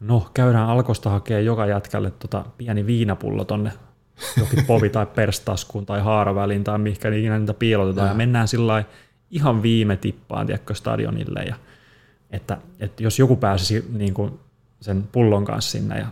[0.00, 3.72] no käydään alkosta hakea joka jätkälle tota pieni viinapullo tonne
[4.38, 8.84] jokin povi tai perstaskuun tai haaraväliin tai mihinkä ikinä niitä piilotetaan ja, ja mennään sillä
[9.30, 11.54] ihan viime tippaan tiedätkö, stadionille ja
[12.30, 14.40] että, että jos joku pääsisi niin kuin
[14.80, 16.06] sen pullon kanssa sinne ja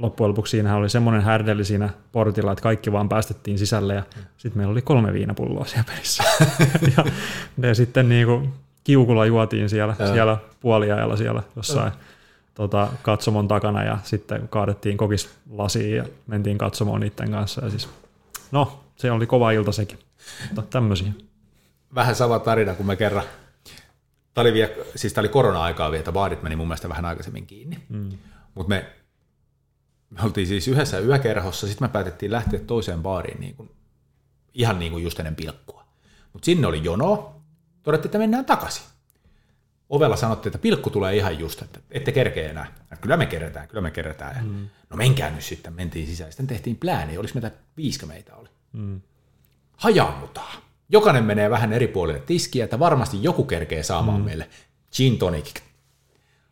[0.00, 4.22] loppujen lopuksi siinä oli semmoinen härdeli siinä portilla, että kaikki vaan päästettiin sisälle ja mm.
[4.36, 6.24] sitten meillä oli kolme viinapulloa siellä pelissä.
[6.96, 7.04] ja
[7.56, 8.52] ne sitten niin kuin
[8.84, 11.92] kiukulla juotiin siellä, siellä puoliajalla siellä jossain
[12.54, 17.64] tota, katsomon takana ja sitten kaadettiin kokis lasiin ja mentiin katsomaan niiden kanssa.
[17.64, 17.88] Ja siis,
[18.50, 19.98] no, se oli kova ilta sekin.
[20.46, 21.12] Mutta tämmöisiä.
[21.94, 23.24] Vähän sama tarina, kun me kerran,
[24.34, 27.78] tämä oli, vie, siis tämä oli korona-aikaa vielä, baarit meni mun mielestä vähän aikaisemmin kiinni.
[27.88, 28.10] Mm.
[28.54, 28.86] Mutta me,
[30.10, 33.70] me oltiin siis yhdessä yökerhossa, sitten me päätettiin lähteä toiseen baariin niin kuin,
[34.54, 35.84] ihan niin kuin just ennen pilkkua.
[36.32, 37.40] Mutta sinne oli jono,
[37.82, 38.84] todettiin, että mennään takaisin
[39.90, 42.74] ovella sanottiin, että pilkku tulee ihan just, että ette kerkeä enää.
[42.90, 44.46] Ja kyllä me kerätään, kyllä me kerätään.
[44.46, 44.68] Mm.
[44.90, 46.32] No menkää nyt sitten, mentiin sisään.
[46.32, 48.48] Sitten tehtiin plääni, oliko meitä viisikö meitä oli.
[48.72, 49.00] Mm.
[49.76, 50.62] Hajaannutaan.
[50.88, 54.24] Jokainen menee vähän eri puolille tiskiä, että varmasti joku kerkee saamaan mm.
[54.24, 54.48] meille
[54.96, 55.60] gin tonic.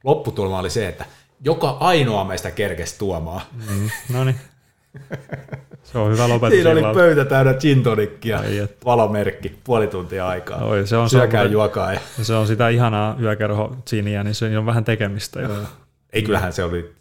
[0.05, 1.05] Lopputulma oli se, että
[1.45, 3.41] joka ainoa meistä kerkesi tuomaan.
[3.71, 3.91] Mm.
[4.13, 4.37] No niin.
[5.83, 6.55] Se on hyvä lopetus.
[6.55, 8.43] Siinä oli pöytä täynnä gin tonikkia,
[8.85, 10.65] valomerkki, puoli tuntia aikaa.
[10.65, 11.93] Oi, se on Syökää se, juokaa.
[11.93, 12.01] Ja.
[12.23, 15.49] Se on sitä ihanaa yökerho giniä, niin se on vähän tekemistä jo.
[16.13, 16.93] Ei, kyllähän se oli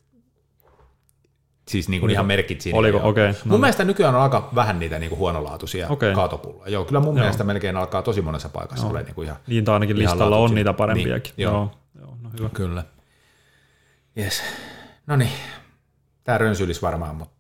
[1.68, 2.80] siis niin kuin ihan merkit siinä.
[2.80, 3.10] Oliko, okei.
[3.10, 3.38] Okay, no.
[3.44, 3.62] Mun niin.
[3.62, 6.14] mielestä nykyään on aika vähän niitä niin kuin huonolaatuisia okay.
[6.14, 6.72] kaatopulloja.
[6.72, 7.24] Joo, kyllä mun joo.
[7.24, 8.90] mielestä melkein alkaa tosi monessa paikassa no.
[8.90, 11.34] olla niin kuin ihan Niin, tai ainakin listalla on niitä parempiakin.
[11.38, 11.54] Niin, joo.
[11.54, 11.72] joo.
[12.00, 12.50] joo no hyvä.
[12.54, 12.84] Kyllä.
[14.18, 14.44] Yes.
[15.08, 15.32] No niin,
[16.24, 17.38] tämä rönsylis varmaan, mutta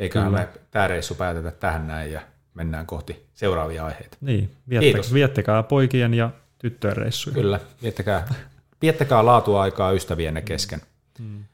[0.00, 2.20] Eiköhän me tämä reissu päätetä tähän näin ja
[2.54, 4.16] mennään kohti seuraavia aiheita.
[4.20, 7.34] Niin, viettä, viettäkää poikien ja tyttöjen reissuja.
[7.34, 8.34] Kyllä, viettäkää,
[8.82, 10.80] viettäkää laatua aikaa ystävienne kesken.
[11.18, 11.44] Mm.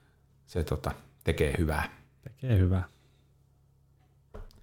[0.47, 0.93] Se tota,
[1.25, 1.89] tekee hyvää.
[2.23, 2.85] Tekee hyvää.